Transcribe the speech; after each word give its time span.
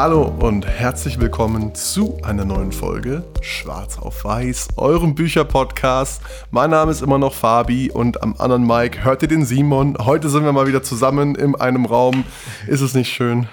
Hallo 0.00 0.32
und 0.38 0.64
herzlich 0.64 1.18
willkommen 1.18 1.74
zu 1.74 2.18
einer 2.22 2.44
neuen 2.44 2.70
Folge 2.70 3.24
Schwarz 3.40 3.98
auf 3.98 4.22
Weiß, 4.22 4.68
eurem 4.76 5.16
Bücherpodcast. 5.16 6.22
Mein 6.52 6.70
Name 6.70 6.92
ist 6.92 7.02
immer 7.02 7.18
noch 7.18 7.34
Fabi 7.34 7.90
und 7.90 8.22
am 8.22 8.36
anderen 8.38 8.64
Mike 8.64 9.02
hört 9.02 9.22
ihr 9.22 9.28
den 9.28 9.44
Simon. 9.44 9.96
Heute 9.98 10.28
sind 10.28 10.44
wir 10.44 10.52
mal 10.52 10.68
wieder 10.68 10.84
zusammen 10.84 11.34
in 11.34 11.56
einem 11.56 11.84
Raum. 11.84 12.22
Ist 12.68 12.80
es 12.80 12.94
nicht 12.94 13.12
schön? 13.12 13.48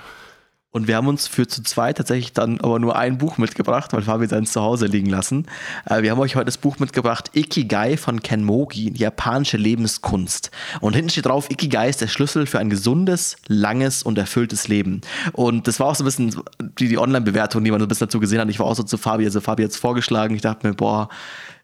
Und 0.76 0.90
wir 0.90 0.98
haben 0.98 1.08
uns 1.08 1.26
für 1.26 1.48
zu 1.48 1.64
zweit 1.64 1.96
tatsächlich 1.96 2.34
dann 2.34 2.60
aber 2.60 2.80
nur 2.80 2.98
ein 2.98 3.18
Buch 3.18 3.38
mitgebracht, 3.38 3.94
weil 3.94 4.02
Fabi 4.02 4.28
sein 4.28 4.46
zu 4.46 4.62
Hause 4.62 4.88
liegen 4.88 5.10
lassen. 5.10 5.46
Äh, 5.86 6.02
wir 6.02 6.12
haben 6.12 6.20
euch 6.20 6.36
heute 6.36 6.48
das 6.48 6.58
Buch 6.58 6.80
mitgebracht, 6.80 7.32
Ikigai 7.34 7.96
von 7.96 8.22
Ken 8.22 8.44
Mogi, 8.44 8.92
japanische 8.94 9.56
Lebenskunst. 9.56 10.52
Und 10.82 10.94
hinten 10.94 11.12
steht 11.12 11.28
drauf, 11.28 11.50
Ikigai 11.50 11.88
ist 11.88 12.02
der 12.02 12.10
Schlüssel 12.10 12.46
für 12.46 12.60
ein 12.60 12.70
gesundes, 12.70 13.38
langes 13.48 14.04
und 14.04 14.18
erfülltes 14.18 14.68
Leben. 14.68 15.00
Und 15.32 15.70
das 15.70 15.80
war 15.80 15.88
auch 15.88 15.96
so 15.96 16.04
ein 16.04 16.08
bisschen 16.08 16.36
die, 16.78 16.90
die 16.90 16.98
Online-Bewertung, 16.98 17.64
die 17.64 17.72
man 17.72 17.80
so 17.80 17.86
ein 17.86 17.88
bisschen 17.88 18.08
dazu 18.08 18.20
gesehen 18.20 18.42
hat. 18.42 18.50
Ich 18.50 18.60
war 18.60 18.66
auch 18.66 18.76
so 18.76 18.84
zu 18.84 18.98
Fabi, 18.98 19.24
also 19.24 19.40
Fabi 19.40 19.64
hat 19.64 19.72
es 19.72 19.78
vorgeschlagen. 19.78 20.36
Ich 20.36 20.42
dachte 20.42 20.68
mir, 20.68 20.74
boah, 20.74 21.08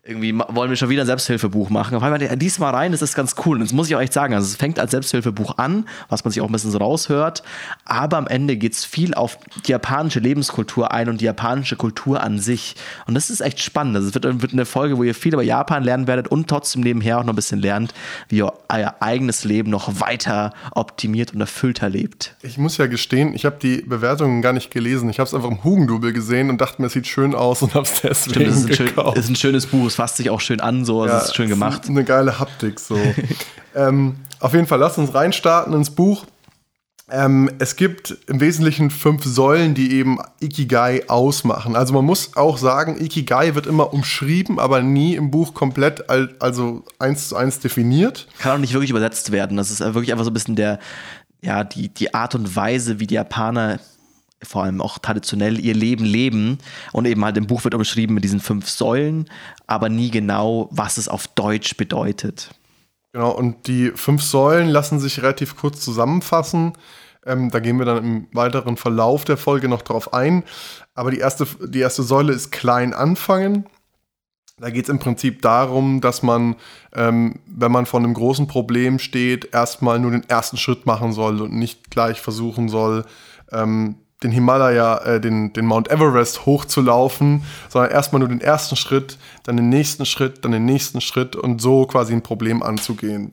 irgendwie 0.03 0.33
wollen 0.33 0.71
wir 0.71 0.77
schon 0.77 0.89
wieder 0.89 1.03
ein 1.03 1.05
Selbsthilfebuch 1.05 1.69
machen. 1.69 1.95
Auf 1.95 2.01
einmal, 2.01 2.17
diesmal 2.35 2.73
rein, 2.73 2.91
das 2.91 3.03
ist 3.03 3.13
ganz 3.13 3.35
cool. 3.45 3.57
Und 3.57 3.61
das 3.61 3.71
muss 3.71 3.87
ich 3.87 3.95
auch 3.95 4.01
echt 4.01 4.13
sagen. 4.13 4.33
Also 4.33 4.47
es 4.47 4.55
fängt 4.55 4.79
als 4.79 4.89
Selbsthilfebuch 4.89 5.59
an, 5.59 5.85
was 6.09 6.23
man 6.23 6.31
sich 6.31 6.41
auch 6.41 6.47
ein 6.47 6.51
bisschen 6.51 6.71
so 6.71 6.79
raushört. 6.79 7.43
Aber 7.85 8.17
am 8.17 8.25
Ende 8.25 8.57
geht 8.57 8.73
es 8.73 8.83
viel 8.83 9.13
auf 9.13 9.37
die 9.63 9.71
japanische 9.71 10.19
Lebenskultur 10.19 10.91
ein 10.91 11.07
und 11.07 11.21
die 11.21 11.25
japanische 11.25 11.75
Kultur 11.75 12.23
an 12.23 12.39
sich. 12.39 12.75
Und 13.05 13.13
das 13.13 13.29
ist 13.29 13.41
echt 13.41 13.59
spannend. 13.59 13.95
Also 13.95 14.07
es 14.07 14.15
wird, 14.15 14.41
wird 14.41 14.53
eine 14.53 14.65
Folge, 14.65 14.97
wo 14.97 15.03
ihr 15.03 15.13
viel 15.13 15.33
über 15.33 15.43
Japan 15.43 15.83
lernen 15.83 16.07
werdet 16.07 16.29
und 16.29 16.47
trotzdem 16.47 16.81
nebenher 16.81 17.19
auch 17.19 17.23
noch 17.23 17.33
ein 17.33 17.35
bisschen 17.35 17.59
lernt, 17.59 17.93
wie 18.27 18.37
ihr 18.37 18.51
euer 18.69 18.95
eigenes 19.01 19.43
Leben 19.43 19.69
noch 19.69 19.99
weiter 19.99 20.51
optimiert 20.71 21.35
und 21.35 21.41
erfüllter 21.41 21.89
lebt. 21.89 22.35
Ich 22.41 22.57
muss 22.57 22.77
ja 22.77 22.87
gestehen, 22.87 23.35
ich 23.35 23.45
habe 23.45 23.57
die 23.61 23.83
Bewertungen 23.83 24.41
gar 24.41 24.53
nicht 24.53 24.71
gelesen. 24.71 25.11
Ich 25.11 25.19
habe 25.19 25.27
es 25.27 25.35
einfach 25.35 25.51
im 25.51 25.63
Hugendubel 25.63 26.11
gesehen 26.11 26.49
und 26.49 26.59
dachte 26.59 26.81
mir, 26.81 26.87
es 26.87 26.93
sieht 26.93 27.05
schön 27.05 27.35
aus 27.35 27.61
und 27.61 27.75
habe 27.75 27.85
es 27.85 28.01
deswegen 28.01 28.31
Stimmt, 28.31 28.47
das 28.49 28.57
ist 28.57 28.65
ein, 28.65 28.73
schön, 28.73 29.13
ist 29.13 29.29
ein 29.29 29.35
schönes 29.35 29.65
Buch 29.67 29.90
es 29.91 29.95
fasst 29.95 30.17
sich 30.17 30.29
auch 30.29 30.41
schön 30.41 30.61
an, 30.61 30.85
so, 30.85 31.01
also 31.01 31.13
ja, 31.13 31.19
es 31.19 31.25
ist 31.29 31.35
schön 31.35 31.49
gemacht. 31.49 31.83
Ist 31.83 31.89
eine 31.89 32.03
geile 32.03 32.39
Haptik, 32.39 32.79
so. 32.79 32.97
ähm, 33.75 34.15
auf 34.39 34.53
jeden 34.53 34.67
Fall, 34.67 34.79
lasst 34.79 34.97
uns 34.97 35.13
reinstarten 35.13 35.73
ins 35.73 35.91
Buch. 35.91 36.25
Ähm, 37.09 37.51
es 37.59 37.75
gibt 37.75 38.17
im 38.27 38.39
Wesentlichen 38.39 38.89
fünf 38.89 39.25
Säulen, 39.25 39.73
die 39.73 39.91
eben 39.91 40.19
Ikigai 40.39 41.09
ausmachen. 41.09 41.75
Also 41.75 41.93
man 41.93 42.05
muss 42.05 42.37
auch 42.37 42.57
sagen, 42.57 43.03
Ikigai 43.03 43.53
wird 43.53 43.67
immer 43.67 43.93
umschrieben, 43.93 44.59
aber 44.59 44.81
nie 44.81 45.15
im 45.15 45.29
Buch 45.29 45.53
komplett, 45.53 46.09
also 46.09 46.85
eins 46.99 47.27
zu 47.27 47.35
eins 47.35 47.59
definiert. 47.59 48.27
Kann 48.39 48.53
auch 48.53 48.57
nicht 48.59 48.71
wirklich 48.71 48.91
übersetzt 48.91 49.33
werden. 49.33 49.57
Das 49.57 49.71
ist 49.71 49.81
wirklich 49.81 50.13
einfach 50.13 50.23
so 50.23 50.31
ein 50.31 50.33
bisschen 50.33 50.55
der, 50.55 50.79
ja, 51.41 51.65
die, 51.65 51.89
die 51.89 52.13
Art 52.13 52.33
und 52.33 52.55
Weise, 52.55 53.01
wie 53.01 53.07
die 53.07 53.15
Japaner 53.15 53.79
vor 54.43 54.63
allem 54.63 54.81
auch 54.81 54.97
traditionell 54.97 55.59
ihr 55.59 55.73
Leben 55.73 56.05
leben. 56.05 56.57
Und 56.91 57.05
eben 57.05 57.23
halt 57.23 57.37
im 57.37 57.47
Buch 57.47 57.63
wird 57.63 57.75
umschrieben 57.75 58.13
mit 58.13 58.23
diesen 58.23 58.39
fünf 58.39 58.69
Säulen, 58.69 59.29
aber 59.67 59.89
nie 59.89 60.11
genau, 60.11 60.67
was 60.71 60.97
es 60.97 61.07
auf 61.07 61.27
Deutsch 61.27 61.77
bedeutet. 61.77 62.51
Genau, 63.13 63.31
und 63.31 63.67
die 63.67 63.91
fünf 63.93 64.23
Säulen 64.23 64.69
lassen 64.69 64.99
sich 64.99 65.21
relativ 65.21 65.57
kurz 65.57 65.81
zusammenfassen. 65.81 66.73
Ähm, 67.25 67.51
da 67.51 67.59
gehen 67.59 67.77
wir 67.77 67.85
dann 67.85 68.03
im 68.03 68.27
weiteren 68.31 68.77
Verlauf 68.77 69.25
der 69.25 69.37
Folge 69.37 69.67
noch 69.67 69.81
drauf 69.81 70.13
ein. 70.13 70.43
Aber 70.95 71.11
die 71.11 71.19
erste, 71.19 71.45
die 71.67 71.79
erste 71.79 72.03
Säule 72.03 72.33
ist 72.33 72.51
klein 72.51 72.93
anfangen. 72.93 73.65
Da 74.57 74.69
geht 74.69 74.85
es 74.85 74.89
im 74.89 74.99
Prinzip 74.99 75.41
darum, 75.41 76.01
dass 76.01 76.21
man, 76.21 76.55
ähm, 76.93 77.39
wenn 77.47 77.71
man 77.71 77.85
vor 77.85 77.99
einem 77.99 78.13
großen 78.13 78.47
Problem 78.47 78.99
steht, 78.99 79.53
erstmal 79.53 79.99
nur 79.99 80.11
den 80.11 80.27
ersten 80.29 80.57
Schritt 80.57 80.85
machen 80.85 81.13
soll 81.13 81.41
und 81.41 81.53
nicht 81.53 81.89
gleich 81.89 82.21
versuchen 82.21 82.69
soll, 82.69 83.05
ähm, 83.51 83.95
den 84.23 84.31
Himalaya, 84.31 84.97
äh, 84.99 85.21
den, 85.21 85.53
den 85.53 85.65
Mount 85.65 85.89
Everest 85.89 86.45
hochzulaufen, 86.45 87.43
sondern 87.69 87.91
erstmal 87.91 88.19
nur 88.19 88.29
den 88.29 88.41
ersten 88.41 88.75
Schritt, 88.75 89.17
dann 89.43 89.57
den 89.57 89.69
nächsten 89.69 90.05
Schritt, 90.05 90.45
dann 90.45 90.51
den 90.51 90.65
nächsten 90.65 91.01
Schritt 91.01 91.35
und 91.35 91.61
so 91.61 91.85
quasi 91.85 92.13
ein 92.13 92.21
Problem 92.21 92.61
anzugehen. 92.61 93.31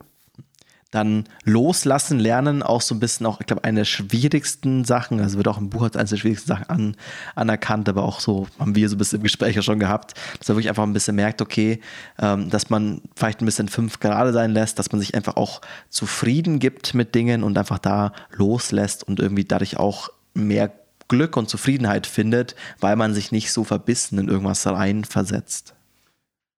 Dann 0.91 1.25
loslassen, 1.43 2.17
lernen, 2.17 2.63
auch 2.63 2.81
so 2.81 2.95
ein 2.95 2.99
bisschen 2.99 3.27
auch, 3.27 3.39
ich 3.39 3.45
glaube, 3.45 3.63
eine 3.63 3.81
der 3.81 3.85
schwierigsten 3.85 4.85
Sachen, 4.85 5.19
also 5.19 5.37
wird 5.37 5.47
auch 5.47 5.59
im 5.59 5.69
Buch 5.69 5.83
als 5.83 5.95
eines 5.95 6.09
der 6.09 6.17
schwierigsten 6.17 6.47
Sachen 6.47 6.67
an, 6.67 6.95
anerkannt, 7.35 7.87
aber 7.87 8.01
auch 8.01 8.19
so 8.19 8.47
haben 8.57 8.73
wir 8.73 8.89
so 8.89 8.95
ein 8.95 8.97
bisschen 8.97 9.17
im 9.17 9.23
Gespräch 9.23 9.55
ja 9.55 9.61
schon 9.61 9.77
gehabt, 9.77 10.15
dass 10.39 10.47
man 10.47 10.57
wirklich 10.57 10.69
einfach 10.69 10.81
ein 10.81 10.93
bisschen 10.93 11.15
merkt, 11.15 11.43
okay, 11.43 11.79
ähm, 12.19 12.49
dass 12.49 12.71
man 12.71 13.01
vielleicht 13.15 13.39
ein 13.39 13.45
bisschen 13.45 13.67
fünf 13.67 13.99
gerade 13.99 14.33
sein 14.33 14.49
lässt, 14.49 14.79
dass 14.79 14.91
man 14.91 14.99
sich 14.99 15.13
einfach 15.13 15.35
auch 15.35 15.61
zufrieden 15.89 16.57
gibt 16.57 16.95
mit 16.95 17.13
Dingen 17.13 17.43
und 17.43 17.55
einfach 17.55 17.77
da 17.77 18.11
loslässt 18.31 19.07
und 19.07 19.19
irgendwie 19.19 19.45
dadurch 19.45 19.77
auch 19.77 20.09
mehr 20.33 20.71
Glück 21.07 21.37
und 21.37 21.49
Zufriedenheit 21.49 22.07
findet, 22.07 22.55
weil 22.79 22.95
man 22.95 23.13
sich 23.13 23.31
nicht 23.31 23.51
so 23.51 23.63
verbissen 23.63 24.19
in 24.19 24.29
irgendwas 24.29 24.65
reinversetzt. 24.65 25.73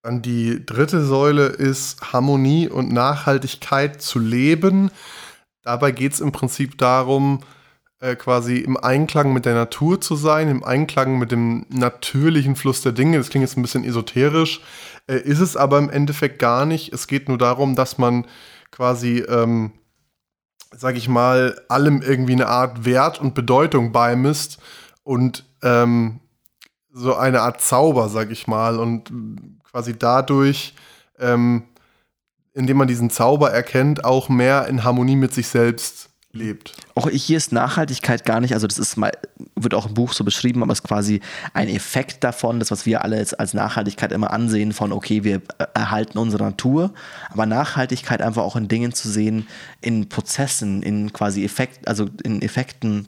Dann 0.03 0.21
die 0.21 0.65
dritte 0.65 1.05
Säule 1.05 1.45
ist 1.45 2.13
Harmonie 2.13 2.67
und 2.67 2.91
Nachhaltigkeit 2.91 4.01
zu 4.01 4.19
leben. 4.19 4.91
Dabei 5.61 5.91
geht 5.91 6.13
es 6.13 6.19
im 6.19 6.31
Prinzip 6.31 6.77
darum, 6.77 7.41
äh, 7.99 8.15
quasi 8.15 8.57
im 8.57 8.77
Einklang 8.77 9.31
mit 9.31 9.45
der 9.45 9.53
Natur 9.53 10.01
zu 10.01 10.15
sein, 10.15 10.47
im 10.49 10.63
Einklang 10.63 11.19
mit 11.19 11.31
dem 11.31 11.67
natürlichen 11.69 12.55
Fluss 12.55 12.81
der 12.81 12.93
Dinge. 12.93 13.19
Das 13.19 13.29
klingt 13.29 13.43
jetzt 13.43 13.57
ein 13.57 13.61
bisschen 13.61 13.83
esoterisch, 13.83 14.61
äh, 15.05 15.17
ist 15.17 15.39
es 15.39 15.55
aber 15.55 15.77
im 15.77 15.91
Endeffekt 15.91 16.39
gar 16.39 16.65
nicht. 16.65 16.91
Es 16.91 17.05
geht 17.05 17.29
nur 17.29 17.37
darum, 17.37 17.75
dass 17.75 17.99
man 17.99 18.25
quasi 18.71 19.19
ähm, 19.19 19.71
sag 20.75 20.95
ich 20.95 21.07
mal, 21.07 21.59
allem 21.67 22.01
irgendwie 22.01 22.33
eine 22.33 22.47
Art 22.47 22.85
Wert 22.85 23.19
und 23.19 23.33
Bedeutung 23.33 23.91
beimisst 23.91 24.59
und 25.03 25.45
ähm, 25.63 26.19
so 26.93 27.15
eine 27.15 27.41
Art 27.41 27.61
Zauber, 27.61 28.09
sag 28.09 28.31
ich 28.31 28.47
mal, 28.47 28.79
und 28.79 29.11
quasi 29.69 29.97
dadurch, 29.97 30.75
ähm, 31.19 31.63
indem 32.53 32.77
man 32.77 32.87
diesen 32.87 33.09
Zauber 33.09 33.51
erkennt, 33.51 34.03
auch 34.03 34.29
mehr 34.29 34.67
in 34.67 34.83
Harmonie 34.83 35.15
mit 35.15 35.33
sich 35.33 35.47
selbst 35.47 36.10
lebt. 36.33 36.73
Auch 36.95 37.09
hier 37.09 37.37
ist 37.37 37.51
Nachhaltigkeit 37.51 38.25
gar 38.25 38.39
nicht, 38.39 38.53
also 38.53 38.67
das 38.67 38.77
ist 38.77 38.97
mal, 38.97 39.11
wird 39.55 39.73
auch 39.73 39.87
im 39.87 39.93
Buch 39.93 40.13
so 40.13 40.23
beschrieben, 40.23 40.63
aber 40.63 40.71
es 40.71 40.79
ist 40.79 40.87
quasi 40.87 41.21
ein 41.53 41.67
Effekt 41.67 42.23
davon, 42.23 42.59
das, 42.59 42.71
was 42.71 42.85
wir 42.85 43.03
alle 43.03 43.17
jetzt 43.17 43.39
als 43.39 43.53
Nachhaltigkeit 43.53 44.11
immer 44.11 44.31
ansehen, 44.31 44.71
von 44.71 44.91
okay, 44.91 45.23
wir 45.23 45.41
erhalten 45.73 46.17
unsere 46.17 46.43
Natur, 46.43 46.93
aber 47.29 47.45
Nachhaltigkeit 47.45 48.21
einfach 48.21 48.43
auch 48.43 48.55
in 48.55 48.67
Dingen 48.67 48.93
zu 48.93 49.09
sehen, 49.09 49.47
in 49.81 50.09
Prozessen, 50.09 50.83
in 50.83 51.11
quasi 51.13 51.43
Effekt, 51.43 51.87
also 51.87 52.07
in 52.23 52.41
Effekten, 52.41 53.07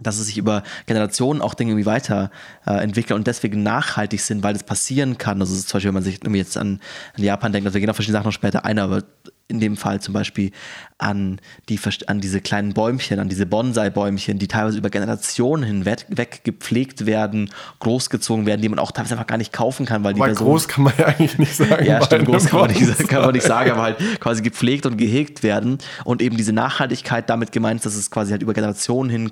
dass 0.00 0.18
es 0.18 0.26
sich 0.26 0.38
über 0.38 0.62
Generationen 0.86 1.40
auch 1.40 1.54
Dinge 1.54 1.72
irgendwie 1.72 1.86
weiterentwickeln 1.86 3.16
äh, 3.16 3.18
und 3.18 3.26
deswegen 3.26 3.62
nachhaltig 3.62 4.20
sind, 4.20 4.42
weil 4.44 4.52
das 4.52 4.62
passieren 4.62 5.18
kann. 5.18 5.40
Also 5.40 5.56
zum 5.56 5.76
Beispiel, 5.76 5.88
wenn 5.88 5.94
man 5.94 6.02
sich 6.04 6.20
jetzt 6.22 6.56
an, 6.56 6.80
an 7.16 7.24
Japan 7.24 7.52
denkt, 7.52 7.66
also 7.66 7.74
wir 7.74 7.80
gehen 7.80 7.90
auf 7.90 7.96
verschiedene 7.96 8.18
Sachen 8.18 8.28
noch 8.28 8.32
später 8.32 8.64
ein, 8.64 8.78
aber 8.78 9.02
in 9.48 9.60
dem 9.60 9.78
Fall 9.78 10.00
zum 10.00 10.12
Beispiel 10.12 10.52
an, 10.98 11.40
die, 11.68 11.80
an 12.06 12.20
diese 12.20 12.40
kleinen 12.40 12.74
Bäumchen, 12.74 13.18
an 13.18 13.30
diese 13.30 13.46
Bonsai-Bäumchen, 13.46 14.38
die 14.38 14.46
teilweise 14.46 14.76
über 14.76 14.90
Generationen 14.90 15.62
hinweg 15.62 16.44
gepflegt 16.44 17.06
werden, 17.06 17.50
großgezogen 17.80 18.44
werden, 18.44 18.60
die 18.60 18.68
man 18.68 18.78
auch 18.78 18.92
teilweise 18.92 19.14
einfach 19.14 19.26
gar 19.26 19.38
nicht 19.38 19.52
kaufen 19.52 19.86
kann, 19.86 20.04
weil 20.04 20.12
die 20.12 20.20
Person, 20.20 20.46
groß 20.46 20.68
kann 20.68 20.84
man 20.84 20.92
ja 20.98 21.06
eigentlich 21.06 21.38
nicht 21.38 21.56
sagen. 21.56 21.84
Ja, 21.86 22.04
stimmt, 22.04 22.26
groß 22.26 22.46
kann 22.46 22.60
man, 22.60 22.70
nicht, 22.70 23.08
kann 23.08 23.22
man 23.22 23.32
nicht 23.32 23.46
sagen, 23.46 23.70
aber 23.70 23.82
halt 23.82 24.20
quasi 24.20 24.42
gepflegt 24.42 24.84
und 24.84 24.98
gehegt 24.98 25.42
werden 25.42 25.78
und 26.04 26.20
eben 26.20 26.36
diese 26.36 26.52
Nachhaltigkeit 26.52 27.30
damit 27.30 27.50
gemeint 27.50 27.80
ist, 27.80 27.86
dass 27.86 27.96
es 27.96 28.10
quasi 28.10 28.32
halt 28.32 28.42
über 28.42 28.52
Generationen 28.52 29.08
hin 29.08 29.30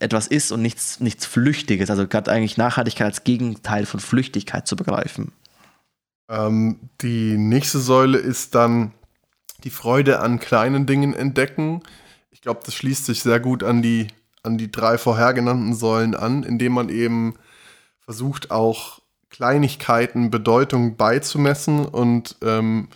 etwas 0.00 0.28
ist 0.28 0.50
und 0.50 0.62
nichts, 0.62 1.00
nichts 1.00 1.26
Flüchtiges, 1.26 1.90
also 1.90 2.06
gerade 2.06 2.30
eigentlich 2.30 2.56
Nachhaltigkeit 2.56 3.06
als 3.06 3.24
Gegenteil 3.24 3.84
von 3.84 4.00
Flüchtigkeit 4.00 4.66
zu 4.66 4.76
begreifen. 4.76 5.32
Ähm, 6.30 6.78
die 7.02 7.36
nächste 7.36 7.78
Säule 7.78 8.16
ist 8.16 8.54
dann 8.54 8.92
die 9.64 9.70
Freude 9.70 10.20
an 10.20 10.40
kleinen 10.40 10.86
Dingen 10.86 11.14
entdecken. 11.14 11.82
Ich 12.30 12.40
glaube, 12.40 12.60
das 12.64 12.74
schließt 12.74 13.06
sich 13.06 13.22
sehr 13.22 13.40
gut 13.40 13.62
an 13.62 13.82
die, 13.82 14.08
an 14.42 14.58
die 14.58 14.70
drei 14.70 14.98
vorhergenannten 14.98 15.74
Säulen 15.74 16.14
an, 16.14 16.42
indem 16.42 16.72
man 16.72 16.88
eben 16.88 17.34
versucht, 18.00 18.50
auch 18.50 19.00
Kleinigkeiten 19.30 20.30
Bedeutung 20.30 20.96
beizumessen 20.96 21.86
und 21.86 22.36
ähm, 22.42 22.88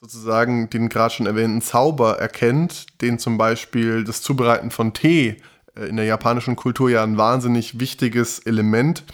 sozusagen 0.00 0.70
den 0.70 0.88
gerade 0.88 1.14
schon 1.14 1.26
erwähnten 1.26 1.60
Zauber 1.60 2.18
erkennt, 2.18 3.00
den 3.02 3.18
zum 3.18 3.38
Beispiel 3.38 4.04
das 4.04 4.22
Zubereiten 4.22 4.70
von 4.70 4.94
Tee 4.94 5.36
äh, 5.74 5.86
in 5.86 5.96
der 5.96 6.06
japanischen 6.06 6.56
Kultur 6.56 6.90
ja 6.90 7.02
ein 7.02 7.18
wahnsinnig 7.18 7.80
wichtiges 7.80 8.38
Element, 8.38 9.04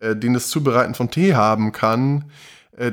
äh, 0.00 0.16
den 0.16 0.34
das 0.34 0.48
Zubereiten 0.48 0.94
von 0.94 1.10
Tee 1.10 1.34
haben 1.34 1.72
kann, 1.72 2.30
äh, 2.76 2.92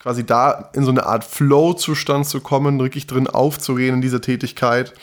quasi 0.00 0.24
da 0.24 0.70
in 0.74 0.82
so 0.82 0.90
eine 0.90 1.06
Art 1.06 1.24
Flow-Zustand 1.24 2.26
zu 2.26 2.40
kommen, 2.40 2.80
wirklich 2.80 3.06
drin 3.06 3.28
aufzurehen 3.28 3.96
in 3.96 4.00
dieser 4.00 4.20
Tätigkeit. 4.20 4.94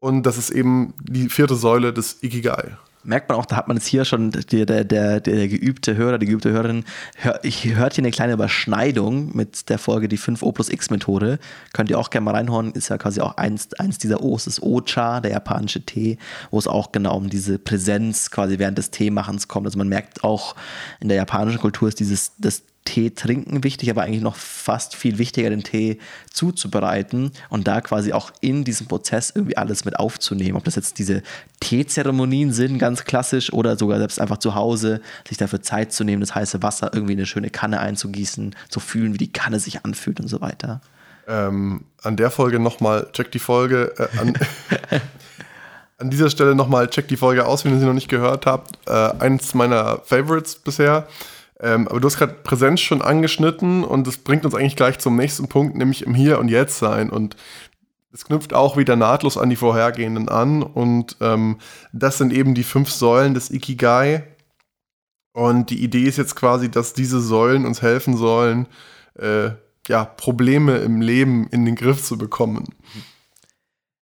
Und 0.00 0.24
das 0.24 0.38
ist 0.38 0.50
eben 0.50 0.94
die 1.00 1.28
vierte 1.28 1.56
Säule 1.56 1.92
des 1.92 2.22
Ikigai. 2.22 2.76
merkt 3.02 3.30
man 3.30 3.38
auch, 3.38 3.46
da 3.46 3.56
hat 3.56 3.68
man 3.68 3.78
jetzt 3.78 3.86
hier 3.86 4.04
schon, 4.04 4.30
der, 4.30 4.66
der, 4.66 4.84
der, 4.84 5.20
der 5.20 5.48
geübte 5.48 5.96
Hörer, 5.96 6.18
die 6.18 6.26
geübte 6.26 6.50
Hörerin, 6.50 6.84
hör, 7.16 7.40
ich 7.42 7.74
hört 7.74 7.94
hier 7.94 8.02
eine 8.02 8.10
kleine 8.10 8.34
Überschneidung 8.34 9.34
mit 9.34 9.70
der 9.70 9.78
Folge 9.78 10.08
die 10.08 10.18
5O 10.18 10.52
plus 10.52 10.68
X 10.68 10.90
Methode. 10.90 11.38
Könnt 11.72 11.90
ihr 11.90 11.98
auch 11.98 12.10
gerne 12.10 12.26
mal 12.26 12.34
reinhören, 12.34 12.72
ist 12.72 12.90
ja 12.90 12.98
quasi 12.98 13.20
auch 13.22 13.38
eins, 13.38 13.72
eins 13.78 13.98
dieser 13.98 14.22
O's, 14.22 14.46
ist 14.46 14.62
Ocha, 14.62 15.20
der 15.20 15.32
japanische 15.32 15.84
Tee, 15.84 16.18
wo 16.50 16.58
es 16.58 16.68
auch 16.68 16.92
genau 16.92 17.16
um 17.16 17.30
diese 17.30 17.58
Präsenz 17.58 18.30
quasi 18.30 18.58
während 18.58 18.76
des 18.76 18.90
Teemachens 18.90 19.48
kommt. 19.48 19.66
Also 19.66 19.78
man 19.78 19.88
merkt 19.88 20.22
auch, 20.22 20.54
in 21.00 21.08
der 21.08 21.16
japanischen 21.16 21.60
Kultur 21.60 21.88
ist 21.88 21.98
dieses, 21.98 22.32
das 22.38 22.62
Tee 22.88 23.10
trinken 23.10 23.64
wichtig, 23.64 23.90
aber 23.90 24.02
eigentlich 24.02 24.22
noch 24.22 24.34
fast 24.34 24.96
viel 24.96 25.18
wichtiger, 25.18 25.50
den 25.50 25.62
Tee 25.62 25.98
zuzubereiten 26.32 27.32
und 27.50 27.68
da 27.68 27.82
quasi 27.82 28.14
auch 28.14 28.30
in 28.40 28.64
diesem 28.64 28.86
Prozess 28.86 29.30
irgendwie 29.34 29.58
alles 29.58 29.84
mit 29.84 29.98
aufzunehmen. 29.98 30.56
Ob 30.56 30.64
das 30.64 30.76
jetzt 30.76 30.98
diese 30.98 31.22
Teezeremonien 31.60 32.50
sind, 32.50 32.78
ganz 32.78 33.04
klassisch, 33.04 33.52
oder 33.52 33.76
sogar 33.76 33.98
selbst 33.98 34.18
einfach 34.18 34.38
zu 34.38 34.54
Hause, 34.54 35.02
sich 35.28 35.36
dafür 35.36 35.60
Zeit 35.60 35.92
zu 35.92 36.02
nehmen, 36.02 36.20
das 36.20 36.34
heiße 36.34 36.62
Wasser 36.62 36.90
irgendwie 36.94 37.12
in 37.12 37.18
eine 37.18 37.26
schöne 37.26 37.50
Kanne 37.50 37.78
einzugießen, 37.80 38.56
zu 38.70 38.80
fühlen, 38.80 39.12
wie 39.12 39.18
die 39.18 39.32
Kanne 39.32 39.60
sich 39.60 39.84
anfühlt 39.84 40.18
und 40.18 40.28
so 40.28 40.40
weiter. 40.40 40.80
Ähm, 41.26 41.84
an 42.02 42.16
der 42.16 42.30
Folge 42.30 42.58
nochmal, 42.58 43.08
check 43.12 43.30
die 43.32 43.38
Folge. 43.38 43.92
Äh, 43.98 44.18
an, 44.18 44.32
an, 45.98 46.08
dieser 46.08 46.30
Stelle 46.30 46.54
nochmal, 46.54 46.88
check 46.88 47.06
die 47.06 47.18
Folge 47.18 47.44
aus, 47.44 47.66
wenn 47.66 47.74
ihr 47.74 47.80
sie 47.80 47.86
noch 47.86 47.92
nicht 47.92 48.08
gehört 48.08 48.46
habt. 48.46 48.78
Äh, 48.88 49.12
eins 49.18 49.52
meiner 49.52 49.98
Favorites 50.06 50.56
bisher. 50.56 51.06
Ähm, 51.60 51.88
aber 51.88 52.00
du 52.00 52.06
hast 52.06 52.18
gerade 52.18 52.34
Präsenz 52.34 52.80
schon 52.80 53.02
angeschnitten 53.02 53.84
und 53.84 54.06
das 54.06 54.18
bringt 54.18 54.44
uns 54.44 54.54
eigentlich 54.54 54.76
gleich 54.76 54.98
zum 54.98 55.16
nächsten 55.16 55.48
Punkt, 55.48 55.76
nämlich 55.76 56.02
im 56.06 56.14
Hier 56.14 56.38
und 56.38 56.48
Jetzt 56.48 56.78
sein. 56.78 57.10
Und 57.10 57.36
es 58.12 58.24
knüpft 58.24 58.54
auch 58.54 58.76
wieder 58.76 58.96
nahtlos 58.96 59.36
an 59.36 59.50
die 59.50 59.56
vorhergehenden 59.56 60.28
an. 60.28 60.62
Und 60.62 61.16
ähm, 61.20 61.58
das 61.92 62.18
sind 62.18 62.32
eben 62.32 62.54
die 62.54 62.62
fünf 62.62 62.90
Säulen 62.90 63.34
des 63.34 63.50
Ikigai. 63.50 64.24
Und 65.32 65.70
die 65.70 65.82
Idee 65.82 66.04
ist 66.04 66.16
jetzt 66.16 66.36
quasi, 66.36 66.70
dass 66.70 66.94
diese 66.94 67.20
Säulen 67.20 67.66
uns 67.66 67.82
helfen 67.82 68.16
sollen, 68.16 68.66
äh, 69.18 69.50
ja, 69.86 70.04
Probleme 70.04 70.78
im 70.78 71.00
Leben 71.00 71.46
in 71.48 71.64
den 71.64 71.74
Griff 71.74 72.02
zu 72.02 72.18
bekommen. 72.18 72.64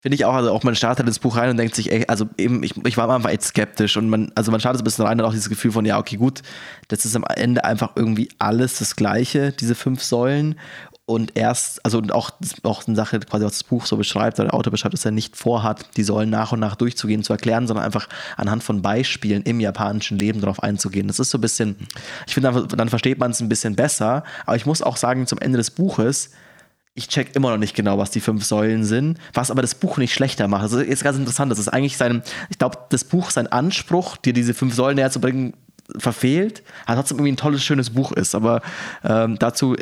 Finde 0.02 0.14
ich 0.14 0.24
auch, 0.24 0.32
also 0.32 0.50
auch 0.52 0.62
man 0.62 0.74
startet 0.74 1.06
ins 1.06 1.18
Buch 1.18 1.36
rein 1.36 1.50
und 1.50 1.58
denkt 1.58 1.74
sich, 1.74 1.92
ey, 1.92 2.06
also 2.08 2.26
eben, 2.38 2.62
ich, 2.62 2.74
ich 2.86 2.96
war 2.96 3.04
am 3.04 3.10
Anfang 3.10 3.32
echt 3.32 3.42
skeptisch 3.42 3.98
und 3.98 4.08
man, 4.08 4.32
also 4.34 4.50
man 4.50 4.58
startet 4.58 4.80
ein 4.80 4.84
bisschen 4.84 5.04
rein 5.04 5.20
und 5.20 5.26
auch 5.26 5.32
dieses 5.32 5.50
Gefühl 5.50 5.72
von, 5.72 5.84
ja, 5.84 5.98
okay, 5.98 6.16
gut, 6.16 6.40
das 6.88 7.04
ist 7.04 7.14
am 7.14 7.24
Ende 7.24 7.64
einfach 7.64 7.90
irgendwie 7.96 8.30
alles 8.38 8.78
das 8.78 8.96
Gleiche, 8.96 9.52
diese 9.52 9.74
fünf 9.74 10.02
Säulen. 10.02 10.56
Und 11.04 11.36
erst, 11.36 11.84
also 11.84 11.98
und 11.98 12.12
auch, 12.12 12.30
auch 12.62 12.86
eine 12.86 12.96
Sache, 12.96 13.18
quasi, 13.18 13.44
was 13.44 13.54
das 13.54 13.64
Buch 13.64 13.84
so 13.84 13.96
beschreibt, 13.96 14.38
oder 14.38 14.48
der 14.48 14.54
Autor 14.54 14.70
beschreibt, 14.70 14.94
dass 14.94 15.04
er 15.04 15.10
nicht 15.10 15.36
vorhat, 15.36 15.96
die 15.96 16.04
Säulen 16.04 16.30
nach 16.30 16.52
und 16.52 16.60
nach 16.60 16.76
durchzugehen, 16.76 17.24
zu 17.24 17.32
erklären, 17.32 17.66
sondern 17.66 17.84
einfach 17.84 18.08
anhand 18.36 18.62
von 18.62 18.80
Beispielen 18.80 19.42
im 19.42 19.58
japanischen 19.58 20.18
Leben 20.18 20.40
darauf 20.40 20.62
einzugehen. 20.62 21.08
Das 21.08 21.18
ist 21.18 21.30
so 21.30 21.38
ein 21.38 21.40
bisschen, 21.40 21.76
ich 22.26 22.34
finde, 22.34 22.52
dann, 22.52 22.68
dann 22.68 22.88
versteht 22.88 23.18
man 23.18 23.32
es 23.32 23.40
ein 23.40 23.48
bisschen 23.48 23.74
besser. 23.74 24.22
Aber 24.46 24.56
ich 24.56 24.66
muss 24.66 24.82
auch 24.82 24.96
sagen, 24.96 25.26
zum 25.26 25.40
Ende 25.40 25.58
des 25.58 25.72
Buches, 25.72 26.30
ich 27.00 27.08
check 27.08 27.34
immer 27.34 27.50
noch 27.50 27.56
nicht 27.56 27.74
genau, 27.74 27.98
was 27.98 28.10
die 28.10 28.20
fünf 28.20 28.44
Säulen 28.44 28.84
sind, 28.84 29.18
was 29.32 29.50
aber 29.50 29.62
das 29.62 29.74
Buch 29.74 29.96
nicht 29.96 30.14
schlechter 30.14 30.48
macht. 30.48 30.62
Also 30.62 30.78
ist 30.78 31.02
ganz 31.02 31.16
interessant, 31.16 31.50
das 31.50 31.58
ist 31.58 31.68
eigentlich 31.68 31.96
sein, 31.96 32.22
ich 32.50 32.58
glaube, 32.58 32.78
das 32.90 33.04
Buch, 33.04 33.30
sein 33.30 33.46
Anspruch, 33.46 34.16
dir 34.18 34.32
diese 34.32 34.54
fünf 34.54 34.74
Säulen 34.74 34.96
näher 34.96 35.10
zu 35.10 35.20
bringen, 35.20 35.54
verfehlt, 35.98 36.62
aber 36.86 36.96
trotzdem 36.96 37.18
irgendwie 37.18 37.32
ein 37.32 37.36
tolles, 37.36 37.64
schönes 37.64 37.90
Buch 37.90 38.12
ist. 38.12 38.34
Aber 38.34 38.60
ähm, 39.02 39.38
dazu 39.38 39.76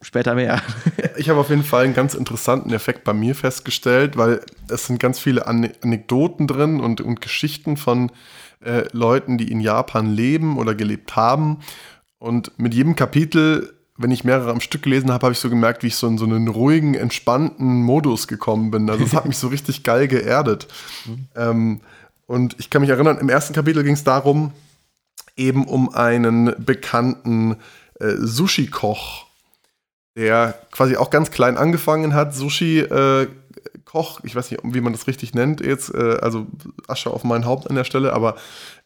später 0.00 0.34
mehr. 0.34 0.62
Ich 1.18 1.28
habe 1.28 1.38
auf 1.38 1.50
jeden 1.50 1.62
Fall 1.62 1.84
einen 1.84 1.94
ganz 1.94 2.14
interessanten 2.14 2.72
Effekt 2.72 3.04
bei 3.04 3.12
mir 3.12 3.34
festgestellt, 3.34 4.16
weil 4.16 4.40
es 4.68 4.86
sind 4.86 4.98
ganz 4.98 5.18
viele 5.20 5.46
Anekdoten 5.46 6.46
drin 6.46 6.80
und, 6.80 7.02
und 7.02 7.20
Geschichten 7.20 7.76
von 7.76 8.10
äh, 8.64 8.84
Leuten, 8.92 9.36
die 9.36 9.52
in 9.52 9.60
Japan 9.60 10.06
leben 10.06 10.56
oder 10.56 10.74
gelebt 10.74 11.16
haben. 11.16 11.58
Und 12.18 12.58
mit 12.58 12.72
jedem 12.72 12.96
Kapitel 12.96 13.74
wenn 14.02 14.10
ich 14.10 14.24
mehrere 14.24 14.50
am 14.50 14.60
Stück 14.60 14.82
gelesen 14.82 15.10
habe, 15.12 15.24
habe 15.26 15.32
ich 15.32 15.38
so 15.38 15.50
gemerkt, 15.50 15.82
wie 15.82 15.88
ich 15.88 15.96
so 15.96 16.06
in 16.06 16.18
so 16.18 16.24
einen 16.24 16.48
ruhigen, 16.48 16.94
entspannten 16.94 17.82
Modus 17.82 18.28
gekommen 18.28 18.70
bin. 18.70 18.88
Also 18.90 19.04
es 19.04 19.14
hat 19.14 19.26
mich 19.26 19.38
so 19.38 19.48
richtig 19.48 19.82
geil 19.82 20.08
geerdet. 20.08 20.68
Mhm. 21.06 21.28
Ähm, 21.36 21.80
und 22.26 22.56
ich 22.58 22.70
kann 22.70 22.82
mich 22.82 22.90
erinnern, 22.90 23.18
im 23.18 23.28
ersten 23.28 23.54
Kapitel 23.54 23.82
ging 23.84 23.94
es 23.94 24.04
darum, 24.04 24.52
eben 25.36 25.66
um 25.66 25.94
einen 25.94 26.54
bekannten 26.58 27.56
äh, 28.00 28.14
Sushi-Koch, 28.16 29.26
der 30.16 30.58
quasi 30.70 30.96
auch 30.96 31.10
ganz 31.10 31.30
klein 31.30 31.56
angefangen 31.56 32.14
hat, 32.14 32.34
Sushi 32.34 32.80
äh, 32.80 33.28
Koch, 33.92 34.20
ich 34.22 34.34
weiß 34.34 34.50
nicht, 34.50 34.62
wie 34.64 34.80
man 34.80 34.94
das 34.94 35.06
richtig 35.06 35.34
nennt 35.34 35.60
jetzt, 35.60 35.94
äh, 35.94 36.16
also 36.22 36.46
Asche 36.88 37.10
auf 37.10 37.24
mein 37.24 37.44
Haupt 37.44 37.68
an 37.68 37.76
der 37.76 37.84
Stelle, 37.84 38.14
aber 38.14 38.36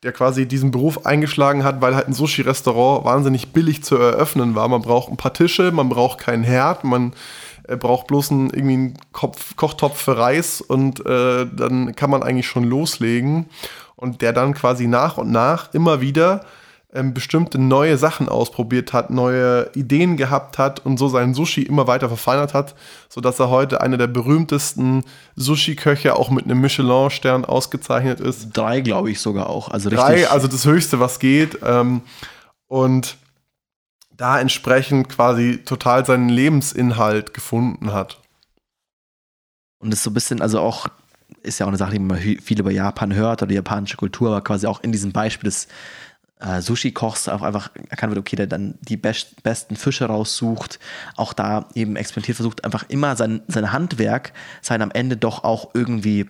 der 0.02 0.10
quasi 0.10 0.46
diesen 0.46 0.72
Beruf 0.72 1.06
eingeschlagen 1.06 1.62
hat, 1.62 1.80
weil 1.80 1.94
halt 1.94 2.08
ein 2.08 2.12
Sushi-Restaurant 2.12 3.04
wahnsinnig 3.04 3.52
billig 3.52 3.84
zu 3.84 3.96
eröffnen 3.96 4.56
war. 4.56 4.66
Man 4.66 4.82
braucht 4.82 5.12
ein 5.12 5.16
paar 5.16 5.32
Tische, 5.32 5.70
man 5.70 5.88
braucht 5.88 6.18
keinen 6.18 6.42
Herd, 6.42 6.82
man 6.82 7.12
äh, 7.68 7.76
braucht 7.76 8.08
bloß 8.08 8.32
einen, 8.32 8.50
irgendwie 8.50 8.74
einen 8.74 8.98
Kopf, 9.12 9.54
Kochtopf 9.54 9.96
für 9.96 10.18
Reis 10.18 10.60
und 10.60 11.06
äh, 11.06 11.46
dann 11.54 11.94
kann 11.94 12.10
man 12.10 12.24
eigentlich 12.24 12.48
schon 12.48 12.64
loslegen. 12.64 13.46
Und 13.94 14.22
der 14.22 14.32
dann 14.32 14.54
quasi 14.54 14.88
nach 14.88 15.18
und 15.18 15.30
nach 15.30 15.72
immer 15.72 16.00
wieder 16.00 16.44
ähm, 16.92 17.14
bestimmte 17.14 17.58
neue 17.58 17.98
Sachen 17.98 18.28
ausprobiert 18.28 18.92
hat, 18.92 19.10
neue 19.10 19.70
Ideen 19.74 20.16
gehabt 20.16 20.56
hat 20.58 20.84
und 20.84 20.98
so 20.98 21.08
seinen 21.08 21.34
Sushi 21.34 21.62
immer 21.62 21.86
weiter 21.86 22.08
verfeinert 22.08 22.54
hat, 22.54 22.74
sodass 23.08 23.38
er 23.40 23.50
heute 23.50 23.80
einer 23.80 23.96
der 23.96 24.06
berühmtesten 24.06 25.04
Sushi-Köche 25.34 26.16
auch 26.16 26.30
mit 26.30 26.44
einem 26.44 26.60
Michelin-Stern 26.60 27.44
ausgezeichnet 27.44 28.20
ist. 28.20 28.56
Drei, 28.56 28.80
glaube 28.80 29.10
ich 29.10 29.20
sogar 29.20 29.50
auch. 29.50 29.68
Also 29.68 29.90
Drei, 29.90 30.28
also 30.28 30.48
das 30.48 30.64
Höchste, 30.64 31.00
was 31.00 31.18
geht. 31.18 31.58
Ähm, 31.64 32.02
und 32.68 33.16
da 34.16 34.40
entsprechend 34.40 35.08
quasi 35.08 35.58
total 35.64 36.06
seinen 36.06 36.28
Lebensinhalt 36.28 37.34
gefunden 37.34 37.92
hat. 37.92 38.18
Und 39.78 39.92
ist 39.92 40.02
so 40.02 40.10
ein 40.10 40.14
bisschen, 40.14 40.40
also 40.40 40.60
auch, 40.60 40.86
ist 41.42 41.58
ja 41.58 41.66
auch 41.66 41.68
eine 41.68 41.76
Sache, 41.76 41.92
die 41.92 41.98
man 41.98 42.18
viel 42.18 42.58
über 42.58 42.70
Japan 42.70 43.14
hört 43.14 43.42
oder 43.42 43.48
die 43.48 43.54
japanische 43.56 43.96
Kultur, 43.96 44.28
aber 44.28 44.40
quasi 44.40 44.66
auch 44.66 44.80
in 44.82 44.92
diesem 44.92 45.12
Beispiel 45.12 45.48
des 45.48 45.68
äh, 46.40 46.60
Sushi-Kochs 46.60 47.28
auch 47.28 47.42
einfach 47.42 47.70
erkannt 47.88 48.14
wird, 48.14 48.20
okay, 48.20 48.36
der 48.36 48.46
dann 48.46 48.74
die 48.80 48.96
best, 48.96 49.42
besten 49.42 49.76
Fische 49.76 50.06
raussucht, 50.06 50.78
auch 51.16 51.32
da 51.32 51.68
eben 51.74 51.96
experimentiert 51.96 52.36
versucht, 52.36 52.64
einfach 52.64 52.84
immer 52.88 53.16
sein, 53.16 53.42
sein 53.48 53.72
Handwerk, 53.72 54.32
sein 54.60 54.82
am 54.82 54.90
Ende 54.90 55.16
doch 55.16 55.44
auch 55.44 55.70
irgendwie 55.74 56.26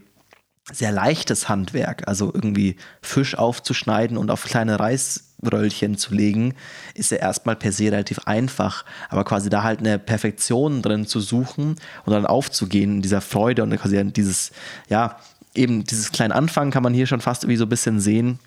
sehr 0.72 0.90
leichtes 0.90 1.48
Handwerk, 1.48 2.08
also 2.08 2.32
irgendwie 2.34 2.76
Fisch 3.00 3.36
aufzuschneiden 3.36 4.16
und 4.16 4.30
auf 4.32 4.44
kleine 4.44 4.80
Reisröllchen 4.80 5.96
zu 5.96 6.12
legen, 6.12 6.54
ist 6.94 7.12
ja 7.12 7.18
erstmal 7.18 7.54
per 7.54 7.70
se 7.70 7.84
relativ 7.84 8.20
einfach, 8.26 8.84
aber 9.08 9.24
quasi 9.24 9.48
da 9.48 9.62
halt 9.62 9.78
eine 9.78 10.00
Perfektion 10.00 10.82
drin 10.82 11.06
zu 11.06 11.20
suchen 11.20 11.76
und 12.04 12.12
dann 12.12 12.26
aufzugehen 12.26 12.96
in 12.96 13.02
dieser 13.02 13.20
Freude 13.20 13.62
und 13.62 13.76
quasi 13.76 14.02
dieses, 14.12 14.50
ja, 14.88 15.20
eben 15.54 15.84
dieses 15.84 16.10
kleine 16.10 16.34
Anfang 16.34 16.72
kann 16.72 16.82
man 16.82 16.94
hier 16.94 17.06
schon 17.06 17.20
fast 17.20 17.44
irgendwie 17.44 17.58
so 17.58 17.64
ein 17.64 17.70
bisschen 17.70 18.00
sehen 18.00 18.40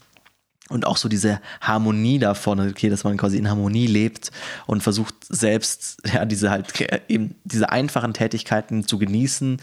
und 0.70 0.86
auch 0.86 0.98
so 0.98 1.10
diese 1.10 1.42
Harmonie 1.62 2.20
davon, 2.20 2.60
okay, 2.60 2.90
dass 2.90 3.04
man 3.04 3.18
quasi 3.18 3.38
in 3.38 3.50
Harmonie 3.50 3.88
lebt 3.88 4.32
und 4.68 4.82
versucht 4.82 5.16
selbst 5.28 6.02
ja 6.14 6.26
diese 6.26 6.50
halt 6.50 6.74
eben 7.08 7.36
diese 7.44 7.70
einfachen 7.70 8.14
Tätigkeiten 8.14 8.88
zu 8.88 8.98
genießen 8.98 9.62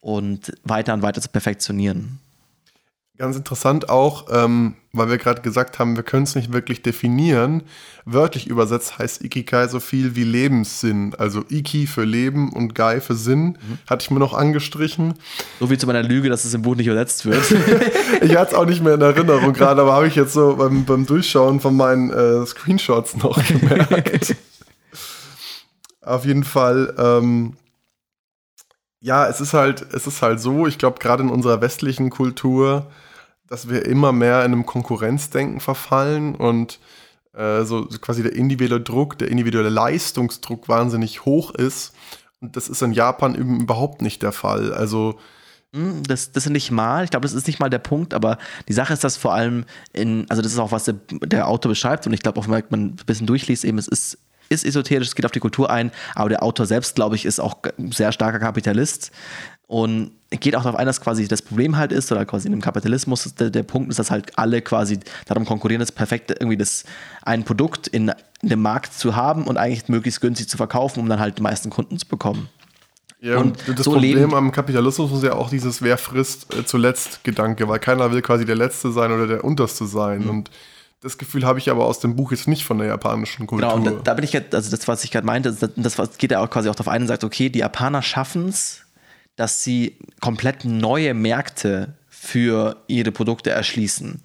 und 0.00 0.52
weiter 0.64 0.94
und 0.94 1.02
weiter 1.02 1.20
zu 1.20 1.28
perfektionieren. 1.28 2.18
Ganz 3.18 3.34
interessant 3.34 3.88
auch, 3.88 4.26
ähm, 4.30 4.74
weil 4.92 5.08
wir 5.08 5.16
gerade 5.16 5.40
gesagt 5.40 5.78
haben, 5.78 5.96
wir 5.96 6.02
können 6.02 6.24
es 6.24 6.34
nicht 6.34 6.52
wirklich 6.52 6.82
definieren. 6.82 7.62
Wörtlich 8.04 8.46
übersetzt 8.46 8.98
heißt 8.98 9.24
Ikigai 9.24 9.68
so 9.68 9.80
viel 9.80 10.16
wie 10.16 10.24
Lebenssinn. 10.24 11.14
Also 11.16 11.42
Iki 11.48 11.86
für 11.86 12.04
Leben 12.04 12.52
und 12.52 12.74
Gai 12.74 13.00
für 13.00 13.14
Sinn. 13.14 13.46
Mhm. 13.46 13.78
Hatte 13.88 14.02
ich 14.02 14.10
mir 14.10 14.18
noch 14.18 14.34
angestrichen. 14.34 15.14
So 15.60 15.70
wie 15.70 15.78
zu 15.78 15.86
meiner 15.86 16.02
Lüge, 16.02 16.28
dass 16.28 16.44
es 16.44 16.52
im 16.52 16.60
Buch 16.60 16.76
nicht 16.76 16.88
übersetzt 16.88 17.24
wird. 17.24 17.42
ich 18.20 18.36
hatte 18.36 18.52
es 18.52 18.54
auch 18.54 18.66
nicht 18.66 18.82
mehr 18.82 18.94
in 18.94 19.00
Erinnerung 19.00 19.54
gerade, 19.54 19.80
aber 19.80 19.94
habe 19.94 20.08
ich 20.08 20.14
jetzt 20.14 20.34
so 20.34 20.56
beim, 20.56 20.84
beim 20.84 21.06
Durchschauen 21.06 21.60
von 21.60 21.74
meinen 21.74 22.10
äh, 22.10 22.44
Screenshots 22.44 23.16
noch 23.16 23.42
gemerkt. 23.48 24.36
Auf 26.02 26.26
jeden 26.26 26.44
Fall. 26.44 26.94
Ähm, 26.98 27.54
ja, 29.00 29.26
es 29.26 29.40
ist 29.40 29.54
halt, 29.54 29.86
es 29.94 30.06
ist 30.06 30.20
halt 30.20 30.38
so, 30.38 30.66
ich 30.66 30.76
glaube, 30.76 30.98
gerade 30.98 31.22
in 31.22 31.30
unserer 31.30 31.62
westlichen 31.62 32.10
Kultur 32.10 32.88
dass 33.48 33.68
wir 33.68 33.86
immer 33.86 34.12
mehr 34.12 34.44
in 34.44 34.52
einem 34.52 34.66
Konkurrenzdenken 34.66 35.60
verfallen 35.60 36.34
und 36.34 36.80
äh, 37.34 37.64
so, 37.64 37.86
quasi 38.00 38.22
der 38.22 38.34
individuelle 38.34 38.82
Druck, 38.82 39.18
der 39.18 39.28
individuelle 39.28 39.68
Leistungsdruck 39.68 40.68
wahnsinnig 40.68 41.24
hoch 41.24 41.52
ist. 41.52 41.94
Und 42.40 42.56
das 42.56 42.68
ist 42.68 42.82
in 42.82 42.92
Japan 42.92 43.34
eben 43.34 43.60
überhaupt 43.60 44.02
nicht 44.02 44.22
der 44.22 44.32
Fall. 44.32 44.72
Also 44.72 45.18
hm, 45.72 46.02
das, 46.04 46.32
das 46.32 46.46
ist 46.46 46.52
nicht 46.52 46.70
mal, 46.70 47.04
ich 47.04 47.10
glaube, 47.10 47.24
das 47.24 47.34
ist 47.34 47.46
nicht 47.46 47.60
mal 47.60 47.68
der 47.68 47.78
Punkt, 47.78 48.14
aber 48.14 48.38
die 48.68 48.72
Sache 48.72 48.92
ist, 48.92 49.04
dass 49.04 49.16
vor 49.16 49.34
allem 49.34 49.64
in, 49.92 50.24
also 50.30 50.40
das 50.40 50.52
ist 50.52 50.58
auch, 50.58 50.72
was 50.72 50.84
der, 50.84 50.94
der 51.10 51.48
Autor 51.48 51.70
beschreibt 51.70 52.06
und 52.06 52.12
ich 52.12 52.20
glaube 52.20 52.40
auch, 52.40 52.48
wenn 52.48 52.64
man 52.70 52.80
ein 52.86 52.96
bisschen 53.06 53.26
durchliest, 53.26 53.64
eben, 53.64 53.76
es 53.76 53.88
ist, 53.88 54.18
ist 54.48 54.64
esoterisch, 54.64 55.08
es 55.08 55.14
geht 55.14 55.26
auf 55.26 55.32
die 55.32 55.40
Kultur 55.40 55.68
ein, 55.70 55.90
aber 56.14 56.28
der 56.30 56.42
Autor 56.42 56.66
selbst, 56.66 56.94
glaube 56.94 57.16
ich, 57.16 57.26
ist 57.26 57.40
auch 57.40 57.56
sehr 57.90 58.12
starker 58.12 58.38
Kapitalist 58.38 59.10
Und 59.68 60.12
geht 60.30 60.54
auch 60.54 60.62
darauf 60.62 60.78
ein, 60.78 60.86
dass 60.86 61.00
quasi 61.00 61.26
das 61.28 61.42
Problem 61.42 61.76
halt 61.76 61.92
ist, 61.92 62.10
oder 62.12 62.24
quasi 62.24 62.46
in 62.46 62.52
dem 62.52 62.60
Kapitalismus 62.60 63.34
der, 63.34 63.50
der 63.50 63.62
Punkt 63.62 63.90
ist, 63.90 63.98
dass 63.98 64.10
halt 64.10 64.38
alle 64.38 64.62
quasi 64.62 65.00
darum 65.26 65.44
konkurrieren, 65.44 65.80
das 65.80 65.92
perfekte, 65.92 66.34
irgendwie 66.34 66.56
das 66.56 66.84
ein 67.22 67.44
Produkt 67.44 67.88
in, 67.88 68.12
in 68.42 68.48
dem 68.48 68.62
Markt 68.62 68.94
zu 68.94 69.16
haben 69.16 69.44
und 69.44 69.56
eigentlich 69.56 69.88
möglichst 69.88 70.20
günstig 70.20 70.48
zu 70.48 70.56
verkaufen, 70.56 71.00
um 71.00 71.08
dann 71.08 71.20
halt 71.20 71.38
die 71.38 71.42
meisten 71.42 71.70
Kunden 71.70 71.98
zu 71.98 72.06
bekommen. 72.06 72.48
Ja, 73.20 73.38
und, 73.38 73.56
das 73.66 73.84
so 73.84 73.92
Problem 73.92 74.34
am 74.34 74.52
Kapitalismus 74.52 75.10
ist 75.10 75.24
ja 75.24 75.32
auch 75.32 75.48
dieses 75.48 75.82
Wer 75.82 75.96
frisst 75.96 76.54
äh, 76.54 76.64
zuletzt 76.64 77.24
Gedanke, 77.24 77.66
weil 77.66 77.78
keiner 77.78 78.12
will 78.12 78.22
quasi 78.22 78.44
der 78.44 78.56
Letzte 78.56 78.92
sein 78.92 79.10
oder 79.10 79.26
der 79.26 79.42
Unterste 79.42 79.86
sein. 79.86 80.24
Mhm. 80.24 80.30
Und 80.30 80.50
das 81.00 81.18
Gefühl 81.18 81.44
habe 81.44 81.58
ich 81.58 81.70
aber 81.70 81.86
aus 81.86 81.98
dem 81.98 82.14
Buch 82.14 82.30
jetzt 82.30 82.46
nicht 82.46 82.64
von 82.64 82.78
der 82.78 82.88
japanischen 82.88 83.46
Kultur. 83.46 83.68
Genau, 83.68 83.76
und 83.76 83.84
da, 83.84 84.02
da 84.02 84.14
bin 84.14 84.24
ich 84.24 84.32
jetzt, 84.32 84.54
also 84.54 84.70
das, 84.70 84.86
was 84.86 85.02
ich 85.02 85.10
gerade 85.10 85.26
meinte, 85.26 85.52
das, 85.52 85.96
das 85.96 86.18
geht 86.18 86.30
ja 86.30 86.40
auch 86.40 86.50
quasi 86.50 86.68
auch 86.68 86.74
darauf 86.74 86.92
ein 86.92 87.02
und 87.02 87.08
sagt, 87.08 87.24
okay, 87.24 87.48
die 87.48 87.60
Japaner 87.60 88.02
schaffen 88.02 88.48
es, 88.48 88.85
dass 89.36 89.62
sie 89.62 89.96
komplett 90.20 90.64
neue 90.64 91.14
Märkte 91.14 91.94
für 92.08 92.76
ihre 92.88 93.12
Produkte 93.12 93.50
erschließen. 93.50 94.20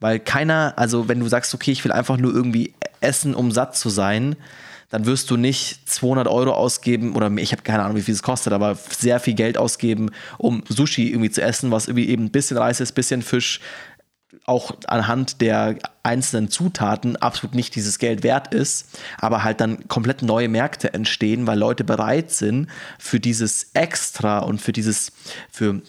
Weil 0.00 0.20
keiner, 0.20 0.74
also 0.76 1.08
wenn 1.08 1.20
du 1.20 1.28
sagst, 1.28 1.54
okay, 1.54 1.72
ich 1.72 1.84
will 1.84 1.92
einfach 1.92 2.18
nur 2.18 2.34
irgendwie 2.34 2.74
essen, 3.00 3.34
um 3.34 3.50
satt 3.50 3.76
zu 3.76 3.88
sein, 3.88 4.36
dann 4.90 5.06
wirst 5.06 5.30
du 5.30 5.36
nicht 5.36 5.88
200 5.88 6.28
Euro 6.28 6.52
ausgeben 6.52 7.16
oder 7.16 7.30
ich 7.38 7.52
habe 7.52 7.62
keine 7.62 7.82
Ahnung, 7.82 7.96
wie 7.96 8.02
viel 8.02 8.14
es 8.14 8.22
kostet, 8.22 8.52
aber 8.52 8.76
sehr 8.76 9.18
viel 9.18 9.34
Geld 9.34 9.58
ausgeben, 9.58 10.10
um 10.38 10.62
Sushi 10.68 11.08
irgendwie 11.08 11.30
zu 11.30 11.42
essen, 11.42 11.70
was 11.70 11.88
irgendwie 11.88 12.08
eben 12.08 12.26
ein 12.26 12.30
bisschen 12.30 12.56
Reis 12.56 12.80
ist, 12.80 12.92
ein 12.92 12.94
bisschen 12.94 13.22
Fisch, 13.22 13.60
auch 14.46 14.70
anhand 14.86 15.40
der 15.40 15.76
einzelnen 16.04 16.48
Zutaten 16.48 17.16
absolut 17.16 17.54
nicht 17.54 17.74
dieses 17.74 17.98
Geld 17.98 18.22
wert 18.22 18.54
ist, 18.54 18.98
aber 19.18 19.42
halt 19.42 19.60
dann 19.60 19.88
komplett 19.88 20.22
neue 20.22 20.48
Märkte 20.48 20.94
entstehen, 20.94 21.48
weil 21.48 21.58
Leute 21.58 21.82
bereit 21.82 22.30
sind 22.30 22.68
für 22.98 23.18
dieses 23.18 23.70
Extra 23.74 24.38
und 24.38 24.62
für 24.62 24.72
dieses, 24.72 25.12
für 25.50 25.82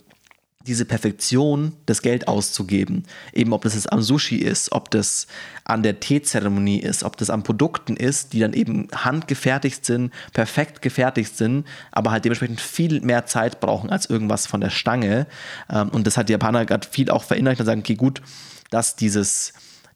diese 0.67 0.85
Perfektion, 0.85 1.73
das 1.85 2.01
Geld 2.01 2.27
auszugeben. 2.27 3.03
Eben 3.33 3.53
ob 3.53 3.63
das 3.63 3.73
jetzt 3.73 3.91
am 3.91 4.01
Sushi 4.01 4.35
ist, 4.35 4.71
ob 4.71 4.91
das 4.91 5.27
an 5.63 5.81
der 5.81 5.99
Teezeremonie 5.99 6.79
ist, 6.79 7.03
ob 7.03 7.17
das 7.17 7.29
an 7.29 7.43
Produkten 7.43 7.95
ist, 7.95 8.33
die 8.33 8.39
dann 8.39 8.53
eben 8.53 8.87
handgefertigt 8.93 9.85
sind, 9.85 10.13
perfekt 10.33 10.81
gefertigt 10.81 11.37
sind, 11.37 11.65
aber 11.91 12.11
halt 12.11 12.25
dementsprechend 12.25 12.61
viel 12.61 13.01
mehr 13.01 13.25
Zeit 13.25 13.59
brauchen 13.59 13.89
als 13.89 14.09
irgendwas 14.09 14.45
von 14.45 14.61
der 14.61 14.69
Stange. 14.69 15.25
Ähm, 15.69 15.89
und 15.89 16.05
das 16.05 16.17
hat 16.17 16.29
die 16.29 16.33
Japaner 16.33 16.65
gerade 16.65 16.87
viel 16.87 17.09
auch 17.09 17.23
verinnerlicht 17.23 17.61
und 17.61 17.65
sagen, 17.65 17.81
okay, 17.81 17.95
gut, 17.95 18.21
dass 18.69 18.95
dieses 18.95 19.53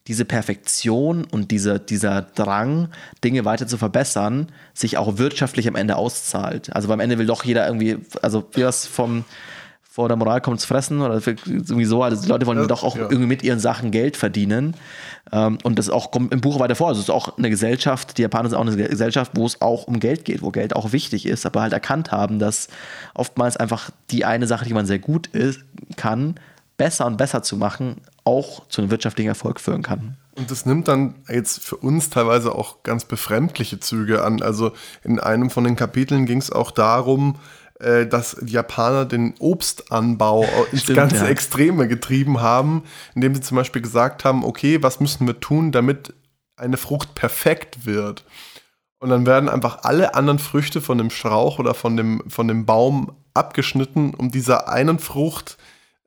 diese 0.07 0.25
Perfektion 0.25 1.25
und 1.25 1.51
diese, 1.51 1.79
dieser 1.79 2.23
Drang, 2.23 2.89
Dinge 3.23 3.45
weiter 3.45 3.67
zu 3.67 3.77
verbessern, 3.77 4.51
sich 4.73 4.97
auch 4.97 5.19
wirtschaftlich 5.19 5.67
am 5.67 5.75
Ende 5.75 5.95
auszahlt. 5.95 6.75
Also 6.75 6.87
beim 6.87 6.99
Ende 6.99 7.19
will 7.19 7.27
doch 7.27 7.43
jeder 7.43 7.67
irgendwie, 7.67 7.97
also 8.21 8.47
wie 8.53 8.61
das 8.61 8.87
vom 8.87 9.25
vor 9.93 10.07
der 10.07 10.15
Moral 10.15 10.39
kommt's 10.39 10.63
fressen 10.63 11.01
oder 11.01 11.15
irgendwie 11.15 11.83
so. 11.83 12.01
Also 12.01 12.21
die 12.21 12.29
Leute 12.29 12.45
wollen 12.45 12.57
ja, 12.57 12.65
doch 12.65 12.85
auch 12.85 12.95
ja. 12.95 13.01
irgendwie 13.01 13.25
mit 13.25 13.43
ihren 13.43 13.59
Sachen 13.59 13.91
Geld 13.91 14.15
verdienen. 14.15 14.73
Ähm, 15.33 15.57
und 15.63 15.77
das 15.77 15.89
auch 15.89 16.11
kommt 16.11 16.33
im 16.33 16.39
Buch 16.39 16.61
weiter 16.61 16.75
vor. 16.75 16.87
Also 16.87 17.01
es 17.01 17.09
ist 17.09 17.13
auch 17.13 17.37
eine 17.37 17.49
Gesellschaft, 17.49 18.17
die 18.17 18.21
Japaner 18.21 18.47
sind 18.47 18.57
auch 18.57 18.65
eine 18.65 18.87
Gesellschaft, 18.87 19.33
wo 19.35 19.45
es 19.45 19.59
auch 19.59 19.87
um 19.87 19.99
Geld 19.99 20.23
geht, 20.23 20.43
wo 20.43 20.51
Geld 20.51 20.77
auch 20.77 20.93
wichtig 20.93 21.25
ist, 21.25 21.45
aber 21.45 21.63
halt 21.63 21.73
erkannt 21.73 22.13
haben, 22.13 22.39
dass 22.39 22.69
oftmals 23.13 23.57
einfach 23.57 23.89
die 24.11 24.23
eine 24.23 24.47
Sache, 24.47 24.63
die 24.63 24.73
man 24.73 24.85
sehr 24.85 24.99
gut 24.99 25.27
ist, 25.27 25.59
kann, 25.97 26.35
besser 26.77 27.05
und 27.05 27.17
besser 27.17 27.43
zu 27.43 27.57
machen, 27.57 27.97
auch 28.23 28.65
zu 28.69 28.79
einem 28.79 28.91
wirtschaftlichen 28.91 29.27
Erfolg 29.27 29.59
führen 29.59 29.81
kann. 29.81 30.15
Und 30.37 30.51
das 30.51 30.65
nimmt 30.65 30.87
dann 30.87 31.15
jetzt 31.27 31.59
für 31.59 31.75
uns 31.75 32.09
teilweise 32.09 32.55
auch 32.55 32.83
ganz 32.83 33.03
befremdliche 33.03 33.81
Züge 33.81 34.23
an. 34.23 34.41
Also 34.41 34.71
in 35.03 35.19
einem 35.19 35.49
von 35.49 35.65
den 35.65 35.75
Kapiteln 35.75 36.25
ging 36.25 36.37
es 36.37 36.49
auch 36.49 36.71
darum, 36.71 37.35
dass 38.09 38.37
die 38.39 38.53
Japaner 38.53 39.05
den 39.05 39.33
Obstanbau 39.39 40.45
ins 40.71 40.83
Stimmt, 40.83 40.97
ganze 40.97 41.25
ja. 41.25 41.27
Extreme 41.27 41.87
getrieben 41.87 42.39
haben, 42.39 42.83
indem 43.15 43.33
sie 43.33 43.41
zum 43.41 43.57
Beispiel 43.57 43.81
gesagt 43.81 44.23
haben, 44.23 44.43
okay, 44.43 44.83
was 44.83 44.99
müssen 44.99 45.25
wir 45.25 45.39
tun, 45.39 45.71
damit 45.71 46.13
eine 46.57 46.77
Frucht 46.77 47.15
perfekt 47.15 47.85
wird? 47.85 48.23
Und 48.99 49.09
dann 49.09 49.25
werden 49.25 49.49
einfach 49.49 49.79
alle 49.81 50.13
anderen 50.13 50.37
Früchte 50.37 50.79
von 50.79 50.99
dem 50.99 51.09
Strauch 51.09 51.57
oder 51.57 51.73
von 51.73 51.97
dem, 51.97 52.21
von 52.27 52.47
dem 52.47 52.67
Baum 52.67 53.13
abgeschnitten, 53.33 54.13
um 54.13 54.29
dieser 54.29 54.69
einen 54.69 54.99
Frucht 54.99 55.57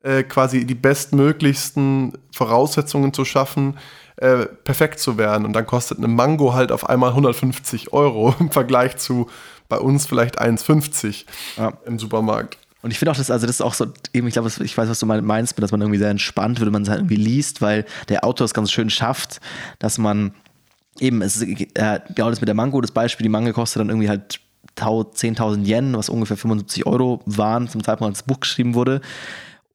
äh, 0.01 0.23
quasi 0.23 0.65
die 0.65 0.75
bestmöglichsten 0.75 2.13
Voraussetzungen 2.31 3.11
zu 3.11 3.25
schaffen, 3.25 3.77
äh, 4.17 4.45
perfekt 4.45 4.99
zu 4.99 5.17
werden. 5.17 5.45
Und 5.45 5.53
dann 5.53 5.65
kostet 5.65 5.97
eine 5.97 6.07
Mango 6.07 6.53
halt 6.53 6.71
auf 6.71 6.87
einmal 6.87 7.09
150 7.09 7.91
Euro 7.91 8.33
im 8.39 8.49
Vergleich 8.49 8.95
zu 8.95 9.29
bei 9.69 9.77
uns 9.77 10.05
vielleicht 10.05 10.41
1,50 10.41 11.25
ja. 11.57 11.73
im 11.85 11.99
Supermarkt. 11.99 12.57
Und 12.81 12.91
ich 12.91 12.99
finde 12.99 13.11
auch, 13.11 13.17
dass, 13.17 13.31
also 13.31 13.47
das 13.47 13.55
ist 13.55 13.61
auch 13.61 13.73
so, 13.73 13.87
eben, 14.13 14.27
ich 14.27 14.33
glaube, 14.33 14.51
ich 14.63 14.77
weiß, 14.77 14.87
was 14.87 14.99
du 14.99 15.07
meinst, 15.07 15.59
dass 15.59 15.71
man 15.71 15.81
irgendwie 15.81 15.97
sehr 15.97 16.11
entspannt 16.11 16.59
wird, 16.59 16.67
wenn 16.67 16.73
man 16.73 16.83
es 16.83 16.89
halt 16.89 16.99
irgendwie 16.99 17.15
liest, 17.15 17.61
weil 17.61 17.85
der 18.09 18.23
Autor 18.23 18.45
es 18.45 18.53
ganz 18.53 18.71
schön 18.71 18.91
schafft, 18.91 19.41
dass 19.79 19.97
man 19.97 20.35
eben, 20.99 21.23
es 21.23 21.37
ist, 21.37 21.61
äh, 21.73 21.99
genau 22.13 22.29
das 22.29 22.41
mit 22.41 22.47
der 22.47 22.53
Mango, 22.53 22.79
das 22.81 22.91
Beispiel, 22.91 23.23
die 23.23 23.29
Mango 23.29 23.53
kostet 23.53 23.79
dann 23.79 23.89
irgendwie 23.89 24.09
halt 24.09 24.39
10.000 24.75 25.65
Yen, 25.65 25.97
was 25.97 26.09
ungefähr 26.09 26.37
75 26.37 26.85
Euro 26.85 27.21
waren 27.25 27.67
zum 27.67 27.83
Zeitpunkt, 27.83 28.11
als 28.11 28.19
das 28.19 28.27
Buch 28.27 28.41
geschrieben 28.41 28.75
wurde. 28.75 29.01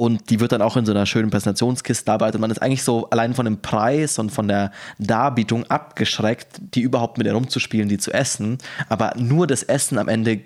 Und 0.01 0.31
die 0.31 0.41
wird 0.41 0.53
dann 0.53 0.63
auch 0.63 0.79
in 0.79 0.87
so 0.87 0.93
einer 0.93 1.05
schönen 1.05 1.29
Präsentationskiste 1.29 2.07
dabei. 2.07 2.33
Und 2.33 2.41
man 2.41 2.51
ist 2.51 2.63
eigentlich 2.63 2.83
so 2.83 3.11
allein 3.11 3.35
von 3.35 3.45
dem 3.45 3.61
Preis 3.61 4.19
und 4.19 4.31
von 4.31 4.49
der 4.49 4.73
Darbietung 4.99 5.65
abgeschreckt, 5.65 6.59
die 6.75 6.81
überhaupt 6.81 7.19
mit 7.19 7.27
herumzuspielen, 7.27 7.87
die 7.91 7.99
zu 7.99 8.11
essen. 8.11 8.57
Aber 8.89 9.13
nur 9.19 9.47
das 9.47 9.63
Essen 9.63 9.99
am 9.99 10.09
Ende 10.09 10.41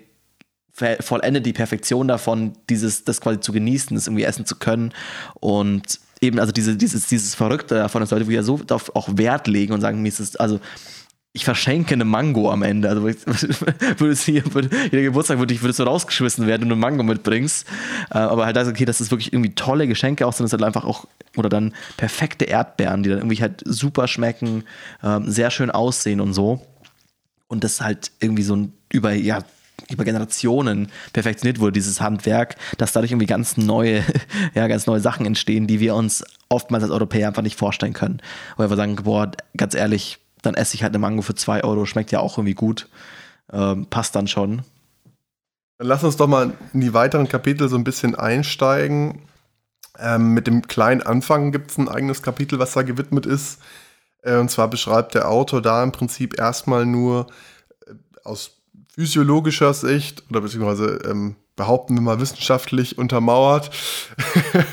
vollendet 0.99 1.45
die 1.45 1.53
Perfektion 1.53 2.09
davon, 2.09 2.51
dieses, 2.69 3.05
das 3.05 3.21
quasi 3.21 3.39
zu 3.39 3.53
genießen, 3.53 3.95
das 3.95 4.07
irgendwie 4.07 4.25
essen 4.25 4.45
zu 4.45 4.57
können. 4.57 4.91
Und 5.35 6.01
eben, 6.19 6.37
also 6.37 6.51
diese, 6.51 6.75
dieses, 6.75 7.07
dieses 7.07 7.33
Verrückte 7.33 7.75
davon, 7.75 8.01
dass 8.01 8.11
Leute 8.11 8.27
wieder 8.27 8.43
so 8.43 8.57
darauf 8.57 8.93
auch 8.93 9.07
Wert 9.13 9.47
legen 9.47 9.71
und 9.71 9.79
sagen, 9.79 10.01
mir 10.01 10.09
ist 10.09 10.19
es, 10.19 10.35
also 10.35 10.59
ich 11.35 11.43
verschenke 11.43 11.93
eine 11.93 12.05
Mango 12.05 12.49
am 12.49 12.63
Ende. 12.63 12.87
Also 12.87 13.03
würdest 13.97 14.23
hier, 14.23 14.41
würde, 14.53 14.69
jeder 14.85 15.01
Geburtstag 15.01 15.37
würde, 15.37 15.61
würdest 15.61 15.79
du 15.79 15.83
rausgeschmissen 15.83 16.47
werden, 16.47 16.61
wenn 16.61 16.69
du 16.69 16.75
eine 16.75 16.81
Mango 16.81 17.03
mitbringst. 17.03 17.67
Äh, 18.09 18.19
aber 18.19 18.45
halt, 18.45 18.57
also, 18.57 18.71
okay, 18.71 18.85
das 18.85 19.01
ist 19.01 19.11
wirklich 19.11 19.33
irgendwie 19.33 19.53
tolle 19.53 19.85
Geschenke 19.85 20.25
auch 20.25 20.31
sind, 20.31 20.45
das 20.45 20.53
halt 20.53 20.63
einfach 20.63 20.85
auch, 20.85 21.05
oder 21.35 21.49
dann 21.49 21.73
perfekte 21.97 22.45
Erdbeeren, 22.45 23.03
die 23.03 23.09
dann 23.09 23.19
irgendwie 23.19 23.41
halt 23.41 23.61
super 23.65 24.07
schmecken, 24.07 24.63
ähm, 25.03 25.29
sehr 25.29 25.51
schön 25.51 25.71
aussehen 25.71 26.21
und 26.21 26.33
so. 26.33 26.65
Und 27.47 27.65
das 27.65 27.81
halt 27.81 28.11
irgendwie 28.21 28.43
so 28.43 28.55
ein 28.55 28.73
über, 28.89 29.11
ja, 29.11 29.39
über 29.91 30.05
Generationen 30.05 30.87
perfektioniert 31.11 31.59
wurde, 31.59 31.73
dieses 31.73 31.99
Handwerk, 31.99 32.55
dass 32.77 32.93
dadurch 32.93 33.11
irgendwie 33.11 33.25
ganz 33.27 33.57
neue, 33.57 34.03
ja, 34.53 34.67
ganz 34.67 34.87
neue 34.87 35.01
Sachen 35.01 35.25
entstehen, 35.25 35.67
die 35.67 35.81
wir 35.81 35.95
uns 35.95 36.23
oftmals 36.47 36.85
als 36.85 36.93
Europäer 36.93 37.27
einfach 37.27 37.41
nicht 37.41 37.59
vorstellen 37.59 37.91
können. 37.91 38.21
Weil 38.55 38.69
wir 38.69 38.77
sagen, 38.77 38.95
boah, 38.95 39.31
ganz 39.57 39.75
ehrlich, 39.75 40.19
dann 40.45 40.55
esse 40.55 40.75
ich 40.75 40.83
halt 40.83 40.91
eine 40.91 40.99
Mango 40.99 41.21
für 41.21 41.35
2 41.35 41.63
Euro. 41.63 41.85
Schmeckt 41.85 42.11
ja 42.11 42.19
auch 42.19 42.37
irgendwie 42.37 42.53
gut. 42.53 42.87
Ähm, 43.51 43.87
passt 43.87 44.15
dann 44.15 44.27
schon. 44.27 44.63
Dann 45.77 45.87
lass 45.87 46.03
uns 46.03 46.17
doch 46.17 46.27
mal 46.27 46.53
in 46.73 46.81
die 46.81 46.93
weiteren 46.93 47.27
Kapitel 47.27 47.69
so 47.69 47.75
ein 47.75 47.83
bisschen 47.83 48.15
einsteigen. 48.15 49.21
Ähm, 49.99 50.33
mit 50.33 50.47
dem 50.47 50.67
kleinen 50.67 51.01
Anfang 51.01 51.51
gibt 51.51 51.71
es 51.71 51.77
ein 51.77 51.89
eigenes 51.89 52.21
Kapitel, 52.21 52.59
was 52.59 52.73
da 52.73 52.81
gewidmet 52.81 53.25
ist. 53.25 53.59
Äh, 54.21 54.37
und 54.37 54.49
zwar 54.49 54.69
beschreibt 54.69 55.15
der 55.15 55.29
Autor 55.29 55.61
da 55.61 55.83
im 55.83 55.91
Prinzip 55.91 56.37
erstmal 56.39 56.85
nur 56.85 57.27
äh, 57.87 57.93
aus 58.23 58.57
physiologischer 58.93 59.73
Sicht 59.73 60.23
oder 60.29 60.41
beziehungsweise 60.41 61.01
ähm, 61.05 61.35
behaupten 61.55 61.95
wir 61.95 62.01
mal 62.01 62.19
wissenschaftlich 62.19 62.97
untermauert, 62.97 63.71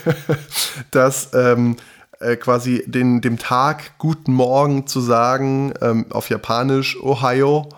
dass 0.91 1.33
ähm, 1.35 1.77
äh, 2.23 2.37
quasi 2.37 2.85
den, 2.87 3.21
dem 3.21 3.39
Tag 3.39 3.99
Guten 3.99 4.33
Morgen 4.33 4.87
zu 4.87 5.01
sagen, 5.01 5.75
ähm, 5.81 6.07
auf 6.11 6.31
Japanisch 6.31 7.01
Ohio, 7.03 7.69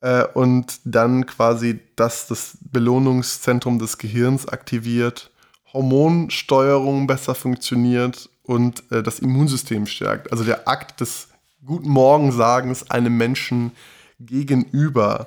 äh, 0.00 0.24
und 0.34 0.80
dann 0.84 1.26
quasi 1.26 1.80
das, 1.96 2.26
das 2.26 2.58
Belohnungszentrum 2.60 3.78
des 3.78 3.98
Gehirns 3.98 4.46
aktiviert, 4.48 5.30
Hormonsteuerung 5.72 7.06
besser 7.06 7.34
funktioniert 7.34 8.30
und 8.44 8.82
äh, 8.90 9.02
das 9.02 9.18
Immunsystem 9.18 9.86
stärkt. 9.86 10.32
Also 10.32 10.44
der 10.44 10.68
Akt 10.68 11.00
des 11.00 11.28
Guten 11.66 11.90
Morgensagens 11.90 12.90
einem 12.90 13.16
Menschen 13.16 13.72
gegenüber. 14.20 15.26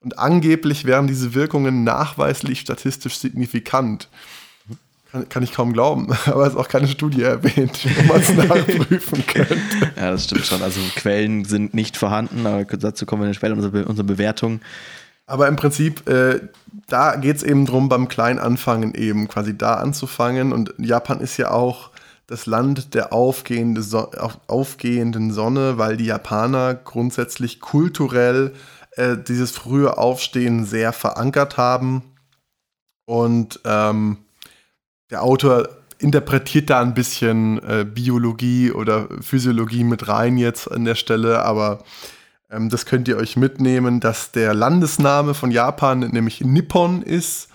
Und 0.00 0.18
angeblich 0.18 0.84
wären 0.84 1.06
diese 1.06 1.34
Wirkungen 1.34 1.84
nachweislich 1.84 2.60
statistisch 2.60 3.18
signifikant. 3.18 4.08
Kann, 5.14 5.28
kann, 5.28 5.42
ich 5.44 5.52
kaum 5.52 5.72
glauben, 5.72 6.08
aber 6.26 6.44
es 6.44 6.54
ist 6.54 6.58
auch 6.58 6.66
keine 6.66 6.88
Studie 6.88 7.22
erwähnt, 7.22 7.86
wo 7.96 8.12
man 8.12 8.20
es 8.20 8.34
nachprüfen 8.34 9.24
könnte. 9.24 9.56
Ja, 9.94 10.10
das 10.10 10.24
stimmt 10.24 10.44
schon. 10.44 10.60
Also 10.60 10.80
Quellen 10.96 11.44
sind 11.44 11.72
nicht 11.72 11.96
vorhanden, 11.96 12.44
aber 12.44 12.64
dazu 12.64 13.06
kommen 13.06 13.22
wir 13.22 13.26
in 13.26 13.32
der 13.32 13.38
Quelle 13.38 13.54
unserer, 13.54 13.88
unserer 13.88 14.06
Bewertung. 14.06 14.60
Aber 15.26 15.46
im 15.46 15.54
Prinzip, 15.54 16.08
äh, 16.08 16.40
da 16.88 17.14
geht 17.14 17.36
es 17.36 17.44
eben 17.44 17.64
darum, 17.64 17.88
beim 17.88 18.08
kleinen 18.08 18.40
Anfangen 18.40 18.92
eben 18.92 19.28
quasi 19.28 19.56
da 19.56 19.74
anzufangen. 19.74 20.52
Und 20.52 20.74
Japan 20.78 21.20
ist 21.20 21.36
ja 21.36 21.52
auch 21.52 21.90
das 22.26 22.46
Land 22.46 22.94
der 22.94 23.12
aufgehende 23.12 23.82
so 23.82 24.10
aufgehenden 24.48 25.32
Sonne, 25.32 25.78
weil 25.78 25.96
die 25.96 26.06
Japaner 26.06 26.74
grundsätzlich 26.74 27.60
kulturell 27.60 28.52
äh, 28.96 29.16
dieses 29.16 29.52
frühe 29.52 29.96
Aufstehen 29.96 30.64
sehr 30.64 30.92
verankert 30.92 31.56
haben 31.56 32.02
Und 33.06 33.60
ähm, 33.64 34.23
der 35.10 35.22
Autor 35.22 35.68
interpretiert 35.98 36.70
da 36.70 36.80
ein 36.80 36.94
bisschen 36.94 37.62
äh, 37.62 37.84
Biologie 37.84 38.72
oder 38.72 39.08
Physiologie 39.20 39.84
mit 39.84 40.08
rein 40.08 40.36
jetzt 40.36 40.70
an 40.70 40.84
der 40.84 40.94
Stelle, 40.94 41.44
aber 41.44 41.84
ähm, 42.50 42.68
das 42.68 42.86
könnt 42.86 43.08
ihr 43.08 43.16
euch 43.16 43.36
mitnehmen, 43.36 44.00
dass 44.00 44.32
der 44.32 44.54
Landesname 44.54 45.34
von 45.34 45.50
Japan 45.50 46.00
nämlich 46.00 46.40
Nippon 46.40 47.02
ist 47.02 47.48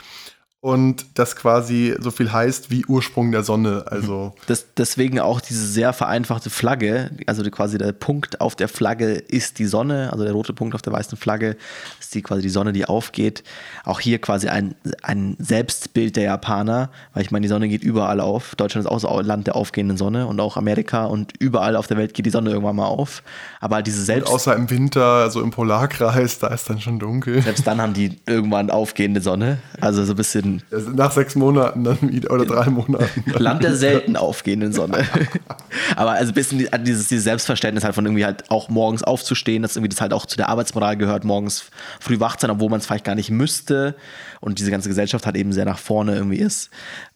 und 0.61 1.05
das 1.13 1.37
quasi 1.37 1.95
so 1.99 2.11
viel 2.11 2.33
heißt 2.33 2.69
wie 2.69 2.85
Ursprung 2.85 3.31
der 3.31 3.43
Sonne. 3.43 3.85
Also 3.87 4.33
das, 4.47 4.65
deswegen 4.75 5.21
auch 5.21 5.39
diese 5.39 5.65
sehr 5.65 5.93
vereinfachte 5.93 6.49
Flagge, 6.49 7.11
also 7.27 7.43
quasi 7.49 7.77
der 7.77 7.93
Punkt 7.93 8.41
auf 8.41 8.57
der 8.57 8.67
Flagge 8.67 9.13
ist 9.13 9.59
die 9.59 9.65
Sonne, 9.65 10.11
also 10.11 10.25
der 10.25 10.33
rote 10.33 10.51
Punkt 10.51 10.75
auf 10.75 10.81
der 10.81 10.91
weißen 10.91 11.17
Flagge 11.17 11.55
ist 12.01 12.13
die 12.13 12.21
quasi 12.21 12.41
die 12.41 12.49
Sonne, 12.49 12.73
die 12.73 12.85
aufgeht. 12.85 13.43
Auch 13.85 14.01
hier 14.01 14.19
quasi 14.19 14.49
ein, 14.49 14.75
ein 15.01 15.37
Selbstbild 15.39 16.17
der 16.17 16.23
Japaner, 16.23 16.89
weil 17.13 17.23
ich 17.23 17.31
meine, 17.31 17.43
die 17.43 17.49
Sonne 17.49 17.69
geht 17.69 17.83
überall 17.83 18.19
auf. 18.19 18.55
Deutschland 18.55 18.85
ist 18.85 18.91
auch 18.91 18.99
so 18.99 19.07
ein 19.07 19.25
Land 19.25 19.47
der 19.47 19.55
aufgehenden 19.55 19.95
Sonne 19.95 20.27
und 20.27 20.41
auch 20.41 20.57
Amerika 20.57 21.05
und 21.05 21.31
überall 21.39 21.77
auf 21.77 21.87
der 21.87 21.95
Welt 21.95 22.13
geht 22.13 22.25
die 22.25 22.31
Sonne 22.31 22.49
irgendwann 22.49 22.75
mal 22.75 22.87
auf. 22.87 23.23
Aber 23.61 23.81
diese 23.81 24.03
Selbst. 24.03 24.27
Und 24.27 24.35
außer 24.35 24.57
im 24.57 24.69
Winter, 24.69 25.05
also 25.05 25.41
im 25.41 25.51
Polarkreis, 25.51 26.39
da 26.39 26.47
ist 26.47 26.69
dann 26.69 26.81
schon 26.81 26.99
dunkel. 26.99 27.41
Selbst 27.43 27.65
dann 27.65 27.79
haben 27.79 27.93
die 27.93 28.19
irgendwann 28.25 28.69
aufgehende 28.69 29.21
Sonne. 29.21 29.59
Also 29.79 30.03
so 30.03 30.11
ein 30.11 30.17
bisschen 30.17 30.48
Monaten. 30.51 30.95
Nach 30.95 31.11
sechs 31.11 31.35
Monaten 31.35 31.83
dann 31.83 31.97
wieder, 32.01 32.31
oder 32.31 32.45
drei 32.45 32.69
Monaten. 32.69 33.23
Land 33.37 33.63
der 33.63 33.75
selten 33.75 34.15
aufgehenden 34.15 34.73
Sonne. 34.73 35.05
Aber 35.95 36.11
also 36.11 36.31
ein 36.31 36.35
bisschen 36.35 36.67
dieses, 36.83 37.07
dieses 37.07 37.23
Selbstverständnis 37.23 37.83
halt 37.83 37.95
von 37.95 38.05
irgendwie 38.05 38.25
halt 38.25 38.49
auch 38.49 38.69
morgens 38.69 39.03
aufzustehen, 39.03 39.61
dass 39.61 39.75
irgendwie 39.75 39.89
das 39.89 40.01
halt 40.01 40.13
auch 40.13 40.25
zu 40.25 40.37
der 40.37 40.49
Arbeitsmoral 40.49 40.97
gehört, 40.97 41.23
morgens 41.23 41.65
früh 41.99 42.19
wach 42.19 42.37
sein, 42.39 42.49
obwohl 42.49 42.69
man 42.69 42.79
es 42.79 42.85
vielleicht 42.85 43.05
gar 43.05 43.15
nicht 43.15 43.31
müsste. 43.31 43.95
Und 44.41 44.59
diese 44.59 44.71
ganze 44.71 44.89
Gesellschaft 44.89 45.25
halt 45.25 45.35
eben 45.35 45.53
sehr 45.53 45.65
nach 45.65 45.79
vorne 45.79 46.15
irgendwie 46.15 46.37
ist. 46.37 46.69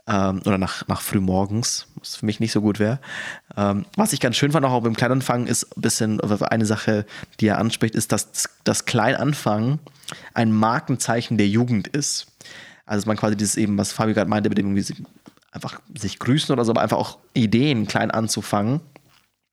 Ähm, 0.06 0.42
oder 0.46 0.58
nach, 0.58 0.86
nach 0.88 1.02
früh 1.02 1.22
morgens, 1.22 1.88
was 1.96 2.18
für 2.18 2.26
mich 2.26 2.42
nicht 2.42 2.52
so 2.52 2.60
gut 2.60 2.80
wäre. 2.80 3.00
Ähm, 3.56 3.86
was 3.96 4.12
ich 4.12 4.20
ganz 4.20 4.36
schön 4.36 4.52
fand, 4.52 4.66
auch 4.66 4.82
beim 4.82 4.98
Kleinanfangen, 4.98 5.48
ist 5.48 5.78
ein 5.78 5.82
bisschen 5.82 6.20
eine 6.20 6.66
Sache, 6.66 7.06
die 7.40 7.48
er 7.48 7.58
anspricht, 7.58 7.96
ist, 7.96 8.12
dass 8.12 8.50
das 8.66 8.84
Kleinanfangen 8.84 9.80
ein 10.34 10.52
Markenzeichen 10.52 11.38
der 11.38 11.48
Jugend 11.48 11.88
ist. 11.88 12.28
Also 12.86 13.08
man 13.08 13.18
quasi 13.18 13.38
dieses 13.38 13.56
eben, 13.58 13.78
was 13.78 13.92
Fabi 13.92 14.14
gerade 14.14 14.30
meinte, 14.30 14.50
mit 14.50 14.58
dem 14.58 14.76
irgendwie 14.76 15.04
einfach 15.52 15.82
sich 15.98 16.20
grüßen 16.20 16.52
oder 16.52 16.66
so, 16.66 16.72
aber 16.72 16.82
einfach 16.82 16.98
auch 16.98 17.20
Ideen 17.34 17.88
klein 17.88 18.12
anzufangen 18.12 18.82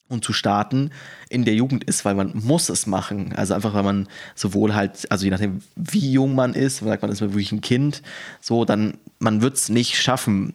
und 0.08 0.24
zu 0.24 0.32
starten 0.32 0.90
in 1.28 1.44
der 1.44 1.54
Jugend 1.54 1.84
ist, 1.84 2.04
weil 2.04 2.14
man 2.14 2.32
muss 2.34 2.68
es 2.68 2.86
machen. 2.86 3.32
Also 3.36 3.54
einfach, 3.54 3.74
weil 3.74 3.84
man 3.84 4.08
sowohl 4.34 4.74
halt, 4.74 5.10
also 5.10 5.24
je 5.24 5.30
nachdem, 5.30 5.62
wie 5.76 6.10
jung 6.12 6.34
man 6.34 6.54
ist, 6.54 6.78
sagt 6.78 7.02
man 7.02 7.10
ist 7.10 7.20
wirklich 7.20 7.52
ein 7.52 7.60
Kind, 7.60 8.02
so, 8.40 8.64
dann 8.64 8.98
man 9.18 9.40
wird 9.40 9.56
es 9.56 9.68
nicht 9.68 9.96
schaffen, 9.96 10.54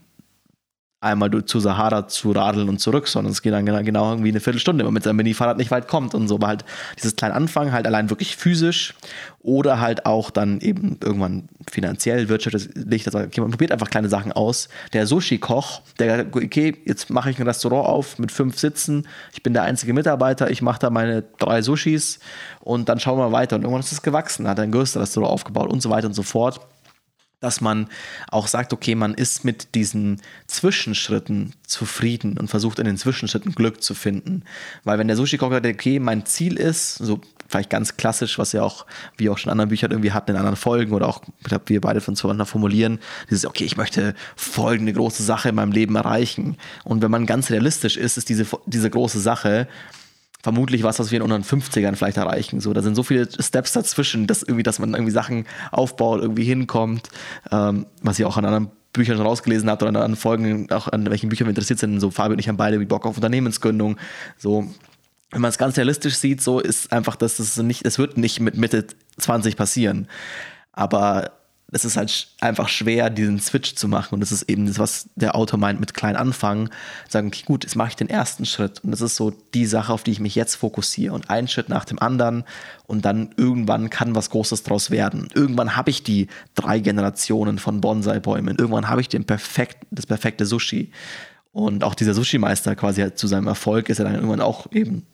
einmal 1.06 1.30
zu 1.46 1.60
Sahara 1.60 2.08
zu 2.08 2.32
radeln 2.32 2.68
und 2.68 2.80
zurück, 2.80 3.08
sondern 3.08 3.32
es 3.32 3.42
geht 3.42 3.54
dann 3.54 3.66
genau 3.66 4.12
irgendwie 4.12 4.30
eine 4.30 4.40
Viertelstunde, 4.40 4.80
wenn 4.80 4.88
man 4.88 4.96
mit 4.96 5.04
seinem 5.04 5.18
Mini-Fahrrad 5.18 5.58
nicht 5.58 5.72
weit 5.72 5.88
kommt 5.88 6.16
und 6.16 6.28
so. 6.28 6.36
Aber 6.36 6.48
halt 6.48 6.66
dieses 6.98 7.16
kleine 7.16 7.36
Anfang 7.36 7.72
halt 7.72 7.86
allein 7.86 8.10
wirklich 8.10 8.36
physisch 8.36 8.96
oder 9.42 9.80
halt 9.80 10.06
auch 10.08 10.32
dann 10.32 10.60
eben 10.60 10.98
irgendwann 11.04 11.48
finanziell, 11.70 12.28
wirtschaftlich, 12.28 13.08
okay, 13.08 13.42
man 13.42 13.52
probiert 13.52 13.72
einfach 13.72 13.90
kleine 13.92 14.10
Sachen 14.10 14.32
aus. 14.32 14.70
Der 14.94 15.06
Sushi-Koch, 15.06 15.82
der, 16.00 16.26
okay, 16.32 16.76
jetzt 16.86 17.12
mache 17.12 17.30
ich 17.30 17.40
ein 17.40 17.48
Restaurant 17.48 17.88
auf 17.88 18.18
mit 18.18 18.32
fünf 18.32 18.58
Sitzen, 18.58 19.08
ich 19.34 19.44
bin 19.44 19.54
der 19.54 19.64
einzige 19.64 19.94
Mitarbeiter, 19.94 20.50
ich 20.50 20.64
mache 20.64 20.80
da 20.80 20.90
meine 20.90 21.24
drei 21.38 21.62
Sushis 21.62 22.20
und 22.62 22.90
dann 22.90 23.00
schauen 23.00 23.20
wir 23.20 23.32
weiter. 23.32 23.56
Und 23.58 23.62
irgendwann 23.62 23.82
ist 23.82 23.92
es 23.92 24.02
gewachsen, 24.02 24.48
hat 24.48 24.60
ein 24.60 24.72
größeres 24.72 25.04
Restaurant 25.04 25.32
aufgebaut 25.32 25.72
und 25.72 25.82
so 25.82 25.92
weiter 25.92 26.08
und 26.08 26.14
so 26.14 26.24
fort 26.24 26.60
dass 27.46 27.62
man 27.62 27.88
auch 28.30 28.48
sagt, 28.48 28.74
okay, 28.74 28.96
man 28.96 29.14
ist 29.14 29.46
mit 29.46 29.76
diesen 29.76 30.20
Zwischenschritten 30.48 31.54
zufrieden 31.66 32.38
und 32.40 32.50
versucht 32.50 32.80
in 32.80 32.86
den 32.86 32.98
Zwischenschritten 32.98 33.54
Glück 33.54 33.84
zu 33.84 33.94
finden. 33.94 34.44
Weil 34.84 34.98
wenn 34.98 35.08
der 35.08 35.16
Sushi-Koch 35.16 35.52
sagt, 35.52 35.66
okay, 35.68 36.00
mein 36.00 36.26
Ziel 36.26 36.58
ist, 36.58 36.96
so 36.96 37.22
vielleicht 37.48 37.70
ganz 37.70 37.98
klassisch, 37.98 38.40
was 38.40 38.52
ja 38.52 38.64
auch, 38.64 38.88
wie 39.18 39.30
auch 39.30 39.38
schon 39.38 39.50
in 39.50 39.52
anderen 39.52 39.70
Büchern 39.70 39.92
irgendwie 39.92 40.12
hatten, 40.12 40.32
in 40.32 40.38
anderen 40.38 40.56
Folgen 40.56 40.94
oder 40.94 41.08
auch, 41.08 41.22
ich 41.40 41.46
glaube, 41.46 41.66
wir 41.68 41.82
beide 41.82 42.02
von 42.02 42.16
zueinander 42.16 42.48
formulieren, 42.48 43.00
dieses, 43.30 43.46
okay, 43.46 43.64
ich 43.64 43.78
möchte 43.78 44.16
folgende 44.36 44.92
große 44.94 45.22
Sache 45.22 45.50
in 45.50 45.56
meinem 45.56 45.72
Leben 45.72 45.96
erreichen. 45.96 46.58
Und 46.84 47.04
wenn 47.04 47.12
man 47.12 47.28
ganz 47.28 47.52
realistisch 47.52 47.96
ist, 47.96 48.18
ist 48.18 48.30
diese, 48.30 48.48
diese 48.66 48.90
große 48.90 49.20
Sache, 49.20 49.68
vermutlich 50.46 50.84
was, 50.84 51.00
was 51.00 51.10
wir 51.10 51.18
in 51.18 51.24
unseren 51.24 51.42
50ern 51.42 51.96
vielleicht 51.96 52.18
erreichen. 52.18 52.62
So, 52.62 52.72
da 52.72 52.84
sind 52.84 52.94
so 52.94 53.02
viele 53.02 53.28
Steps 53.42 53.74
dazwischen, 53.74 54.28
dass 54.28 54.44
irgendwie, 54.44 54.62
dass 54.62 54.78
man 54.78 54.94
irgendwie 54.94 55.12
Sachen 55.12 55.48
aufbaut, 55.72 56.22
irgendwie 56.22 56.44
hinkommt, 56.44 57.10
ähm, 57.52 57.88
was 58.04 58.20
ich 58.20 58.26
auch 58.26 58.38
an 58.38 58.46
anderen 58.46 58.70
Büchern 58.94 59.18
schon 59.18 59.26
rausgelesen 59.26 59.68
habe 59.72 59.88
oder 59.88 60.04
an 60.04 60.16
Folgen, 60.16 60.72
auch 60.72 60.88
an 60.88 61.10
welchen 61.10 61.30
Büchern 61.30 61.48
wir 61.48 61.50
interessiert 61.50 61.80
sind. 61.80 62.00
So, 62.00 62.12
Fabio 62.12 62.34
und 62.34 62.40
ich 62.40 62.48
haben 62.48 62.58
beide 62.58 62.78
Bock 62.86 63.08
auf 63.08 63.16
Unternehmensgründung. 63.16 63.98
So, 64.38 64.70
wenn 65.32 65.42
man 65.42 65.50
es 65.50 65.58
ganz 65.58 65.78
realistisch 65.78 66.14
sieht, 66.14 66.44
so 66.44 66.60
ist 66.60 66.94
einfach, 66.94 67.16
dass 67.16 67.40
es 67.40 67.58
nicht, 67.58 67.84
es 67.84 67.98
wird 67.98 68.20
nicht 68.20 68.40
mit 68.40 68.56
Mitte 68.56 68.86
20 69.18 69.58
passieren. 69.58 70.08
Aber 70.74 71.32
es 71.76 71.84
ist 71.84 71.98
halt 71.98 72.30
einfach 72.40 72.70
schwer, 72.70 73.10
diesen 73.10 73.38
Switch 73.38 73.76
zu 73.76 73.90
machen. 73.90 74.14
Und 74.14 74.22
das 74.22 74.32
ist 74.32 74.44
eben 74.44 74.66
das, 74.66 74.80
was 74.80 75.10
der 75.16 75.36
Autor 75.36 75.60
meint 75.60 75.82
mit 75.82 75.94
klein 75.94 76.16
anfangen. 76.16 76.70
Sagen, 77.10 77.28
okay, 77.28 77.44
gut, 77.46 77.66
jetzt 77.66 77.76
mache 77.76 77.90
ich 77.90 77.96
den 77.98 78.10
ersten 78.10 78.46
Schritt. 78.46 78.82
Und 78.82 78.92
das 78.92 79.02
ist 79.02 79.18
so 79.18 79.34
die 79.54 79.66
Sache, 79.66 79.92
auf 79.92 80.04
die 80.04 80.12
ich 80.12 80.22
mich 80.22 80.36
jetzt 80.36 80.56
fokussiere. 80.56 81.14
Und 81.14 81.30
einen 81.30 81.50
Schritt 81.50 81.68
nach 81.68 81.84
dem 81.84 82.00
anderen. 82.00 82.46
Und 82.88 83.04
dann 83.04 83.32
irgendwann 83.36 83.90
kann 83.90 84.16
was 84.16 84.30
Großes 84.30 84.64
draus 84.64 84.90
werden. 84.90 85.28
Irgendwann 85.34 85.76
habe 85.76 85.90
ich 85.90 86.02
die 86.02 86.28
drei 86.54 86.80
Generationen 86.80 87.60
von 87.60 87.82
Bonsai-Bäumen. 87.82 88.56
Irgendwann 88.58 88.88
habe 88.88 89.02
ich 89.02 89.10
den 89.10 89.26
perfekt, 89.26 89.86
das 89.92 90.06
perfekte 90.06 90.46
Sushi. 90.46 90.92
Und 91.52 91.84
auch 91.84 91.94
dieser 91.94 92.14
Sushi-Meister 92.14 92.78
quasi 92.78 93.02
halt 93.02 93.18
zu 93.18 93.28
seinem 93.28 93.48
Erfolg 93.48 93.90
ist 93.90 94.00
er 94.00 94.06
dann 94.06 94.16
irgendwann 94.16 94.40
auch 94.40 94.72
eben 94.72 95.06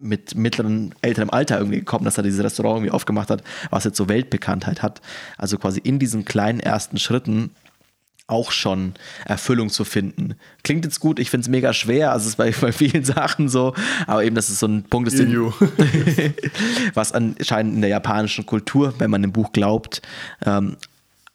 mit 0.00 0.34
mittleren, 0.34 0.94
älterem 1.02 1.30
Alter 1.30 1.58
irgendwie 1.58 1.78
gekommen, 1.78 2.04
dass 2.04 2.16
er 2.16 2.22
dieses 2.22 2.42
Restaurant 2.42 2.78
irgendwie 2.78 2.92
aufgemacht 2.92 3.30
hat, 3.30 3.42
was 3.70 3.84
jetzt 3.84 3.96
so 3.96 4.08
Weltbekanntheit 4.08 4.82
hat. 4.82 5.00
Also 5.36 5.58
quasi 5.58 5.80
in 5.80 5.98
diesen 5.98 6.24
kleinen 6.24 6.60
ersten 6.60 6.98
Schritten 6.98 7.50
auch 8.30 8.52
schon 8.52 8.94
Erfüllung 9.24 9.70
zu 9.70 9.84
finden. 9.84 10.34
Klingt 10.62 10.84
jetzt 10.84 11.00
gut, 11.00 11.18
ich 11.18 11.30
finde 11.30 11.42
es 11.42 11.48
mega 11.48 11.72
schwer, 11.72 12.12
also 12.12 12.24
es 12.24 12.30
ist 12.30 12.36
bei, 12.36 12.50
bei 12.60 12.72
vielen 12.72 13.04
Sachen 13.04 13.48
so, 13.48 13.74
aber 14.06 14.24
eben 14.24 14.36
das 14.36 14.48
ist 14.48 14.60
so 14.60 14.66
ein 14.66 14.84
Punkt, 14.84 15.08
ist 15.08 15.18
den, 15.18 15.34
was 16.94 17.12
anscheinend 17.12 17.74
in 17.74 17.80
der 17.80 17.90
japanischen 17.90 18.46
Kultur, 18.46 18.94
wenn 18.98 19.10
man 19.10 19.22
dem 19.22 19.32
Buch 19.32 19.52
glaubt, 19.52 20.00
ähm, 20.46 20.76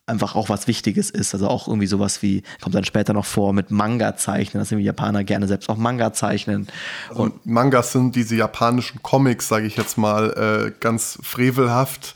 einfach 0.08 0.36
auch 0.36 0.50
was 0.50 0.68
Wichtiges 0.68 1.10
ist. 1.10 1.34
Also 1.34 1.48
auch 1.48 1.68
irgendwie 1.68 1.88
sowas 1.88 2.22
wie, 2.22 2.44
kommt 2.62 2.76
dann 2.76 2.84
später 2.84 3.14
noch 3.14 3.26
vor, 3.26 3.54
mit 3.54 3.72
Manga 3.72 4.16
zeichnen, 4.16 4.62
dass 4.62 4.72
irgendwie 4.72 4.86
Japaner 4.86 5.24
gerne 5.24 5.48
selbst 5.48 5.70
auch 5.70 5.78
Manga 5.78 6.14
zeichnen. 6.14 6.68
Also 7.10 7.24
und 7.24 7.46
Mangas 7.46 7.92
sind 7.92 8.16
diese 8.16 8.36
japanischen 8.36 9.02
Comics, 9.02 9.48
sage 9.48 9.66
ich 9.66 9.78
jetzt 9.78 9.98
mal, 9.98 10.68
äh, 10.68 10.72
ganz 10.80 11.18
frevelhaft. 11.24 12.16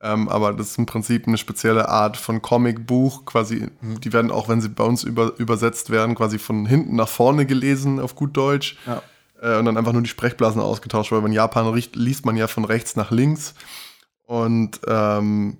Ähm, 0.00 0.28
aber 0.28 0.52
das 0.52 0.72
ist 0.72 0.78
im 0.78 0.86
Prinzip 0.86 1.26
eine 1.26 1.38
spezielle 1.38 1.88
Art 1.88 2.16
von 2.16 2.42
Comicbuch. 2.42 3.24
Quasi, 3.24 3.68
die 3.80 4.12
werden 4.12 4.30
auch, 4.30 4.48
wenn 4.48 4.60
sie 4.60 4.68
bei 4.68 4.84
uns 4.84 5.02
über, 5.02 5.32
übersetzt 5.38 5.90
werden, 5.90 6.14
quasi 6.14 6.38
von 6.38 6.66
hinten 6.66 6.96
nach 6.96 7.08
vorne 7.08 7.46
gelesen, 7.46 7.98
auf 7.98 8.14
gut 8.14 8.36
Deutsch. 8.36 8.76
Ja. 8.86 9.02
Äh, 9.40 9.58
und 9.58 9.64
dann 9.64 9.76
einfach 9.76 9.92
nur 9.92 10.02
die 10.02 10.08
Sprechblasen 10.08 10.60
ausgetauscht, 10.60 11.10
weil 11.10 11.24
in 11.24 11.32
Japan 11.32 11.74
liest 11.94 12.26
man 12.26 12.36
ja 12.36 12.46
von 12.46 12.64
rechts 12.64 12.96
nach 12.96 13.10
links. 13.10 13.54
Und 14.26 14.80
ähm, 14.86 15.58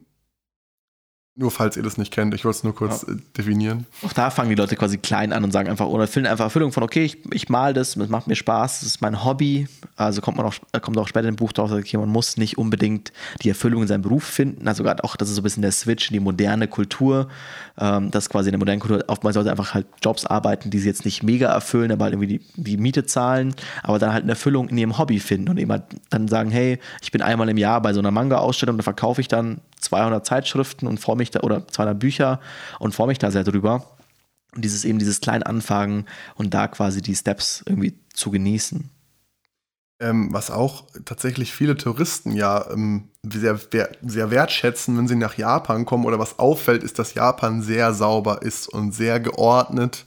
nur 1.36 1.50
falls 1.50 1.76
ihr 1.76 1.82
das 1.82 1.98
nicht 1.98 2.12
kennt, 2.12 2.32
ich 2.32 2.44
wollte 2.44 2.58
es 2.58 2.64
nur 2.64 2.76
kurz 2.76 3.04
ja. 3.08 3.14
Äh, 3.14 3.16
definieren. 3.36 3.86
Auch 4.02 4.12
da 4.12 4.30
fangen 4.30 4.50
die 4.50 4.54
Leute 4.54 4.76
quasi 4.76 4.98
klein 4.98 5.32
an 5.32 5.42
und 5.42 5.50
sagen 5.50 5.68
einfach, 5.68 5.86
oder 5.86 6.06
finden 6.06 6.28
einfach 6.28 6.44
Erfüllung 6.44 6.70
von, 6.70 6.84
okay, 6.84 7.04
ich, 7.04 7.18
ich 7.32 7.48
mal 7.48 7.74
das, 7.74 7.96
es 7.96 8.08
macht 8.08 8.28
mir 8.28 8.36
Spaß, 8.36 8.80
das 8.80 8.88
ist 8.88 9.00
mein 9.00 9.24
Hobby. 9.24 9.66
Also 9.96 10.20
kommt 10.20 10.36
man 10.36 10.46
auch, 10.46 10.54
äh, 10.72 10.78
kommt 10.78 10.96
auch 10.96 11.08
später 11.08 11.26
im 11.26 11.34
Buch 11.34 11.52
drauf, 11.52 11.72
okay, 11.72 11.96
man 11.96 12.08
muss 12.08 12.36
nicht 12.36 12.56
unbedingt 12.56 13.12
die 13.42 13.48
Erfüllung 13.48 13.82
in 13.82 13.88
seinem 13.88 14.02
Beruf 14.02 14.22
finden. 14.22 14.68
Also 14.68 14.84
gerade 14.84 15.02
auch, 15.02 15.16
das 15.16 15.28
ist 15.28 15.34
so 15.34 15.40
ein 15.40 15.44
bisschen 15.44 15.62
der 15.62 15.72
Switch 15.72 16.08
in 16.08 16.14
die 16.14 16.20
moderne 16.20 16.68
Kultur, 16.68 17.28
ähm, 17.78 18.12
dass 18.12 18.30
quasi 18.30 18.50
in 18.50 18.52
der 18.52 18.60
modernen 18.60 18.80
Kultur 18.80 19.02
oftmals 19.08 19.34
Leute 19.34 19.50
einfach 19.50 19.74
halt 19.74 19.86
Jobs 20.04 20.26
arbeiten, 20.26 20.70
die 20.70 20.78
sie 20.78 20.88
jetzt 20.88 21.04
nicht 21.04 21.24
mega 21.24 21.48
erfüllen, 21.48 21.90
aber 21.90 22.04
halt 22.04 22.14
irgendwie 22.14 22.38
die, 22.38 22.40
die 22.54 22.76
Miete 22.76 23.06
zahlen, 23.06 23.56
aber 23.82 23.98
dann 23.98 24.12
halt 24.12 24.22
eine 24.22 24.32
Erfüllung 24.32 24.68
in 24.68 24.78
ihrem 24.78 24.98
Hobby 24.98 25.18
finden 25.18 25.48
und 25.48 25.58
eben 25.58 25.72
halt 25.72 25.82
dann 26.10 26.28
sagen, 26.28 26.52
hey, 26.52 26.78
ich 27.02 27.10
bin 27.10 27.22
einmal 27.22 27.48
im 27.48 27.56
Jahr 27.56 27.82
bei 27.82 27.92
so 27.92 27.98
einer 27.98 28.12
Manga-Ausstellung, 28.12 28.76
da 28.76 28.84
verkaufe 28.84 29.20
ich 29.20 29.26
dann 29.26 29.60
200 29.84 30.24
Zeitschriften 30.24 30.86
und 30.86 31.00
freue 31.00 31.16
mich 31.16 31.30
da, 31.30 31.40
oder 31.40 31.66
200 31.66 31.98
Bücher 31.98 32.40
und 32.78 32.94
freue 32.94 33.08
mich 33.08 33.18
da 33.18 33.30
sehr 33.30 33.44
drüber. 33.44 33.86
Und 34.54 34.64
dieses 34.64 34.84
eben 34.84 34.98
dieses 34.98 35.20
kleine 35.20 35.46
Anfangen 35.46 36.06
und 36.36 36.54
da 36.54 36.68
quasi 36.68 37.02
die 37.02 37.14
Steps 37.14 37.62
irgendwie 37.66 37.98
zu 38.12 38.30
genießen. 38.30 38.90
Ähm, 40.00 40.32
was 40.32 40.50
auch 40.50 40.84
tatsächlich 41.04 41.52
viele 41.52 41.76
Touristen 41.76 42.32
ja 42.32 42.68
ähm, 42.70 43.08
sehr, 43.22 43.58
sehr 44.02 44.30
wertschätzen, 44.30 44.98
wenn 44.98 45.08
sie 45.08 45.14
nach 45.14 45.38
Japan 45.38 45.86
kommen 45.86 46.04
oder 46.04 46.18
was 46.18 46.38
auffällt, 46.38 46.82
ist, 46.82 46.98
dass 46.98 47.14
Japan 47.14 47.62
sehr 47.62 47.94
sauber 47.94 48.42
ist 48.42 48.68
und 48.68 48.92
sehr 48.92 49.20
geordnet. 49.20 50.04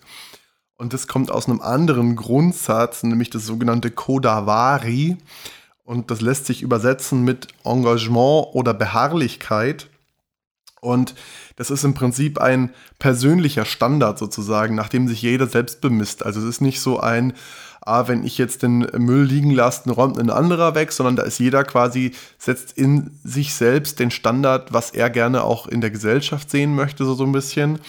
Und 0.78 0.94
das 0.94 1.08
kommt 1.08 1.32
aus 1.32 1.48
einem 1.48 1.62
anderen 1.62 2.16
Grundsatz, 2.16 3.04
nämlich 3.04 3.30
das 3.30 3.46
sogenannte 3.46 3.90
Kodawari. 3.90 5.18
Und 5.88 6.12
das 6.12 6.20
lässt 6.20 6.46
sich 6.46 6.64
übersetzen 6.64 7.24
mit 7.24 7.48
Engagement 7.64 8.48
oder 8.52 8.74
Beharrlichkeit. 8.74 9.88
Und 10.82 11.16
das 11.56 11.70
ist 11.70 11.86
im 11.86 11.94
Prinzip 11.94 12.40
ein 12.40 12.72
persönlicher 13.00 13.64
Standard 13.64 14.20
sozusagen, 14.20 14.76
nach 14.76 14.90
dem 14.90 15.08
sich 15.08 15.22
jeder 15.22 15.48
selbst 15.48 15.80
bemisst. 15.80 16.26
Also 16.26 16.42
es 16.42 16.46
ist 16.46 16.60
nicht 16.60 16.82
so 16.82 17.00
ein, 17.00 17.32
ah, 17.80 18.10
wenn 18.10 18.26
ich 18.26 18.38
jetzt 18.38 18.64
den 18.64 18.80
Müll 18.98 19.24
liegen 19.24 19.52
lasse, 19.52 19.90
räumt 19.90 20.20
ein 20.20 20.30
anderer 20.30 20.76
weg, 20.76 20.92
sondern 20.92 21.16
da 21.16 21.24
ist 21.24 21.40
jeder 21.40 21.64
quasi, 21.64 22.12
setzt 22.38 22.78
in 22.78 23.18
sich 23.24 23.54
selbst 23.54 24.02
den 24.02 24.12
Standard, 24.12 24.74
was 24.74 24.92
er 24.92 25.10
gerne 25.10 25.46
auch 25.46 25.68
in 25.68 25.80
der 25.80 25.92
Gesellschaft 25.92 26.52
sehen 26.52 26.76
möchte, 26.76 27.06
so, 27.06 27.14
so 27.14 27.24
ein 27.24 27.32
bisschen. 27.32 27.80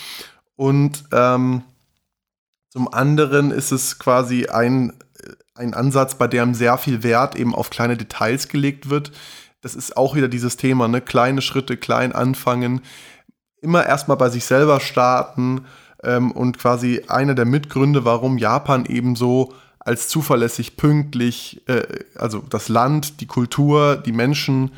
Und 0.54 1.02
ähm, 1.10 1.64
zum 2.78 2.94
anderen 2.94 3.50
ist 3.50 3.72
es 3.72 3.98
quasi 3.98 4.46
ein, 4.46 4.92
ein 5.56 5.74
Ansatz, 5.74 6.14
bei 6.14 6.28
dem 6.28 6.54
sehr 6.54 6.78
viel 6.78 7.02
Wert 7.02 7.34
eben 7.34 7.52
auf 7.52 7.70
kleine 7.70 7.96
Details 7.96 8.46
gelegt 8.46 8.88
wird. 8.88 9.10
Das 9.62 9.74
ist 9.74 9.96
auch 9.96 10.14
wieder 10.14 10.28
dieses 10.28 10.56
Thema, 10.56 10.86
ne? 10.86 11.00
Kleine 11.00 11.42
Schritte, 11.42 11.76
klein 11.76 12.12
anfangen, 12.12 12.82
immer 13.60 13.84
erstmal 13.84 14.16
bei 14.16 14.30
sich 14.30 14.44
selber 14.44 14.78
starten 14.78 15.64
ähm, 16.04 16.30
und 16.30 16.56
quasi 16.60 17.02
einer 17.08 17.34
der 17.34 17.46
Mitgründe, 17.46 18.04
warum 18.04 18.38
Japan 18.38 18.86
eben 18.86 19.16
so 19.16 19.54
als 19.80 20.06
zuverlässig, 20.06 20.76
pünktlich, 20.76 21.62
äh, 21.66 21.82
also 22.14 22.44
das 22.48 22.68
Land, 22.68 23.20
die 23.20 23.26
Kultur, 23.26 23.96
die 23.96 24.12
Menschen 24.12 24.70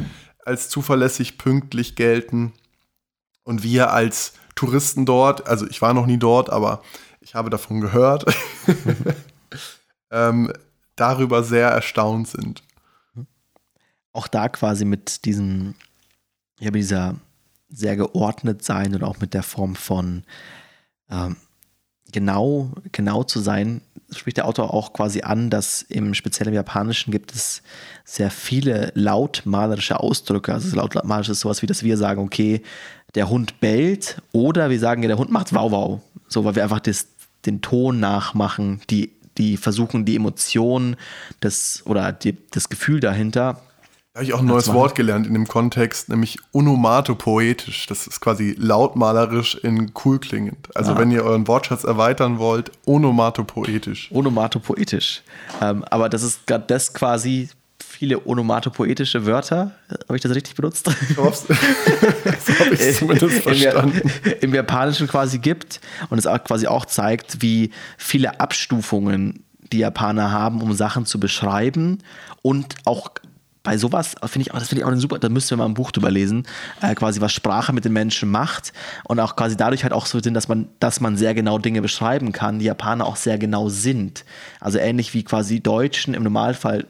als 0.46 0.70
zuverlässig, 0.70 1.36
pünktlich 1.36 1.96
gelten. 1.96 2.54
Und 3.44 3.62
wir 3.62 3.92
als 3.92 4.32
Touristen 4.54 5.04
dort, 5.04 5.46
also 5.46 5.66
ich 5.66 5.82
war 5.82 5.92
noch 5.92 6.06
nie 6.06 6.18
dort, 6.18 6.48
aber 6.48 6.80
ich 7.20 7.34
habe 7.34 7.50
davon 7.50 7.80
gehört, 7.80 8.24
ähm, 10.10 10.52
darüber 10.96 11.42
sehr 11.42 11.68
erstaunt 11.68 12.28
sind. 12.28 12.62
Auch 14.12 14.26
da 14.26 14.48
quasi 14.48 14.84
mit 14.84 15.24
diesem, 15.24 15.74
ja, 16.58 16.70
mit 16.70 16.80
dieser 16.80 17.14
sehr 17.68 17.96
geordnet 17.96 18.64
sein 18.64 18.94
und 18.94 19.04
auch 19.04 19.20
mit 19.20 19.34
der 19.34 19.44
Form 19.44 19.76
von 19.76 20.24
ähm, 21.08 21.36
genau, 22.10 22.72
genau 22.92 23.22
zu 23.22 23.40
sein, 23.40 23.82
spricht 24.12 24.38
der 24.38 24.46
Autor 24.46 24.74
auch 24.74 24.92
quasi 24.92 25.22
an, 25.22 25.50
dass 25.50 25.82
im 25.82 26.14
speziell 26.14 26.48
im 26.48 26.54
Japanischen 26.54 27.12
gibt 27.12 27.32
es 27.32 27.62
sehr 28.04 28.30
viele 28.30 28.90
lautmalerische 28.94 30.00
Ausdrücke. 30.00 30.52
Also 30.52 30.74
lautmalerisch 30.74 31.28
ist 31.28 31.40
sowas 31.40 31.62
wie, 31.62 31.66
dass 31.66 31.84
wir 31.84 31.96
sagen, 31.96 32.20
okay, 32.20 32.62
der 33.14 33.28
Hund 33.28 33.60
bellt 33.60 34.22
oder 34.32 34.70
wir 34.70 34.78
sagen, 34.78 35.02
ja, 35.02 35.08
der 35.08 35.18
Hund 35.18 35.30
macht 35.30 35.52
Wow 35.54 35.72
Wow. 35.72 36.00
So, 36.28 36.44
weil 36.44 36.54
wir 36.54 36.62
einfach 36.62 36.80
das, 36.80 37.08
den 37.46 37.60
Ton 37.60 38.00
nachmachen, 38.00 38.80
die, 38.90 39.12
die 39.38 39.56
versuchen, 39.56 40.04
die 40.04 40.16
Emotion 40.16 40.96
des, 41.42 41.82
oder 41.86 42.12
die, 42.12 42.36
das 42.50 42.68
Gefühl 42.68 43.00
dahinter 43.00 43.60
da 44.12 44.18
habe 44.18 44.24
ich 44.24 44.34
auch 44.34 44.40
ein 44.40 44.46
neues 44.46 44.72
Wort 44.72 44.96
gelernt 44.96 45.28
in 45.28 45.34
dem 45.34 45.46
Kontext, 45.46 46.08
nämlich 46.08 46.36
onomatopoetisch. 46.50 47.86
Das 47.86 48.08
ist 48.08 48.20
quasi 48.20 48.56
lautmalerisch 48.58 49.54
in 49.54 49.92
cool 50.04 50.18
klingend. 50.18 50.68
Also 50.74 50.92
ah. 50.92 50.98
wenn 50.98 51.12
ihr 51.12 51.22
euren 51.22 51.46
Wortschatz 51.46 51.84
erweitern 51.84 52.40
wollt, 52.40 52.72
onomatopoetisch. 52.86 54.10
Onomatopoetisch. 54.10 55.22
Ähm, 55.62 55.84
aber 55.84 56.08
das 56.08 56.24
ist 56.24 56.44
gerade 56.48 56.64
das 56.66 56.92
quasi 56.92 57.50
viele 57.90 58.24
onomatopoetische 58.26 59.26
Wörter. 59.26 59.72
Habe 60.08 60.16
ich 60.16 60.22
das 60.22 60.34
richtig 60.34 60.54
benutzt? 60.54 60.88
Ich 61.10 61.16
hoffe 61.16 61.54
so 61.54 62.58
habe 62.58 62.74
ich 62.74 62.80
es 62.80 62.98
zumindest 62.98 63.42
verstanden. 63.42 64.00
Im, 64.24 64.32
Im 64.40 64.54
Japanischen 64.54 65.08
quasi 65.08 65.38
gibt 65.38 65.80
und 66.08 66.18
es 66.18 66.26
auch 66.26 66.42
quasi 66.44 66.66
auch 66.66 66.86
zeigt, 66.86 67.42
wie 67.42 67.70
viele 67.98 68.40
Abstufungen 68.40 69.44
die 69.72 69.78
Japaner 69.78 70.30
haben, 70.30 70.62
um 70.62 70.72
Sachen 70.72 71.04
zu 71.04 71.20
beschreiben 71.20 71.98
und 72.42 72.74
auch 72.84 73.10
bei 73.62 73.76
sowas 73.76 74.14
finde 74.24 74.48
ich, 74.48 74.52
das 74.52 74.68
finde 74.68 74.82
ich 74.82 74.84
auch 74.86 74.94
super, 74.96 75.18
da 75.18 75.28
müssten 75.28 75.50
wir 75.50 75.58
mal 75.58 75.66
ein 75.66 75.74
Buch 75.74 75.90
drüber 75.90 76.10
lesen, 76.10 76.46
äh, 76.80 76.94
quasi 76.94 77.20
was 77.20 77.32
Sprache 77.32 77.74
mit 77.74 77.84
den 77.84 77.92
Menschen 77.92 78.30
macht 78.30 78.72
und 79.04 79.20
auch 79.20 79.36
quasi 79.36 79.56
dadurch 79.56 79.82
halt 79.82 79.92
auch 79.92 80.06
so 80.06 80.18
sind, 80.20 80.32
dass 80.32 80.48
man, 80.48 80.68
dass 80.80 81.00
man 81.00 81.18
sehr 81.18 81.34
genau 81.34 81.58
Dinge 81.58 81.82
beschreiben 81.82 82.32
kann, 82.32 82.58
die 82.58 82.64
Japaner 82.64 83.04
auch 83.04 83.16
sehr 83.16 83.36
genau 83.36 83.68
sind. 83.68 84.24
Also 84.60 84.78
ähnlich 84.78 85.12
wie 85.12 85.24
quasi 85.24 85.60
Deutschen 85.60 86.14
im 86.14 86.22
Normalfall 86.22 86.86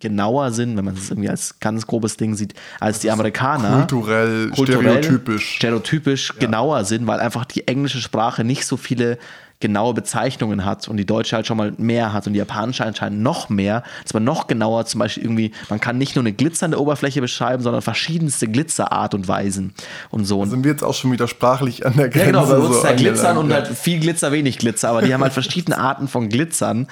genauer 0.00 0.52
sind, 0.52 0.76
wenn 0.76 0.84
man 0.84 0.96
es 0.96 1.10
irgendwie 1.10 1.28
als 1.28 1.58
ganz 1.60 1.86
grobes 1.86 2.16
Ding 2.16 2.34
sieht, 2.34 2.54
als 2.80 3.00
die 3.00 3.10
Amerikaner. 3.10 3.78
Kulturell, 3.78 4.50
kulturell 4.50 5.02
stereotypisch. 5.02 5.56
Stereotypisch 5.56 6.28
ja. 6.34 6.46
genauer 6.46 6.84
sind, 6.84 7.06
weil 7.06 7.20
einfach 7.20 7.44
die 7.44 7.68
englische 7.68 8.00
Sprache 8.00 8.44
nicht 8.44 8.66
so 8.66 8.76
viele 8.76 9.18
genaue 9.62 9.94
Bezeichnungen 9.94 10.66
hat 10.66 10.88
und 10.88 10.98
die 10.98 11.06
deutsche 11.06 11.36
halt 11.36 11.46
schon 11.46 11.56
mal 11.56 11.72
mehr 11.78 12.12
hat 12.12 12.26
und 12.26 12.34
die 12.34 12.38
japanische 12.38 12.84
anscheinend 12.84 13.22
noch 13.22 13.48
mehr, 13.48 13.82
dass 14.02 14.12
man 14.12 14.24
noch 14.24 14.46
genauer 14.46 14.84
zum 14.84 14.98
Beispiel 14.98 15.22
irgendwie, 15.22 15.52
man 15.70 15.80
kann 15.80 15.96
nicht 15.96 16.14
nur 16.16 16.22
eine 16.22 16.32
glitzernde 16.32 16.78
Oberfläche 16.78 17.22
beschreiben, 17.22 17.62
sondern 17.62 17.80
verschiedenste 17.80 18.48
Glitzerart 18.48 19.14
und 19.14 19.28
Weisen 19.28 19.72
und 20.10 20.26
so. 20.26 20.44
Da 20.44 20.50
sind 20.50 20.64
wir 20.64 20.72
jetzt 20.72 20.84
auch 20.84 20.94
schon 20.94 21.12
wieder 21.12 21.28
sprachlich 21.28 21.86
an 21.86 21.96
der 21.96 22.10
Grenze. 22.10 22.32
Ja, 22.32 22.42
genau, 22.42 22.46
bei 22.46 22.58
uns 22.58 22.82
so 22.82 22.86
ja 22.86 22.92
Glitzern 22.92 23.38
und 23.38 23.52
halt 23.52 23.68
viel 23.68 24.00
Glitzer, 24.00 24.32
wenig 24.32 24.58
Glitzer, 24.58 24.90
aber 24.90 25.00
die 25.00 25.14
haben 25.14 25.22
halt 25.22 25.32
verschiedene 25.42 25.78
Arten 25.78 26.08
von 26.08 26.28
Glitzern, 26.28 26.88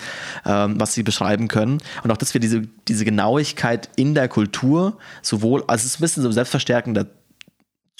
ähm, 0.47 0.81
was 0.81 0.95
sie 0.95 1.03
beschreiben 1.03 1.49
können. 1.49 1.79
Und 2.03 2.11
auch, 2.11 2.17
dass 2.17 2.33
wir 2.33 2.41
diese, 2.41 2.63
diese 2.89 3.05
Genauigkeit 3.05 3.91
in 3.97 4.15
der 4.15 4.29
Kultur 4.29 4.97
sowohl, 5.21 5.65
also 5.67 5.83
es 5.83 5.87
ist 5.87 5.99
ein 5.99 6.03
bisschen 6.03 6.23
so 6.23 6.31
selbstverstärkender 6.31 7.07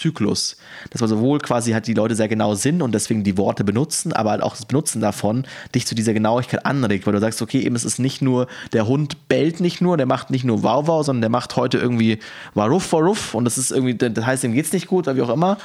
Zyklus. 0.01 0.57
Dass 0.91 1.01
man 1.01 1.11
sowohl 1.11 1.39
quasi 1.39 1.73
halt 1.73 1.87
die 1.87 1.95
Leute 1.95 2.15
sehr 2.15 2.29
genau 2.29 2.55
sind 2.55 2.83
und 2.83 2.93
deswegen 2.93 3.23
die 3.23 3.37
Worte 3.37 3.65
benutzen, 3.65 4.13
aber 4.13 4.31
halt 4.31 4.43
auch 4.43 4.57
das 4.57 4.65
Benutzen 4.65 5.01
davon 5.01 5.47
dich 5.75 5.87
zu 5.87 5.95
dieser 5.95 6.15
Genauigkeit 6.15 6.65
anregt, 6.65 7.07
weil 7.07 7.13
du 7.13 7.21
sagst, 7.21 7.43
okay, 7.43 7.61
eben 7.61 7.77
es 7.77 7.85
ist 7.85 7.99
nicht 7.99 8.23
nur, 8.23 8.47
der 8.73 8.87
Hund 8.87 9.29
bellt 9.29 9.61
nicht 9.61 9.81
nur, 9.81 9.97
der 9.97 10.07
macht 10.07 10.31
nicht 10.31 10.45
nur 10.45 10.63
Wow 10.63 10.87
Wow, 10.87 11.05
sondern 11.05 11.21
der 11.21 11.31
macht 11.31 11.57
heute 11.57 11.79
irgendwie 11.79 12.19
Waruff 12.55 12.93
Waruff 12.93 13.35
und 13.35 13.45
das 13.45 13.59
ist 13.59 13.71
irgendwie, 13.71 13.95
das 13.95 14.25
heißt, 14.25 14.43
dem 14.43 14.53
geht's 14.53 14.73
nicht 14.73 14.87
gut 14.87 15.07
oder 15.07 15.17
wie 15.17 15.23
auch 15.23 15.31
immer, 15.31 15.59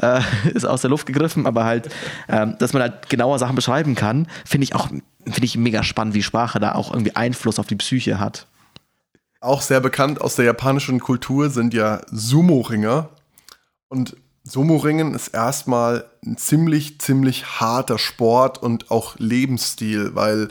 äh, 0.00 0.20
ist 0.54 0.64
aus 0.64 0.82
der 0.82 0.90
Luft 0.90 1.06
gegriffen, 1.06 1.46
aber 1.46 1.64
halt, 1.64 1.88
äh, 2.28 2.46
dass 2.58 2.72
man 2.72 2.82
halt 2.82 3.08
genauer 3.08 3.38
Sachen 3.38 3.56
beschreiben 3.56 3.94
kann, 3.94 4.26
finde 4.44 4.64
ich 4.64 4.74
auch, 4.74 4.88
finde 4.88 5.44
ich 5.44 5.56
mega 5.56 5.82
spannend, 5.82 6.14
wie 6.14 6.22
Sprache 6.22 6.60
da 6.60 6.74
auch 6.74 6.92
irgendwie 6.92 7.16
Einfluss 7.16 7.58
auf 7.58 7.66
die 7.66 7.76
Psyche 7.76 8.20
hat. 8.20 8.46
Auch 9.40 9.62
sehr 9.62 9.80
bekannt 9.80 10.20
aus 10.20 10.36
der 10.36 10.44
japanischen 10.44 11.00
Kultur 11.00 11.48
sind 11.48 11.72
ja 11.72 12.02
Sumo-Ringer, 12.10 13.08
und 13.90 14.16
Sumo-Ringen 14.44 15.14
ist 15.14 15.28
erstmal 15.28 16.06
ein 16.24 16.38
ziemlich, 16.38 16.98
ziemlich 17.00 17.60
harter 17.60 17.98
Sport 17.98 18.62
und 18.62 18.90
auch 18.90 19.16
Lebensstil, 19.18 20.14
weil 20.14 20.48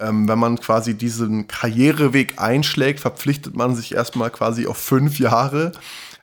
ähm, 0.00 0.28
wenn 0.28 0.38
man 0.38 0.58
quasi 0.58 0.94
diesen 0.94 1.46
Karriereweg 1.48 2.40
einschlägt, 2.40 3.00
verpflichtet 3.00 3.54
man 3.54 3.74
sich 3.74 3.94
erstmal 3.94 4.30
quasi 4.30 4.66
auf 4.66 4.78
fünf 4.78 5.18
Jahre 5.18 5.72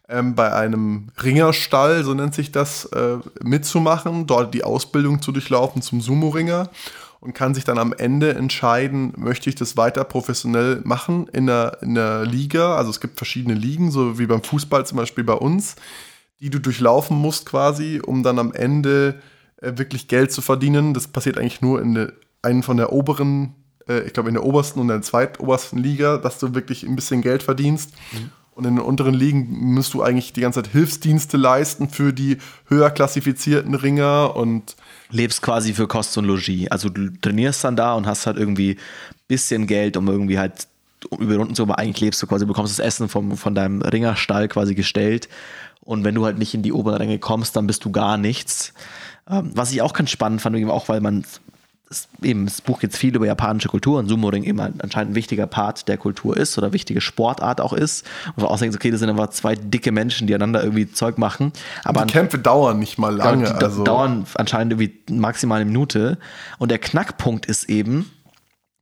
ähm, 0.09 0.35
bei 0.35 0.53
einem 0.53 1.09
Ringerstall, 1.21 2.03
so 2.03 2.13
nennt 2.13 2.33
sich 2.33 2.51
das, 2.51 2.85
äh, 2.85 3.17
mitzumachen, 3.43 4.25
dort 4.25 4.53
die 4.53 4.63
Ausbildung 4.63 5.21
zu 5.21 5.31
durchlaufen 5.31 5.81
zum 5.81 6.01
Sumo-Ringer 6.01 6.69
und 7.19 7.33
kann 7.33 7.53
sich 7.53 7.63
dann 7.63 7.77
am 7.77 7.93
Ende 7.93 8.33
entscheiden, 8.35 9.13
möchte 9.17 9.49
ich 9.49 9.55
das 9.55 9.77
weiter 9.77 10.03
professionell 10.03 10.81
machen 10.83 11.27
in 11.27 11.47
der, 11.47 11.77
in 11.81 11.95
der 11.95 12.25
Liga. 12.25 12.75
Also 12.75 12.89
es 12.89 12.99
gibt 12.99 13.17
verschiedene 13.17 13.55
Ligen, 13.55 13.91
so 13.91 14.17
wie 14.17 14.25
beim 14.25 14.43
Fußball 14.43 14.85
zum 14.85 14.97
Beispiel 14.97 15.23
bei 15.23 15.33
uns 15.33 15.75
die 16.43 16.49
du 16.49 16.59
durchlaufen 16.59 17.17
musst 17.17 17.45
quasi, 17.45 18.01
um 18.05 18.21
dann 18.21 18.37
am 18.37 18.51
Ende 18.51 19.15
äh, 19.61 19.77
wirklich 19.77 20.09
Geld 20.09 20.33
zu 20.33 20.41
verdienen. 20.41 20.93
Das 20.93 21.07
passiert 21.07 21.37
eigentlich 21.37 21.61
nur 21.61 21.81
in 21.81 21.93
der, 21.93 22.13
einen 22.41 22.63
von 22.63 22.75
der 22.75 22.91
oberen, 22.91 23.55
äh, 23.87 24.01
ich 24.01 24.11
glaube 24.11 24.27
in 24.27 24.35
der 24.35 24.43
obersten 24.43 24.81
und 24.81 24.89
der 24.89 25.01
zweitobersten 25.01 25.81
Liga, 25.81 26.17
dass 26.17 26.39
du 26.39 26.53
wirklich 26.53 26.83
ein 26.83 26.97
bisschen 26.97 27.21
Geld 27.21 27.43
verdienst. 27.43 27.91
Mhm. 28.11 28.31
Und 28.55 28.65
in 28.65 28.75
den 28.75 28.83
unteren 28.83 29.13
Ligen 29.13 29.73
musst 29.73 29.93
du 29.93 30.03
eigentlich 30.03 30.33
die 30.33 30.41
ganze 30.41 30.61
Zeit 30.61 30.73
Hilfsdienste 30.73 31.37
leisten 31.37 31.87
für 31.87 32.11
die 32.11 32.37
höher 32.67 32.91
klassifizierten 32.91 33.73
Ringer 33.73 34.35
und 34.35 34.75
lebst 35.11 35.41
quasi 35.41 35.73
für 35.73 35.87
Kost 35.87 36.17
und 36.17 36.25
Logis. 36.25 36.69
Also 36.69 36.89
du 36.89 37.09
trainierst 37.21 37.63
dann 37.63 37.77
da 37.77 37.93
und 37.93 38.05
hast 38.05 38.27
halt 38.27 38.37
irgendwie 38.37 38.71
ein 38.71 38.77
bisschen 39.29 39.65
Geld, 39.65 39.95
um 39.95 40.09
irgendwie 40.09 40.37
halt 40.37 40.67
über 41.17 41.37
Runden 41.37 41.55
zu, 41.55 41.63
aber 41.63 41.79
eigentlich 41.79 42.01
lebst 42.01 42.21
du 42.21 42.27
quasi, 42.27 42.45
bekommst 42.45 42.77
das 42.77 42.85
Essen 42.85 43.07
vom, 43.07 43.37
von 43.37 43.55
deinem 43.55 43.81
Ringerstall 43.81 44.49
quasi 44.49 44.75
gestellt 44.75 45.29
und 45.83 46.03
wenn 46.03 46.15
du 46.15 46.25
halt 46.25 46.37
nicht 46.37 46.53
in 46.53 46.61
die 46.61 46.73
oberen 46.73 46.97
Ränge 46.97 47.19
kommst, 47.19 47.55
dann 47.55 47.67
bist 47.67 47.85
du 47.85 47.91
gar 47.91 48.17
nichts. 48.17 48.73
Ähm, 49.29 49.51
was 49.53 49.71
ich 49.71 49.81
auch 49.81 49.93
ganz 49.93 50.09
spannend 50.09 50.41
fand, 50.41 50.69
auch 50.69 50.89
weil 50.89 51.01
man 51.01 51.25
eben 52.21 52.45
das 52.45 52.61
Buch 52.61 52.81
jetzt 52.81 52.97
viel 52.97 53.15
über 53.15 53.25
japanische 53.25 53.67
Kultur 53.67 53.99
und 53.99 54.07
Sumo-Ring 54.07 54.43
eben 54.43 54.59
anscheinend 54.59 55.11
ein 55.11 55.15
wichtiger 55.15 55.47
Part 55.47 55.87
der 55.87 55.97
Kultur 55.97 56.35
ist 56.35 56.57
oder 56.57 56.73
wichtige 56.73 57.01
Sportart 57.01 57.61
auch 57.61 57.73
ist. 57.73 58.05
Und 58.35 58.43
auch 58.43 58.57
denkst, 58.57 58.75
okay, 58.75 58.91
das 58.91 58.99
sind 58.99 59.09
einfach 59.09 59.29
zwei 59.29 59.55
dicke 59.55 59.91
Menschen, 59.91 60.27
die 60.27 60.33
einander 60.33 60.63
irgendwie 60.63 60.91
Zeug 60.91 61.17
machen. 61.17 61.53
Aber 61.83 62.05
die 62.05 62.13
Kämpfe 62.13 62.39
dauern 62.39 62.79
nicht 62.79 62.97
mal 62.97 63.15
lange. 63.15 63.45
Die 63.45 63.63
also. 63.63 63.83
dauern 63.83 64.25
anscheinend 64.35 64.73
irgendwie 64.73 65.13
maximal 65.13 65.61
eine 65.61 65.65
Minute. 65.65 66.17
Und 66.57 66.71
der 66.71 66.79
Knackpunkt 66.79 67.45
ist 67.45 67.69
eben, 67.69 68.11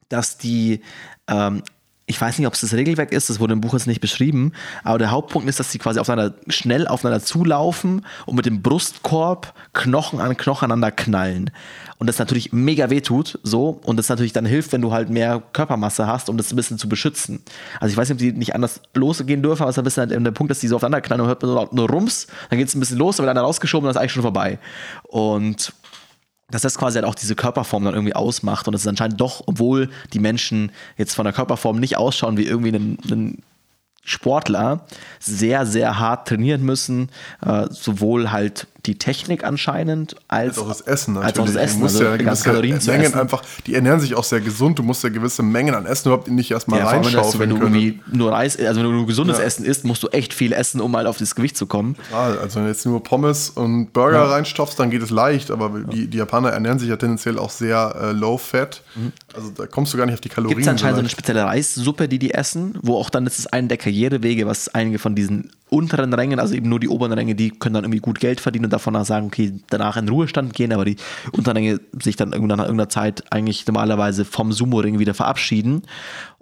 dass 0.09 0.37
die 0.37 0.81
ähm, 1.27 1.63
ich 2.07 2.19
weiß 2.19 2.37
nicht, 2.37 2.47
ob 2.47 2.53
es 2.53 2.61
das 2.61 2.73
Regelwerk 2.73 3.11
ist, 3.11 3.29
das 3.29 3.39
wurde 3.39 3.53
im 3.53 3.61
Buch 3.61 3.73
jetzt 3.73 3.87
nicht 3.87 4.01
beschrieben, 4.01 4.53
aber 4.83 4.97
der 4.97 5.11
Hauptpunkt 5.11 5.47
ist, 5.47 5.59
dass 5.59 5.71
sie 5.71 5.77
quasi 5.77 5.99
aufeinander, 5.99 6.35
schnell 6.47 6.87
aufeinander 6.87 7.23
zulaufen 7.23 8.05
und 8.25 8.35
mit 8.35 8.45
dem 8.45 8.61
Brustkorb 8.61 9.53
Knochen 9.73 10.19
an 10.19 10.35
Knochen 10.35 10.65
aneinander 10.65 10.91
knallen. 10.91 11.51
Und 11.99 12.07
das 12.07 12.17
natürlich 12.17 12.51
mega 12.51 12.89
wehtut, 12.89 13.39
so, 13.43 13.79
und 13.83 13.97
das 13.97 14.09
natürlich 14.09 14.33
dann 14.33 14.45
hilft, 14.45 14.73
wenn 14.73 14.81
du 14.81 14.91
halt 14.91 15.09
mehr 15.09 15.41
Körpermasse 15.53 16.07
hast, 16.07 16.29
um 16.29 16.37
das 16.37 16.51
ein 16.51 16.55
bisschen 16.55 16.79
zu 16.79 16.89
beschützen. 16.89 17.43
Also 17.79 17.91
ich 17.93 17.97
weiß 17.97 18.09
nicht, 18.09 18.15
ob 18.15 18.19
die 18.19 18.33
nicht 18.33 18.55
anders 18.55 18.81
losgehen 18.95 19.43
dürfen, 19.43 19.61
aber 19.61 19.69
es 19.69 19.75
ist 19.75 19.79
ein 19.79 19.83
bisschen 19.83 20.09
halt 20.09 20.25
der 20.25 20.31
Punkt, 20.31 20.49
dass 20.49 20.59
die 20.59 20.67
so 20.67 20.77
aufeinander 20.77 21.01
knallen 21.01 21.21
und 21.21 21.27
hört 21.27 21.43
man 21.43 21.67
nur 21.71 21.89
Rums, 21.89 22.27
dann 22.49 22.57
geht 22.57 22.67
es 22.67 22.75
ein 22.75 22.79
bisschen 22.79 22.97
los, 22.97 23.17
dann 23.17 23.25
wird 23.25 23.37
einer 23.37 23.45
rausgeschoben 23.45 23.87
und 23.87 23.93
dann 23.93 23.99
ist 23.99 24.01
eigentlich 24.01 24.13
schon 24.13 24.23
vorbei. 24.23 24.57
Und 25.03 25.73
dass 26.51 26.61
das 26.61 26.77
quasi 26.77 26.95
halt 26.95 27.05
auch 27.05 27.15
diese 27.15 27.35
Körperform 27.35 27.85
dann 27.85 27.93
irgendwie 27.93 28.15
ausmacht 28.15 28.67
und 28.67 28.73
es 28.73 28.85
anscheinend 28.85 29.19
doch, 29.19 29.43
obwohl 29.45 29.89
die 30.13 30.19
Menschen 30.19 30.71
jetzt 30.97 31.15
von 31.15 31.25
der 31.25 31.33
Körperform 31.33 31.79
nicht 31.79 31.97
ausschauen 31.97 32.37
wie 32.37 32.45
irgendwie 32.45 32.71
ein, 32.71 32.97
ein 33.09 33.43
Sportler, 34.03 34.85
sehr, 35.19 35.65
sehr 35.65 35.99
hart 35.99 36.27
trainieren 36.27 36.63
müssen, 36.63 37.09
äh, 37.45 37.67
sowohl 37.69 38.31
halt 38.31 38.67
die 38.85 38.97
Technik 38.97 39.43
anscheinend 39.43 40.15
als, 40.27 40.57
als 40.57 40.59
auch 40.59 40.67
das 40.67 40.81
Essen 40.81 41.13
natürlich. 41.13 41.39
Als 41.39 41.39
auch 41.39 41.53
das 41.53 41.55
Essen, 41.55 41.83
also 41.83 42.03
ja 42.03 42.17
ganz 42.17 42.43
Kalorien 42.43 42.81
zu 42.81 42.89
Mengen 42.89 43.05
essen. 43.05 43.19
einfach, 43.19 43.43
die 43.67 43.75
ernähren 43.75 43.99
sich 43.99 44.15
auch 44.15 44.23
sehr 44.23 44.41
gesund. 44.41 44.79
Du 44.79 44.83
musst 44.83 45.03
ja 45.03 45.09
gewisse 45.09 45.43
Mengen 45.43 45.75
an 45.75 45.85
Essen 45.85 46.07
überhaupt 46.07 46.29
nicht 46.29 46.49
erstmal 46.49 46.79
ja, 46.79 46.87
reinschauen. 46.87 47.39
Wenn 47.39 47.49
du 47.49 47.59
können. 47.59 47.75
irgendwie 47.75 48.01
nur 48.11 48.31
Reis, 48.31 48.57
also 48.57 48.79
wenn 48.79 48.87
du 48.87 48.93
nur 48.93 49.05
gesundes 49.05 49.37
ja. 49.37 49.43
Essen 49.43 49.65
isst, 49.65 49.85
musst 49.85 50.01
du 50.01 50.07
echt 50.07 50.33
viel 50.33 50.51
essen, 50.53 50.81
um 50.81 50.91
mal 50.91 51.05
auf 51.05 51.17
das 51.17 51.35
Gewicht 51.35 51.57
zu 51.57 51.67
kommen. 51.67 51.95
Total. 52.09 52.39
Also 52.39 52.55
wenn 52.55 52.63
du 52.63 52.69
jetzt 52.69 52.85
nur 52.85 53.03
Pommes 53.03 53.51
und 53.51 53.93
Burger 53.93 54.23
ja. 54.23 54.31
reinstopfst, 54.31 54.79
dann 54.79 54.89
geht 54.89 55.03
es 55.03 55.11
leicht. 55.11 55.51
Aber 55.51 55.69
die, 55.91 56.07
die 56.07 56.17
Japaner 56.17 56.49
ernähren 56.49 56.79
sich 56.79 56.89
ja 56.89 56.97
tendenziell 56.97 57.37
auch 57.37 57.51
sehr 57.51 57.95
äh, 58.01 58.11
low 58.13 58.37
fat. 58.37 58.81
Mhm. 58.95 59.11
Also 59.35 59.51
da 59.55 59.67
kommst 59.67 59.93
du 59.93 59.97
gar 59.97 60.05
nicht 60.05 60.15
auf 60.15 60.21
die 60.21 60.29
Kalorien. 60.29 60.57
Gibt 60.57 60.65
es 60.65 60.71
anscheinend 60.71 60.95
so 60.95 61.01
eine 61.01 61.09
spezielle 61.09 61.43
Reissuppe, 61.43 62.07
die 62.07 62.17
die 62.17 62.33
essen, 62.33 62.77
wo 62.81 62.97
auch 62.97 63.09
dann, 63.09 63.25
das 63.25 63.37
ist 63.37 63.53
eine 63.53 63.67
der 63.67 63.77
Karrierewege, 63.77 64.47
was 64.47 64.69
einige 64.69 64.97
von 64.97 65.15
diesen 65.15 65.51
unteren 65.71 66.13
Rängen, 66.13 66.39
also 66.39 66.53
eben 66.53 66.67
nur 66.67 66.81
die 66.81 66.89
oberen 66.89 67.13
Ränge, 67.13 67.33
die 67.33 67.49
können 67.49 67.73
dann 67.75 67.85
irgendwie 67.85 68.01
gut 68.01 68.19
Geld 68.19 68.41
verdienen 68.41 68.65
und 68.65 68.73
davon 68.73 69.01
sagen, 69.05 69.27
okay, 69.27 69.53
danach 69.69 69.95
in 69.95 70.09
Ruhestand 70.09 70.53
gehen, 70.53 70.73
aber 70.73 70.83
die 70.83 70.97
unteren 71.31 71.57
Ränge 71.57 71.79
sich 72.01 72.17
dann 72.17 72.29
nach 72.29 72.37
irgendeiner 72.39 72.89
Zeit 72.89 73.23
eigentlich 73.31 73.65
normalerweise 73.65 74.25
vom 74.25 74.51
Sumo-Ring 74.51 74.99
wieder 74.99 75.13
verabschieden. 75.13 75.83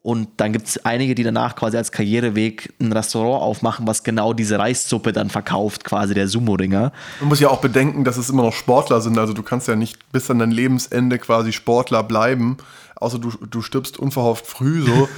Und 0.01 0.29
dann 0.37 0.53
gibt 0.53 0.67
es 0.67 0.83
einige, 0.85 1.13
die 1.13 1.23
danach 1.23 1.55
quasi 1.55 1.77
als 1.77 1.91
Karriereweg 1.91 2.73
ein 2.79 2.91
Restaurant 2.91 3.43
aufmachen, 3.43 3.85
was 3.85 4.03
genau 4.03 4.33
diese 4.33 4.57
Reissuppe 4.57 5.11
dann 5.11 5.29
verkauft, 5.29 5.83
quasi 5.83 6.13
der 6.13 6.27
Sumo-Ringer. 6.27 6.91
Man 7.19 7.29
muss 7.29 7.39
ja 7.39 7.49
auch 7.49 7.61
bedenken, 7.61 8.05
dass 8.05 8.17
es 8.17 8.29
immer 8.29 8.43
noch 8.43 8.53
Sportler 8.53 9.01
sind. 9.01 9.17
Also 9.19 9.33
du 9.33 9.43
kannst 9.43 9.67
ja 9.67 9.75
nicht 9.75 10.11
bis 10.11 10.31
an 10.31 10.39
dein 10.39 10.51
Lebensende 10.51 11.19
quasi 11.19 11.51
Sportler 11.51 12.01
bleiben 12.01 12.57
außer 12.99 13.19
du, 13.19 13.31
du 13.31 13.61
stirbst 13.61 13.97
unverhofft 13.97 14.45
früh 14.45 14.81
so. 14.81 15.09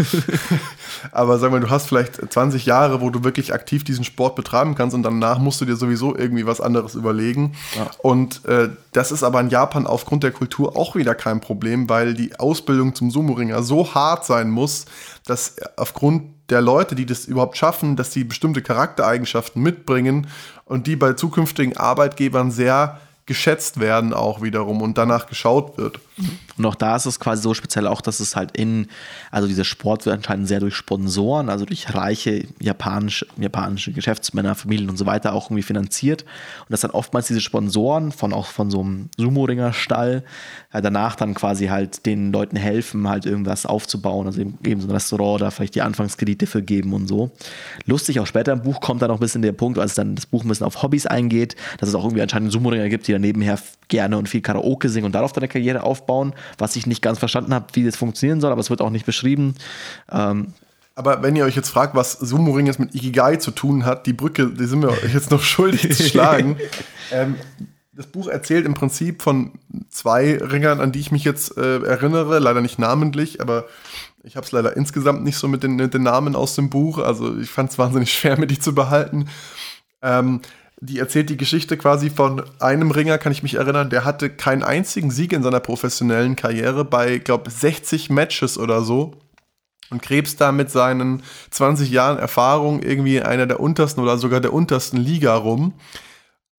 Aber 1.12 1.40
sag 1.40 1.52
mal, 1.52 1.60
du 1.60 1.70
hast 1.70 1.88
vielleicht 1.88 2.32
20 2.32 2.66
Jahre, 2.66 3.02
wo 3.02 3.10
du 3.10 3.24
wirklich 3.24 3.54
aktiv 3.54 3.84
diesen 3.84 4.04
Sport 4.04 4.36
betreiben 4.36 4.76
kannst 4.76 4.96
und 4.96 5.04
danach 5.04 5.40
musst 5.40 5.62
du 5.62 5.66
dir 5.66 5.76
sowieso 5.76 6.16
irgendwie 6.16 6.46
was 6.46 6.62
anderes 6.62 6.96
überlegen. 6.96 7.56
Ja. 7.76 7.90
Und 8.00 8.46
äh, 8.46 8.70
das 8.94 9.12
ist 9.12 9.24
aber 9.24 9.42
in 9.42 9.50
Japan 9.50 9.88
aufgrund 9.88 10.24
der 10.24 10.32
Kultur 10.32 10.78
auch 10.78 10.96
wieder 10.96 11.16
kein 11.16 11.42
Problem, 11.42 11.90
weil 11.90 12.14
die 12.14 12.40
Ausbildung 12.40 12.94
zum 12.94 13.10
Sumo-Ringer 13.10 13.64
so 13.64 13.94
hart 13.94 14.26
sein 14.26 14.52
muss, 14.52 14.86
dass 15.26 15.56
aufgrund 15.78 16.24
der 16.50 16.62
Leute, 16.62 16.96
die 16.96 17.06
das 17.06 17.26
überhaupt 17.26 17.58
schaffen, 17.58 17.96
dass 17.96 18.12
sie 18.12 18.26
bestimmte 18.26 18.62
Charaktereigenschaften 18.62 19.62
mitbringen 19.62 20.28
und 20.66 20.86
die 20.86 20.96
bei 20.96 21.14
zukünftigen 21.14 21.78
Arbeitgebern 21.78 22.52
sehr 22.52 23.00
geschätzt 23.26 23.80
werden 23.80 24.14
auch 24.14 24.42
wiederum 24.42 24.82
und 24.82 24.98
danach 24.98 25.28
geschaut 25.28 25.78
wird. 25.78 26.00
Und 26.58 26.66
auch 26.66 26.76
da 26.76 26.96
ist 26.96 27.06
es 27.06 27.20
quasi 27.20 27.42
so 27.42 27.54
speziell 27.54 27.88
auch, 27.88 28.02
dass 28.02 28.20
es 28.20 28.36
halt 28.36 28.56
in, 28.58 28.88
also 29.32 29.48
dieser 29.48 29.64
Sport 29.64 30.06
wird 30.06 30.16
anscheinend 30.16 30.48
sehr 30.48 30.60
durch 30.60 30.76
Sponsoren, 30.76 31.50
also 31.50 31.66
durch 31.66 31.94
reiche 31.94 32.46
japanische, 32.60 33.26
japanische 33.38 33.92
Geschäftsmänner, 33.92 34.56
Familien 34.56 34.90
und 34.90 34.98
so 34.98 35.06
weiter 35.06 35.34
auch 35.34 35.46
irgendwie 35.46 35.64
finanziert. 35.64 36.24
Und 36.24 36.72
dass 36.72 36.82
dann 36.82 36.92
oftmals 36.92 37.28
diese 37.28 37.42
Sponsoren 37.42 38.12
von 38.12 38.34
auch 38.34 38.48
von 38.48 38.70
so 38.70 38.82
einem 38.82 39.10
Sumo-Ringer-Stall 39.18 40.24
äh, 40.72 40.82
danach 40.82 41.16
dann 41.16 41.34
quasi 41.34 41.68
halt 41.68 42.06
den 42.06 42.32
Leuten 42.32 42.56
helfen, 42.56 43.08
halt 43.08 43.26
irgendwas 43.26 43.66
aufzubauen, 43.66 44.28
also 44.28 44.42
eben, 44.42 44.58
eben 44.66 44.82
so 44.82 44.88
ein 44.88 44.92
Restaurant 44.92 45.42
oder 45.42 45.52
vielleicht 45.52 45.76
die 45.76 45.82
Anfangskredite 45.82 46.48
für 46.48 46.62
geben 46.62 46.94
und 46.94 47.08
so. 47.08 47.32
Lustig, 47.86 48.20
auch 48.20 48.28
später 48.28 48.54
im 48.54 48.62
Buch 48.62 48.82
kommt 48.82 49.02
dann 49.02 49.10
noch 49.10 49.18
ein 49.18 49.22
bisschen 49.22 49.42
der 49.42 49.52
Punkt, 49.54 49.80
als 49.80 49.96
dann 49.96 50.16
das 50.16 50.26
Buch 50.26 50.44
ein 50.44 50.48
bisschen 50.48 50.68
auf 50.68 50.84
Hobbys 50.84 51.06
eingeht, 51.06 51.56
dass 51.80 51.90
es 51.90 51.96
auch 51.96 52.04
irgendwie 52.04 52.22
anscheinend 52.22 52.52
Sumo-Ringer 52.52 52.90
gibt, 52.90 53.08
die 53.08 53.14
dann 53.14 53.22
nebenher 53.22 53.58
gerne 53.88 54.18
und 54.18 54.30
viel 54.30 54.42
Karaoke 54.42 54.90
singen 54.90 55.06
und 55.06 55.16
darauf 55.16 55.34
deine 55.34 55.48
Karriere 55.48 55.84
aufbauen, 55.84 56.11
was 56.58 56.76
ich 56.76 56.88
nicht 56.88 57.02
ganz 57.02 57.20
verstanden 57.20 57.54
habe, 57.54 57.68
wie 57.74 57.84
das 57.84 57.96
funktionieren 57.96 58.42
soll, 58.42 58.52
aber 58.52 58.62
es 58.62 58.70
wird 58.70 58.82
auch 58.82 58.90
nicht 58.90 59.06
beschrieben. 59.06 59.56
Ähm, 60.12 60.54
aber 60.96 61.24
wenn 61.24 61.36
ihr 61.36 61.46
euch 61.46 61.56
jetzt 61.56 61.70
fragt, 61.70 61.96
was 61.96 62.14
Sumo-Ring 62.14 62.66
jetzt 62.66 62.80
mit 62.80 62.94
Ikigai 62.94 63.38
zu 63.38 63.52
tun 63.52 63.86
hat, 63.86 64.06
die 64.06 64.14
Brücke, 64.14 64.48
die 64.48 64.66
sind 64.66 64.82
wir 64.82 64.90
euch 64.90 65.14
jetzt 65.14 65.32
noch 65.32 65.42
schuldig 65.54 65.96
zu 65.96 66.04
schlagen. 66.04 66.58
Ähm, 67.14 67.36
das 67.92 68.08
Buch 68.08 68.30
erzählt 68.30 68.66
im 68.66 68.74
Prinzip 68.74 69.22
von 69.22 69.52
zwei 69.90 70.38
Ringern, 70.38 70.80
an 70.80 70.94
die 70.94 71.02
ich 71.02 71.12
mich 71.12 71.26
jetzt 71.26 71.58
äh, 71.58 71.80
erinnere, 71.84 72.40
leider 72.40 72.62
nicht 72.62 72.80
namentlich, 72.80 73.42
aber 73.42 73.66
ich 74.24 74.38
habe 74.38 74.46
es 74.46 74.52
leider 74.54 74.78
insgesamt 74.78 75.24
nicht 75.24 75.38
so 75.38 75.50
mit 75.50 75.64
den, 75.64 75.76
mit 75.76 75.94
den, 75.94 76.04
Namen 76.04 76.36
aus 76.38 76.56
dem 76.56 76.70
Buch. 76.70 77.00
Also 77.00 77.38
ich 77.38 77.50
fand 77.50 77.72
es 77.72 77.78
wahnsinnig 77.78 78.14
schwer, 78.18 78.40
mir 78.40 78.48
die 78.48 78.60
zu 78.60 78.74
behalten. 78.74 79.28
Ähm, 80.02 80.42
die 80.82 80.98
erzählt 80.98 81.30
die 81.30 81.38
Geschichte 81.38 81.78
quasi 81.78 82.10
von 82.10 82.44
einem 82.60 82.90
Ringer, 82.90 83.20
kann 83.20 83.32
ich 83.32 83.44
mich 83.44 83.54
erinnern, 83.54 83.92
der 83.92 84.04
hatte 84.04 84.32
keinen 84.32 84.64
einzigen 84.64 85.12
Sieg 85.12 85.32
in 85.32 85.44
seiner 85.44 85.60
professionellen 85.60 86.36
Karriere 86.36 86.84
bei, 86.84 87.20
glaube 87.20 87.52
60 87.52 88.10
Matches 88.10 88.58
oder 88.58 88.82
so. 88.82 89.14
Und 89.92 90.02
Krebs 90.02 90.38
da 90.38 90.52
mit 90.52 90.72
seinen 90.72 91.22
20 91.52 91.92
Jahren 91.92 92.18
Erfahrung 92.18 92.82
irgendwie 92.82 93.18
in 93.18 93.24
einer 93.24 93.46
der 93.46 93.60
untersten 93.60 94.02
oder 94.02 94.18
sogar 94.18 94.40
der 94.40 94.54
untersten 94.54 94.98
Liga 94.98 95.36
rum. 95.36 95.74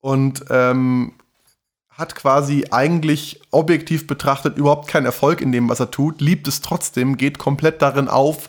Und 0.00 0.44
ähm, 0.50 1.14
hat 1.90 2.14
quasi 2.14 2.66
eigentlich 2.70 3.40
objektiv 3.50 4.06
betrachtet 4.06 4.56
überhaupt 4.56 4.88
keinen 4.88 5.06
Erfolg 5.06 5.40
in 5.40 5.50
dem, 5.50 5.68
was 5.68 5.80
er 5.80 5.90
tut, 5.90 6.20
liebt 6.20 6.46
es 6.46 6.60
trotzdem, 6.60 7.16
geht 7.16 7.38
komplett 7.38 7.82
darin 7.82 8.08
auf, 8.08 8.48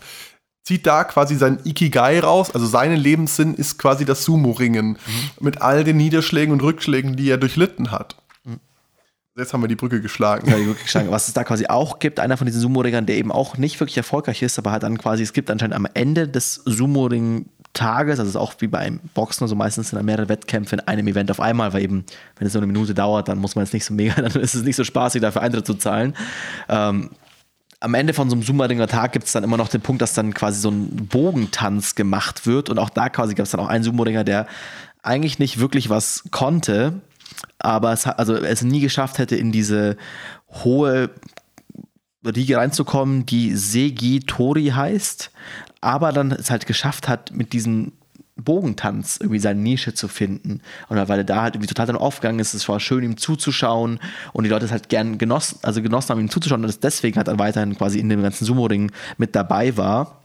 zieht 0.63 0.87
da 0.87 1.03
quasi 1.03 1.35
sein 1.35 1.59
Ikigai 1.63 2.19
raus, 2.19 2.51
also 2.51 2.65
sein 2.65 2.95
Lebenssinn 2.95 3.53
ist 3.53 3.77
quasi 3.77 4.05
das 4.05 4.23
Sumo-Ringen 4.23 4.91
mhm. 4.91 4.97
mit 5.39 5.61
all 5.61 5.83
den 5.83 5.97
Niederschlägen 5.97 6.53
und 6.53 6.63
Rückschlägen, 6.63 7.15
die 7.15 7.29
er 7.29 7.37
durchlitten 7.37 7.91
hat. 7.91 8.15
Mhm. 8.45 8.59
Jetzt 9.35 9.53
haben 9.53 9.61
wir 9.61 9.67
die 9.67 9.75
Brücke 9.75 10.01
geschlagen. 10.01 10.49
Ja, 10.49 10.57
die 10.57 10.63
Brücke 10.63 10.83
geschlagen. 10.83 11.11
Was 11.11 11.27
es 11.27 11.33
da 11.33 11.43
quasi 11.43 11.67
auch 11.67 11.99
gibt, 11.99 12.19
einer 12.19 12.37
von 12.37 12.45
diesen 12.45 12.61
Sumo-Ringern, 12.61 13.05
der 13.05 13.17
eben 13.17 13.31
auch 13.31 13.57
nicht 13.57 13.79
wirklich 13.79 13.97
erfolgreich 13.97 14.41
ist, 14.41 14.57
aber 14.57 14.71
halt 14.71 14.83
dann 14.83 14.97
quasi, 14.97 15.21
es 15.21 15.33
gibt 15.33 15.51
anscheinend 15.51 15.75
am 15.75 15.87
Ende 15.93 16.27
des 16.29 16.61
Sumo-Ring 16.65 17.45
Tages, 17.73 18.19
also 18.19 18.29
ist 18.29 18.35
auch 18.35 18.53
wie 18.59 18.67
beim 18.67 18.99
Boxen, 19.15 19.43
also 19.43 19.55
meistens 19.55 19.89
sind 19.89 19.97
da 19.97 20.03
mehrere 20.03 20.29
Wettkämpfe 20.29 20.75
in 20.75 20.79
einem 20.81 21.07
Event 21.07 21.31
auf 21.31 21.39
einmal, 21.39 21.73
weil 21.73 21.81
eben, 21.81 22.05
wenn 22.37 22.47
es 22.47 22.53
nur 22.53 22.61
eine 22.61 22.71
Minute 22.71 22.93
dauert, 22.93 23.27
dann 23.27 23.39
muss 23.39 23.55
man 23.55 23.65
jetzt 23.65 23.73
nicht 23.73 23.83
so 23.83 23.95
mega, 23.95 24.13
dann 24.21 24.39
ist 24.39 24.53
es 24.53 24.63
nicht 24.63 24.75
so 24.75 24.83
spaßig, 24.83 25.21
dafür 25.21 25.41
Eintritt 25.41 25.65
zu 25.65 25.73
zahlen. 25.73 26.15
Ähm, 26.69 27.09
am 27.83 27.95
Ende 27.95 28.13
von 28.13 28.29
so 28.29 28.35
einem 28.35 28.43
Summeringer 28.43 28.87
Tag 28.87 29.11
gibt 29.11 29.25
es 29.25 29.33
dann 29.33 29.43
immer 29.43 29.57
noch 29.57 29.67
den 29.67 29.81
Punkt, 29.81 30.01
dass 30.01 30.13
dann 30.13 30.33
quasi 30.33 30.61
so 30.61 30.71
ein 30.71 31.07
Bogentanz 31.07 31.95
gemacht 31.95 32.47
wird. 32.47 32.69
Und 32.69 32.79
auch 32.79 32.89
da 32.89 33.09
quasi 33.09 33.35
gab 33.35 33.43
es 33.43 33.51
dann 33.51 33.59
auch 33.59 33.67
einen 33.67 33.83
Summeringer, 33.83 34.23
der 34.23 34.47
eigentlich 35.01 35.37
nicht 35.37 35.59
wirklich 35.59 35.89
was 35.89 36.23
konnte, 36.31 37.01
aber 37.59 37.91
es, 37.91 38.07
also 38.07 38.35
es 38.35 38.61
nie 38.61 38.79
geschafft 38.79 39.17
hätte, 39.17 39.35
in 39.35 39.51
diese 39.51 39.97
hohe 40.49 41.09
Riege 42.25 42.55
reinzukommen, 42.55 43.25
die 43.25 43.53
Segi 43.53 44.21
Tori 44.21 44.67
heißt, 44.67 45.31
aber 45.81 46.13
dann 46.13 46.31
es 46.31 46.49
halt 46.49 46.65
geschafft 46.65 47.09
hat, 47.09 47.31
mit 47.33 47.51
diesen 47.51 47.91
Bogentanz 48.35 49.17
irgendwie 49.19 49.39
seine 49.39 49.61
Nische 49.61 49.93
zu 49.93 50.07
finden. 50.07 50.61
Und 50.89 50.97
weil 51.07 51.19
er 51.19 51.23
da 51.23 51.41
halt 51.43 51.55
irgendwie 51.55 51.67
total 51.67 51.85
dann 51.85 51.95
aufgegangen 51.95 52.39
ist, 52.39 52.53
es 52.53 52.67
war 52.67 52.79
schön, 52.79 53.03
ihm 53.03 53.17
zuzuschauen 53.17 53.99
und 54.33 54.43
die 54.43 54.49
Leute 54.49 54.65
es 54.65 54.71
halt 54.71 54.89
gern 54.89 55.17
genossen, 55.17 55.59
also 55.61 55.81
genossen 55.81 56.09
haben, 56.09 56.19
ihm 56.19 56.29
zuzuschauen 56.29 56.63
und 56.63 56.69
es 56.69 56.79
deswegen 56.79 57.17
halt 57.17 57.27
dann 57.27 57.39
weiterhin 57.39 57.77
quasi 57.77 57.99
in 57.99 58.09
dem 58.09 58.21
ganzen 58.21 58.45
Sumo-Ring 58.45 58.91
mit 59.17 59.35
dabei 59.35 59.77
war. 59.77 60.19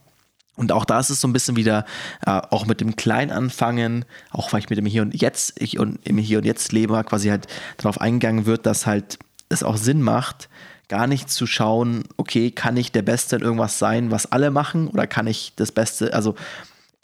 Und 0.56 0.72
auch 0.72 0.84
da 0.84 0.98
ist 0.98 1.10
es 1.10 1.20
so 1.20 1.28
ein 1.28 1.32
bisschen 1.32 1.54
wieder, 1.54 1.84
äh, 2.26 2.40
auch 2.50 2.66
mit 2.66 2.80
dem 2.80 2.96
Kleinanfangen, 2.96 4.04
auch 4.30 4.52
weil 4.52 4.60
ich 4.60 4.68
mit 4.68 4.78
dem 4.78 4.86
Hier 4.86 5.02
und 5.02 5.14
Jetzt, 5.14 5.60
ich 5.60 5.78
und 5.78 6.00
im 6.04 6.18
Hier 6.18 6.38
und 6.38 6.44
Jetzt 6.44 6.72
lebe, 6.72 7.02
quasi 7.04 7.28
halt 7.28 7.46
darauf 7.76 8.00
eingegangen 8.00 8.44
wird, 8.44 8.66
dass 8.66 8.84
halt 8.84 9.18
es 9.48 9.62
auch 9.62 9.76
Sinn 9.76 10.02
macht, 10.02 10.48
gar 10.88 11.06
nicht 11.06 11.30
zu 11.30 11.46
schauen, 11.46 12.04
okay, 12.16 12.50
kann 12.50 12.76
ich 12.76 12.90
der 12.90 13.02
Beste 13.02 13.36
in 13.36 13.42
irgendwas 13.42 13.78
sein, 13.78 14.10
was 14.10 14.32
alle 14.32 14.50
machen, 14.50 14.88
oder 14.88 15.06
kann 15.06 15.28
ich 15.28 15.52
das 15.54 15.70
Beste, 15.70 16.12
also 16.12 16.34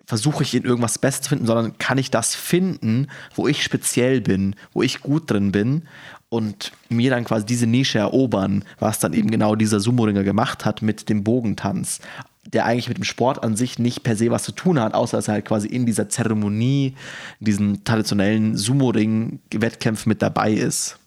versuche 0.07 0.43
ich 0.43 0.55
in 0.55 0.65
irgendwas 0.65 0.99
Best 0.99 1.25
zu 1.25 1.31
finden, 1.31 1.47
sondern 1.47 1.79
kann 1.79 1.99
ich 1.99 2.11
das 2.11 2.35
finden, 2.35 3.09
wo 3.35 3.49
ich 3.49 3.63
speziell 3.63 4.21
bin, 4.21 4.55
wo 4.73 4.83
ich 4.83 5.01
gut 5.01 5.31
drin 5.31 5.53
bin 5.53 5.83
und 6.29 6.73
mir 6.89 7.11
dann 7.11 7.25
quasi 7.25 7.47
diese 7.47 7.67
Nische 7.67 7.99
erobern, 7.99 8.65
was 8.79 8.99
dann 8.99 9.13
eben 9.13 9.31
genau 9.31 9.55
dieser 9.55 9.81
Sumo-Ringer 9.81 10.25
gemacht 10.25 10.65
hat 10.65 10.83
mit 10.83 11.09
dem 11.09 11.25
Bogentanz, 11.25 12.01
der 12.47 12.67
eigentlich 12.67 12.89
mit 12.89 12.99
dem 12.99 13.05
Sport 13.05 13.43
an 13.43 13.57
sich 13.57 13.79
nicht 13.79 14.03
per 14.03 14.17
se 14.17 14.31
was 14.31 14.43
zu 14.43 14.53
tun 14.53 14.79
hat, 14.79 14.95
außer 14.95 15.17
dass 15.17 15.29
er 15.29 15.35
halt 15.35 15.47
quasi 15.47 15.69
in 15.69 15.87
dieser 15.87 16.09
Zeremonie, 16.09 16.95
diesen 17.41 17.85
traditionellen 17.85 18.57
Sumo-Ring-Wettkämpfen 18.57 20.11
mit 20.11 20.23
dabei 20.23 20.53
ist. 20.53 20.99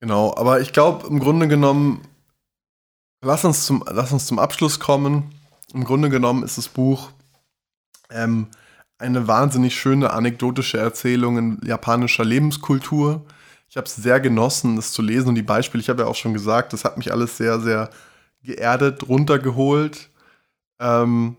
Genau, 0.00 0.34
aber 0.36 0.60
ich 0.60 0.72
glaube 0.72 1.06
im 1.06 1.18
Grunde 1.18 1.48
genommen, 1.48 2.02
lass 3.22 3.44
uns 3.44 3.64
zum, 3.66 3.82
lass 3.90 4.12
uns 4.12 4.26
zum 4.26 4.38
Abschluss 4.38 4.78
kommen 4.78 5.32
im 5.74 5.84
Grunde 5.84 6.08
genommen 6.08 6.42
ist 6.42 6.58
das 6.58 6.68
Buch 6.68 7.10
ähm, 8.10 8.48
eine 8.98 9.28
wahnsinnig 9.28 9.76
schöne 9.76 10.12
anekdotische 10.12 10.78
Erzählung 10.78 11.38
in 11.38 11.60
japanischer 11.64 12.24
Lebenskultur. 12.24 13.24
Ich 13.68 13.76
habe 13.76 13.86
es 13.86 13.96
sehr 13.96 14.20
genossen, 14.20 14.76
das 14.76 14.92
zu 14.92 15.02
lesen 15.02 15.28
und 15.28 15.34
die 15.34 15.42
Beispiele, 15.42 15.82
ich 15.82 15.88
habe 15.88 16.02
ja 16.02 16.08
auch 16.08 16.14
schon 16.14 16.32
gesagt, 16.32 16.72
das 16.72 16.84
hat 16.84 16.96
mich 16.96 17.12
alles 17.12 17.36
sehr, 17.36 17.60
sehr 17.60 17.90
geerdet, 18.42 19.08
runtergeholt. 19.08 20.08
Ähm, 20.78 21.36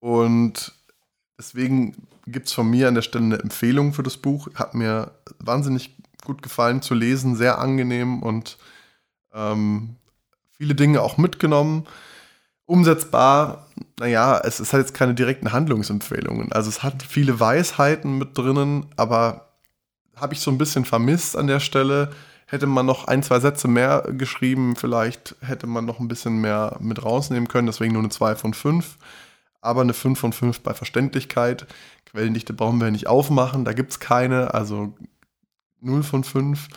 und 0.00 0.72
deswegen 1.38 1.94
gibt 2.26 2.48
es 2.48 2.52
von 2.52 2.68
mir 2.68 2.88
an 2.88 2.94
der 2.94 3.02
Stelle 3.02 3.24
eine 3.24 3.38
Empfehlung 3.38 3.92
für 3.92 4.02
das 4.02 4.16
Buch. 4.16 4.48
Hat 4.54 4.74
mir 4.74 5.12
wahnsinnig 5.38 5.96
gut 6.24 6.42
gefallen 6.42 6.82
zu 6.82 6.94
lesen, 6.94 7.36
sehr 7.36 7.58
angenehm 7.58 8.22
und 8.22 8.58
ähm, 9.32 9.96
viele 10.56 10.74
Dinge 10.74 11.00
auch 11.00 11.16
mitgenommen. 11.16 11.86
Umsetzbar, 12.68 13.66
naja, 13.98 14.42
es, 14.44 14.60
es 14.60 14.74
hat 14.74 14.80
jetzt 14.80 14.92
keine 14.92 15.14
direkten 15.14 15.52
Handlungsempfehlungen. 15.52 16.52
Also 16.52 16.68
es 16.68 16.82
hat 16.82 17.02
viele 17.02 17.40
Weisheiten 17.40 18.18
mit 18.18 18.36
drinnen, 18.36 18.84
aber 18.94 19.54
habe 20.14 20.34
ich 20.34 20.40
so 20.40 20.50
ein 20.50 20.58
bisschen 20.58 20.84
vermisst 20.84 21.34
an 21.34 21.46
der 21.46 21.60
Stelle. 21.60 22.10
Hätte 22.44 22.66
man 22.66 22.84
noch 22.84 23.08
ein, 23.08 23.22
zwei 23.22 23.40
Sätze 23.40 23.68
mehr 23.68 24.06
geschrieben, 24.10 24.76
vielleicht 24.76 25.34
hätte 25.40 25.66
man 25.66 25.86
noch 25.86 25.98
ein 25.98 26.08
bisschen 26.08 26.42
mehr 26.42 26.76
mit 26.80 27.02
rausnehmen 27.02 27.48
können, 27.48 27.68
deswegen 27.68 27.94
nur 27.94 28.02
eine 28.02 28.10
2 28.10 28.36
von 28.36 28.52
5. 28.52 28.98
Aber 29.62 29.80
eine 29.80 29.94
5 29.94 30.18
von 30.20 30.34
5 30.34 30.60
bei 30.60 30.74
Verständlichkeit. 30.74 31.66
Quellendichte 32.04 32.52
brauchen 32.52 32.82
wir 32.82 32.90
nicht 32.90 33.06
aufmachen, 33.06 33.64
da 33.64 33.72
gibt 33.72 33.92
es 33.92 33.98
keine, 33.98 34.52
also 34.52 34.92
0 35.80 36.02
von 36.02 36.22
5. 36.22 36.68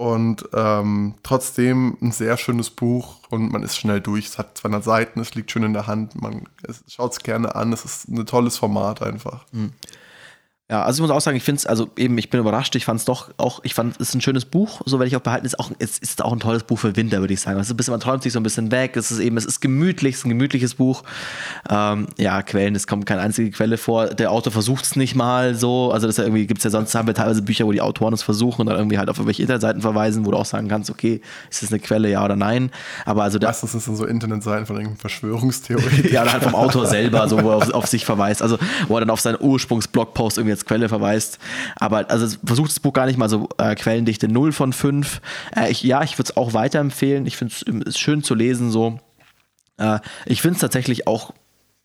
Und 0.00 0.48
ähm, 0.54 1.16
trotzdem 1.22 1.98
ein 2.00 2.10
sehr 2.10 2.38
schönes 2.38 2.70
Buch 2.70 3.16
und 3.28 3.52
man 3.52 3.62
ist 3.62 3.76
schnell 3.76 4.00
durch. 4.00 4.28
Es 4.28 4.38
hat 4.38 4.56
200 4.56 4.82
Seiten, 4.82 5.20
es 5.20 5.34
liegt 5.34 5.50
schön 5.50 5.62
in 5.62 5.74
der 5.74 5.86
Hand. 5.86 6.18
Man 6.18 6.44
schaut 6.88 7.12
es 7.12 7.18
gerne 7.18 7.54
an. 7.54 7.70
Es 7.70 7.84
ist 7.84 8.08
ein 8.08 8.24
tolles 8.24 8.56
Format 8.56 9.02
einfach. 9.02 9.44
Mhm. 9.52 9.74
Ja, 10.70 10.84
also 10.84 10.98
ich 10.98 11.08
muss 11.08 11.16
auch 11.16 11.20
sagen, 11.20 11.36
ich 11.36 11.42
finde 11.42 11.58
es, 11.58 11.66
also 11.66 11.88
eben, 11.96 12.16
ich 12.16 12.30
bin 12.30 12.38
überrascht, 12.38 12.76
ich 12.76 12.84
fand 12.84 13.00
es 13.00 13.04
doch 13.04 13.30
auch, 13.38 13.58
ich 13.64 13.74
fand 13.74 14.00
es 14.00 14.10
ist 14.10 14.14
ein 14.14 14.20
schönes 14.20 14.44
Buch, 14.44 14.82
so 14.86 15.00
werde 15.00 15.08
ich 15.08 15.16
auch 15.16 15.20
behalten. 15.20 15.44
Es 15.44 15.54
ist 15.54 15.58
auch, 15.58 15.72
es 15.80 15.98
ist 15.98 16.22
auch 16.22 16.32
ein 16.32 16.38
tolles 16.38 16.62
Buch 16.62 16.78
für 16.78 16.94
Winter, 16.94 17.18
würde 17.18 17.34
ich 17.34 17.40
sagen. 17.40 17.58
Ist 17.58 17.70
ein 17.70 17.76
bisschen, 17.76 17.90
man 17.90 18.00
träumt 18.00 18.22
sich 18.22 18.32
so 18.32 18.38
ein 18.38 18.44
bisschen 18.44 18.70
weg, 18.70 18.96
es 18.96 19.10
ist 19.10 19.18
eben, 19.18 19.36
es 19.36 19.44
ist 19.44 19.60
gemütlich, 19.60 20.14
es 20.14 20.20
ist 20.20 20.26
ein 20.26 20.28
gemütliches 20.28 20.76
Buch. 20.76 21.02
Ähm, 21.68 22.06
ja, 22.18 22.40
Quellen, 22.42 22.76
es 22.76 22.86
kommt 22.86 23.04
keine 23.04 23.20
einzige 23.20 23.50
Quelle 23.50 23.78
vor. 23.78 24.06
Der 24.06 24.30
Autor 24.30 24.52
versucht 24.52 24.84
es 24.84 24.94
nicht 24.94 25.16
mal 25.16 25.56
so, 25.56 25.90
also 25.90 26.06
das 26.06 26.18
ja 26.18 26.22
irgendwie, 26.22 26.46
gibt 26.46 26.58
es 26.58 26.64
ja 26.64 26.70
sonst, 26.70 26.94
haben 26.94 27.08
wir 27.08 27.14
teilweise 27.14 27.42
Bücher, 27.42 27.66
wo 27.66 27.72
die 27.72 27.80
Autoren 27.80 28.14
es 28.14 28.22
versuchen 28.22 28.60
und 28.60 28.68
dann 28.68 28.76
irgendwie 28.76 28.98
halt 28.98 29.08
auf 29.08 29.16
irgendwelche 29.16 29.42
Internetseiten 29.42 29.82
verweisen, 29.82 30.24
wo 30.24 30.30
du 30.30 30.36
auch 30.36 30.44
sagen 30.44 30.68
kannst, 30.68 30.88
okay, 30.88 31.20
ist 31.50 31.64
das 31.64 31.72
eine 31.72 31.80
Quelle, 31.80 32.08
ja 32.08 32.24
oder 32.24 32.36
nein. 32.36 32.70
Aber 33.06 33.24
also 33.24 33.40
Meistens 33.40 33.72
sind 33.72 33.92
es 33.92 33.98
so 33.98 34.06
Internetseiten 34.06 34.66
von 34.66 34.76
irgendeinem 34.76 35.00
Verschwörungstheorie. 35.00 36.10
ja, 36.12 36.22
oder 36.22 36.32
halt 36.32 36.44
vom 36.44 36.54
Autor 36.54 36.86
selber, 36.86 37.28
so, 37.28 37.42
wo 37.42 37.50
er 37.50 37.56
auf, 37.56 37.70
auf 37.74 37.86
sich 37.86 38.04
verweist. 38.04 38.40
Also, 38.40 38.56
wo 38.86 38.96
er 38.96 39.00
dann 39.00 39.10
auf 39.10 39.20
seinen 39.20 39.38
Ursprungsblogpost 39.40 40.38
irgendwie 40.38 40.59
als 40.60 40.66
Quelle 40.66 40.88
verweist. 40.88 41.38
Aber 41.76 42.10
also 42.10 42.36
versucht 42.44 42.70
das 42.70 42.80
Buch 42.80 42.92
gar 42.92 43.06
nicht 43.06 43.18
mal 43.18 43.28
so 43.28 43.48
äh, 43.58 43.74
Quellendichte 43.74 44.28
0 44.28 44.52
von 44.52 44.72
5. 44.72 45.20
Äh, 45.56 45.70
ich, 45.70 45.82
ja, 45.82 46.02
ich 46.02 46.18
würde 46.18 46.30
es 46.30 46.36
auch 46.36 46.52
weiterempfehlen. 46.52 47.26
Ich 47.26 47.36
finde 47.36 47.54
es 47.86 47.98
schön 47.98 48.22
zu 48.22 48.34
lesen 48.34 48.70
so. 48.70 48.98
Äh, 49.78 49.98
ich 50.26 50.42
finde 50.42 50.56
es 50.56 50.60
tatsächlich 50.60 51.06
auch 51.06 51.32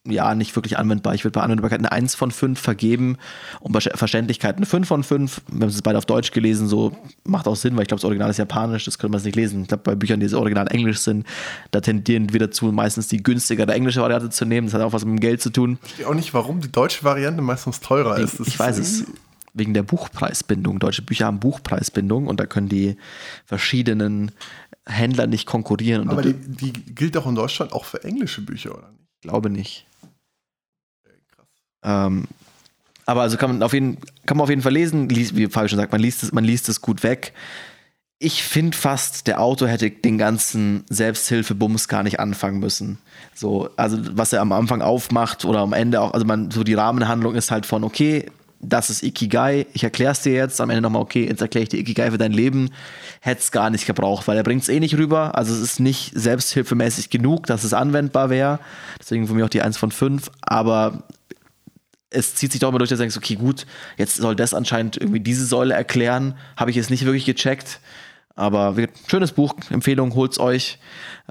ja, 0.06 0.36
nicht 0.36 0.56
wirklich 0.56 0.78
anwendbar. 0.78 1.16
Ich 1.16 1.24
würde 1.24 1.40
bei 1.40 1.42
Anwendbarkeit 1.42 1.80
eine 1.80 1.92
1 1.92 2.16
von 2.16 2.32
5 2.32 2.60
vergeben 2.60 3.18
und 3.60 3.72
bei 3.72 3.80
Verständlichkeit 3.80 4.58
eine 4.58 4.66
5 4.66 4.88
von 4.88 5.04
5. 5.04 5.42
Wir 5.48 5.62
haben 5.62 5.70
es 5.70 5.82
beide 5.82 5.98
auf 5.98 6.06
Deutsch 6.06 6.32
gelesen, 6.32 6.68
so 6.68 6.92
macht 7.24 7.48
auch 7.48 7.56
Sinn, 7.56 7.76
weil 7.76 7.84
ich 7.84 7.88
glaube, 7.88 8.02
das 8.02 8.06
Original 8.06 8.30
ist 8.30 8.38
japanisch, 8.38 8.86
das 8.86 9.00
könnte 9.00 9.18
man 9.18 9.24
nicht 9.24 9.36
lesen. 9.36 9.64
Ich 9.64 9.68
glaube, 9.68 9.84
bei 9.84 9.96
Büchern, 9.96 10.20
die 10.20 10.26
das 10.26 10.34
Original 10.34 10.68
englisch 10.68 11.00
sind, 11.00 11.26
da 11.72 11.82
tendieren 11.82 12.32
wir 12.34 12.40
dazu, 12.40 12.66
meistens 12.68 13.08
die 13.08 13.24
günstigere 13.24 13.74
englische 13.74 14.02
Variante 14.02 14.30
zu 14.30 14.46
nehmen. 14.46 14.68
Das 14.68 14.74
hat 14.76 14.82
auch 14.82 14.94
was 14.94 15.06
mit 15.06 15.18
dem 15.18 15.20
Geld 15.20 15.42
zu 15.42 15.50
tun. 15.50 15.80
Ich 15.82 15.88
verstehe 15.88 16.08
auch 16.08 16.14
nicht, 16.14 16.34
warum 16.34 16.62
die 16.62 16.72
deutsche 16.72 17.04
Variante 17.04 17.42
meistens 17.42 17.80
teurer 17.80 18.18
ist. 18.18 18.40
Das 18.40 18.48
ich 18.48 18.60
weiß 18.60 18.78
es 18.78 19.06
wegen 19.56 19.74
der 19.74 19.84
Buchpreisbindung. 19.84 20.80
Deutsche 20.80 21.02
Bücher 21.02 21.26
haben 21.26 21.40
Buchpreisbindung 21.40 22.28
und 22.28 22.40
da 22.40 22.46
können 22.46 22.70
die 22.70 22.98
verschiedenen 23.46 24.32
Händler 24.86 25.28
nicht 25.28 25.48
konkurrieren. 25.48 26.10
Aber 26.10 26.22
die, 26.22 26.34
die, 26.34 26.74
gilt 26.74 27.16
doch 27.16 27.26
in 27.26 27.36
Deutschland 27.36 27.74
auch 27.74 27.86
für 27.86 28.04
englische 28.04 28.42
Bücher, 28.42 28.78
oder 28.78 28.92
nicht? 28.92 29.02
Ich 29.16 29.22
glaube 29.22 29.50
nicht. 29.50 29.88
Ähm, 31.86 32.28
aber 33.06 33.22
also 33.22 33.38
kann 33.38 33.52
man 33.52 33.64
auf 33.64 33.74
jeden, 33.74 33.98
kann 34.26 34.38
man 34.38 34.44
auf 34.44 34.50
jeden 34.50 34.64
Fall 34.64 34.74
lesen, 34.74 35.08
liest, 35.08 35.36
wie 35.36 35.48
Fabi 35.48 35.70
schon 35.70 35.78
sagt, 35.78 35.92
man 35.92 36.02
liest 36.02 36.24
es, 36.24 36.32
man 36.32 36.44
liest 36.44 36.68
es 36.70 36.82
gut 36.82 37.04
weg. 37.04 37.34
Ich 38.18 38.44
finde 38.44 38.76
fast, 38.76 39.28
der 39.28 39.42
Autor 39.42 39.68
hätte 39.68 39.92
den 39.92 40.18
ganzen 40.18 40.84
Selbsthilfebums 40.90 41.88
gar 41.88 42.02
nicht 42.02 42.20
anfangen 42.20 42.60
müssen. 42.60 42.98
So, 43.36 43.70
also 43.76 44.00
was 44.18 44.34
er 44.34 44.42
am 44.42 44.52
Anfang 44.52 44.82
aufmacht 44.82 45.46
oder 45.46 45.60
am 45.60 45.74
Ende 45.74 46.02
auch, 46.02 46.14
also 46.14 46.26
man, 46.26 46.50
so 46.50 46.64
die 46.64 46.74
Rahmenhandlung 46.74 47.36
ist 47.36 47.52
halt 47.52 47.66
von, 47.66 47.84
okay, 47.84 48.26
das 48.62 48.90
ist 48.90 49.04
Ikigai, 49.04 49.68
ich 49.74 49.84
erkläre 49.84 50.14
es 50.14 50.22
dir 50.22 50.34
jetzt, 50.34 50.60
am 50.62 50.70
Ende 50.70 50.82
nochmal, 50.82 51.02
okay, 51.02 51.28
jetzt 51.28 51.42
erkläre 51.42 51.64
ich 51.64 51.70
dir 51.70 51.80
Ikigai 51.80 52.10
für 52.10 52.18
dein 52.18 52.32
Leben, 52.32 52.72
hätte 53.20 53.42
es 53.42 53.52
gar 53.52 53.70
nicht 53.70 53.86
gebraucht, 53.86 54.28
weil 54.28 54.38
er 54.38 54.44
bringt 54.44 54.64
es 54.64 54.70
eh 54.70 54.80
nicht 54.80 54.98
rüber, 54.98 55.38
also 55.38 55.54
es 55.54 55.60
ist 55.60 55.80
nicht 55.80 56.12
selbsthilfemäßig 56.16 57.10
genug, 57.10 57.46
dass 57.48 57.64
es 57.64 57.74
anwendbar 57.74 58.30
wäre, 58.30 58.60
deswegen 59.00 59.28
für 59.28 59.34
mich 59.34 59.44
auch 59.44 59.50
die 59.50 59.62
1 59.62 59.78
von 59.78 59.92
5, 59.92 60.32
aber 60.42 61.04
es 62.10 62.36
zieht 62.36 62.52
sich 62.52 62.62
doch 62.62 62.70
immer 62.70 62.78
durch, 62.78 62.90
dass 62.90 62.98
du 62.98 63.04
denkst, 63.04 63.18
okay, 63.18 63.36
gut, 63.36 63.66
jetzt 63.98 64.16
soll 64.16 64.36
das 64.36 64.54
anscheinend 64.54 64.98
irgendwie 64.98 65.20
diese 65.20 65.46
Säule 65.46 65.74
erklären, 65.74 66.38
habe 66.56 66.70
ich 66.70 66.78
jetzt 66.78 66.90
nicht 66.90 67.06
wirklich 67.06 67.26
gecheckt, 67.26 67.80
aber 68.36 68.76
schönes 69.08 69.32
Buch, 69.32 69.56
Empfehlung, 69.70 70.14
holt's 70.14 70.40
euch. 70.40 70.78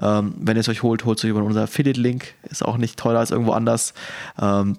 Ähm, 0.01 0.33
wenn 0.39 0.57
ihr 0.57 0.61
es 0.61 0.69
euch 0.69 0.81
holt, 0.81 1.05
holt 1.05 1.19
es 1.19 1.23
euch 1.23 1.29
über 1.29 1.43
unser 1.43 1.63
Affiliate-Link. 1.63 2.33
Ist 2.49 2.65
auch 2.65 2.77
nicht 2.77 2.97
teurer 2.97 3.19
als 3.19 3.29
irgendwo 3.29 3.51
anders. 3.51 3.93
Ähm, 4.41 4.77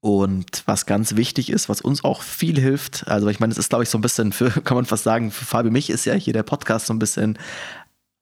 und 0.00 0.62
was 0.66 0.86
ganz 0.86 1.16
wichtig 1.16 1.50
ist, 1.50 1.68
was 1.68 1.80
uns 1.80 2.04
auch 2.04 2.22
viel 2.22 2.60
hilft, 2.60 3.08
also 3.08 3.26
ich 3.26 3.40
meine, 3.40 3.50
es 3.50 3.58
ist, 3.58 3.70
glaube 3.70 3.82
ich, 3.82 3.90
so 3.90 3.98
ein 3.98 4.02
bisschen 4.02 4.30
für, 4.32 4.50
kann 4.64 4.76
man 4.76 4.84
fast 4.84 5.02
sagen, 5.02 5.32
für 5.32 5.44
Fabi 5.44 5.70
mich 5.70 5.90
ist 5.90 6.04
ja 6.04 6.14
hier 6.14 6.32
der 6.32 6.44
Podcast 6.44 6.86
so 6.86 6.94
ein 6.94 7.00
bisschen 7.00 7.38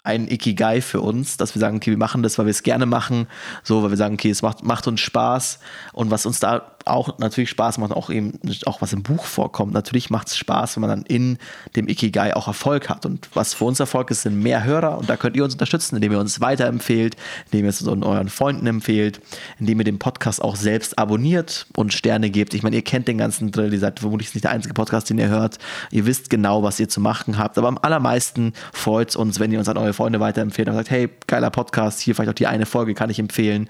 ein 0.05 0.29
Ikigai 0.29 0.83
für 0.83 1.01
uns, 1.01 1.38
dass 1.38 1.55
wir 1.55 1.61
sagen, 1.61 1.79
okay, 1.79 1.90
wir 1.90 1.99
machen 1.99 2.23
das, 2.23 2.38
weil 2.38 2.45
wir 2.45 2.51
es 2.51 2.62
gerne 2.62 2.85
machen, 2.85 3.27
so, 3.62 3.83
weil 3.83 3.90
wir 3.90 3.97
sagen, 3.97 4.14
okay, 4.14 4.31
es 4.31 4.43
macht, 4.43 4.62
macht 4.62 4.87
uns 4.87 5.01
Spaß 5.01 5.59
und 5.95 6.11
was 6.11 6.27
uns 6.27 6.38
da 6.40 6.74
auch 6.87 7.18
natürlich 7.18 7.51
Spaß 7.51 7.79
macht, 7.79 7.92
auch 7.92 8.11
eben 8.11 8.38
auch 8.66 8.83
was 8.83 8.92
im 8.92 9.03
Buch 9.03 9.25
vorkommt. 9.25 9.73
Natürlich 9.73 10.11
macht 10.11 10.29
es 10.29 10.37
Spaß, 10.37 10.77
wenn 10.77 10.83
man 10.83 10.90
dann 10.90 11.03
in 11.03 11.38
dem 11.77 11.88
Ikigai 11.88 12.35
auch 12.35 12.47
Erfolg 12.47 12.88
hat. 12.88 13.07
Und 13.07 13.29
was 13.35 13.55
für 13.55 13.64
uns 13.64 13.81
Erfolg 13.81 14.11
ist, 14.11 14.23
sind 14.23 14.40
mehr 14.42 14.64
Hörer 14.64 14.99
und 14.99 15.09
da 15.09 15.16
könnt 15.16 15.37
ihr 15.37 15.44
uns 15.44 15.55
unterstützen, 15.55 15.97
indem 15.97 16.12
ihr 16.12 16.20
uns 16.20 16.40
weiterempfehlt, 16.40 17.16
indem 17.47 17.64
ihr 17.64 17.70
es 17.70 17.87
euren 17.87 18.29
Freunden 18.29 18.66
empfehlt, 18.66 19.20
indem 19.59 19.81
ihr 19.81 19.85
den 19.85 19.99
Podcast 19.99 20.42
auch 20.42 20.57
selbst 20.57 20.99
abonniert 20.99 21.66
und 21.77 21.92
Sterne 21.92 22.31
gebt. 22.31 22.55
Ich 22.55 22.62
meine, 22.62 22.77
ihr 22.77 22.83
kennt 22.83 23.09
den 23.09 23.18
ganzen 23.18 23.51
Drill, 23.51 23.73
ihr 23.73 23.81
seid 23.81 24.01
vermutlich 24.01 24.35
nicht 24.35 24.44
der 24.44 24.51
einzige 24.51 24.75
Podcast, 24.75 25.11
den 25.11 25.18
ihr 25.18 25.29
hört. 25.29 25.59
Ihr 25.90 26.07
wisst 26.07 26.31
genau, 26.31 26.62
was 26.62 26.81
ihr 26.81 26.88
zu 26.88 27.01
machen 27.01 27.38
habt. 27.38 27.59
Aber 27.59 27.68
am 27.68 27.79
allermeisten 27.79 28.53
freut 28.73 29.11
es 29.11 29.16
uns, 29.16 29.40
wenn 29.40 29.53
ihr 29.53 29.59
uns 29.59 29.68
an 29.68 29.77
eure 29.77 29.92
Freunde 29.92 30.20
weiterempfehlt 30.20 30.68
und 30.68 30.75
sagt, 30.75 30.90
hey, 30.90 31.09
geiler 31.27 31.51
Podcast, 31.51 32.01
hier 32.01 32.14
vielleicht 32.14 32.31
auch 32.31 32.35
die 32.35 32.47
eine 32.47 32.66
Folge 32.66 32.94
kann 32.94 33.11
ich 33.11 33.18
empfehlen. 33.18 33.68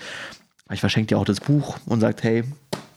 Ich 0.73 0.81
verschenke 0.81 1.09
dir 1.09 1.19
auch 1.19 1.25
das 1.25 1.41
Buch 1.41 1.77
und 1.87 2.01
sagt, 2.01 2.23
hey, 2.23 2.45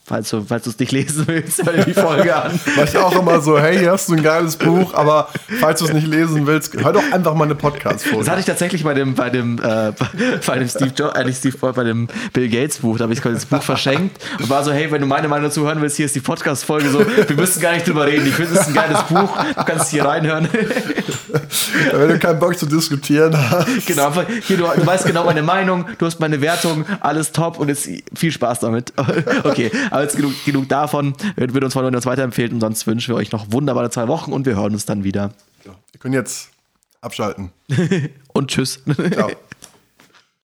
falls 0.08 0.30
du 0.30 0.42
falls 0.42 0.66
es 0.66 0.80
nicht 0.80 0.94
lesen 0.94 1.26
willst, 1.28 1.66
hör 1.66 1.74
dir 1.74 1.84
die 1.84 1.94
Folge 1.94 2.34
an. 2.34 2.58
Mach 2.78 2.86
ich 2.86 2.98
auch 2.98 3.20
immer 3.20 3.42
so, 3.42 3.60
hey, 3.60 3.78
hier 3.78 3.92
hast 3.92 4.08
du 4.08 4.14
ein 4.14 4.24
geiles 4.24 4.56
Buch, 4.56 4.94
aber 4.94 5.28
falls 5.60 5.82
du 5.82 5.86
es 5.86 5.94
nicht 5.94 6.08
lesen 6.08 6.48
willst, 6.48 6.74
hör 6.82 6.94
doch 6.94 7.04
einfach 7.12 7.34
mal 7.34 7.44
eine 7.44 7.56
Podcast-Folge. 7.56 8.20
Das 8.20 8.30
hatte 8.30 8.40
ich 8.40 8.46
tatsächlich 8.46 8.86
bei 8.86 8.94
dem, 8.94 9.16
bei 9.16 9.30
dem, 9.30 9.60
äh, 9.60 9.92
bei 10.48 10.60
dem 10.60 10.70
Steve 10.70 10.94
Jobs, 10.96 11.20
nicht 11.26 11.40
Steve 11.40 11.58
bei 11.74 11.84
dem 11.84 12.08
Bill 12.32 12.48
Gates 12.48 12.78
Buch, 12.80 12.98
da 12.98 13.04
habe 13.04 13.14
ich 13.14 13.20
das 13.20 13.46
Buch 13.46 13.62
verschenkt 13.62 14.24
und 14.40 14.50
war 14.50 14.64
so, 14.64 14.72
hey, 14.72 14.90
wenn 14.92 15.02
du 15.02 15.08
meine 15.08 15.28
Meinung 15.28 15.50
dazu 15.50 15.66
hören 15.66 15.82
willst, 15.82 15.98
hier 15.98 16.06
ist 16.06 16.16
die 16.16 16.22
Podcast-Folge 16.22 16.90
so, 16.90 17.00
wir 17.00 17.36
müssen 17.36 17.62
gar 17.62 17.74
nicht 17.74 17.86
drüber 17.86 18.08
reden. 18.08 18.26
Ich 18.28 18.34
finde, 18.34 18.54
es 18.54 18.62
ist 18.62 18.68
ein 18.70 18.74
geiles 18.74 19.04
Buch, 19.04 19.38
du 19.38 19.66
kannst 19.66 19.92
hier 19.92 20.06
reinhören. 20.06 20.48
wenn 21.92 22.10
du 22.10 22.20
keinen 22.20 22.40
Bock 22.40 22.58
zu 22.58 22.66
diskutieren 22.66 23.36
hast. 23.36 23.86
Genau, 23.88 24.12
hier, 24.44 24.58
du, 24.58 24.64
du 24.64 24.86
weißt 24.86 25.06
genau 25.06 25.26
meine 25.26 25.44
Meinung, 25.44 25.86
du 25.98 26.06
hast 26.06 26.20
meine 26.20 26.40
Wertung, 26.42 26.86
alles 27.00 27.32
top 27.32 27.60
und 27.60 27.68
jetzt 27.68 27.90
viel 28.16 28.32
Spaß 28.32 28.60
damit. 28.62 28.94
Okay, 29.44 29.72
aber 29.98 30.04
jetzt 30.04 30.16
genug, 30.16 30.34
genug 30.46 30.70
davon. 30.70 31.16
Wir 31.36 31.52
würden 31.54 31.66
uns 31.66 31.74
freuen, 31.74 31.88
wenn 31.88 31.94
ihr 31.94 31.98
uns 31.98 32.06
weiterempfehlt 32.06 32.54
und 32.54 32.62
sonst 32.62 32.86
wünschen 32.86 33.16
wir 33.16 33.18
euch 33.18 33.32
noch 33.32 33.52
wunderbare 33.52 33.90
zwei 33.90 34.08
Wochen 34.08 34.32
und 34.32 34.46
wir 34.46 34.56
hören 34.56 34.74
uns 34.74 34.86
dann 34.86 35.04
wieder. 35.04 35.32
Ja, 35.66 35.72
ihr 35.94 36.00
könnt 36.00 36.14
jetzt 36.14 36.52
abschalten. 37.02 37.52
und 38.34 38.50
tschüss. 38.50 38.82
Ciao. 39.12 39.32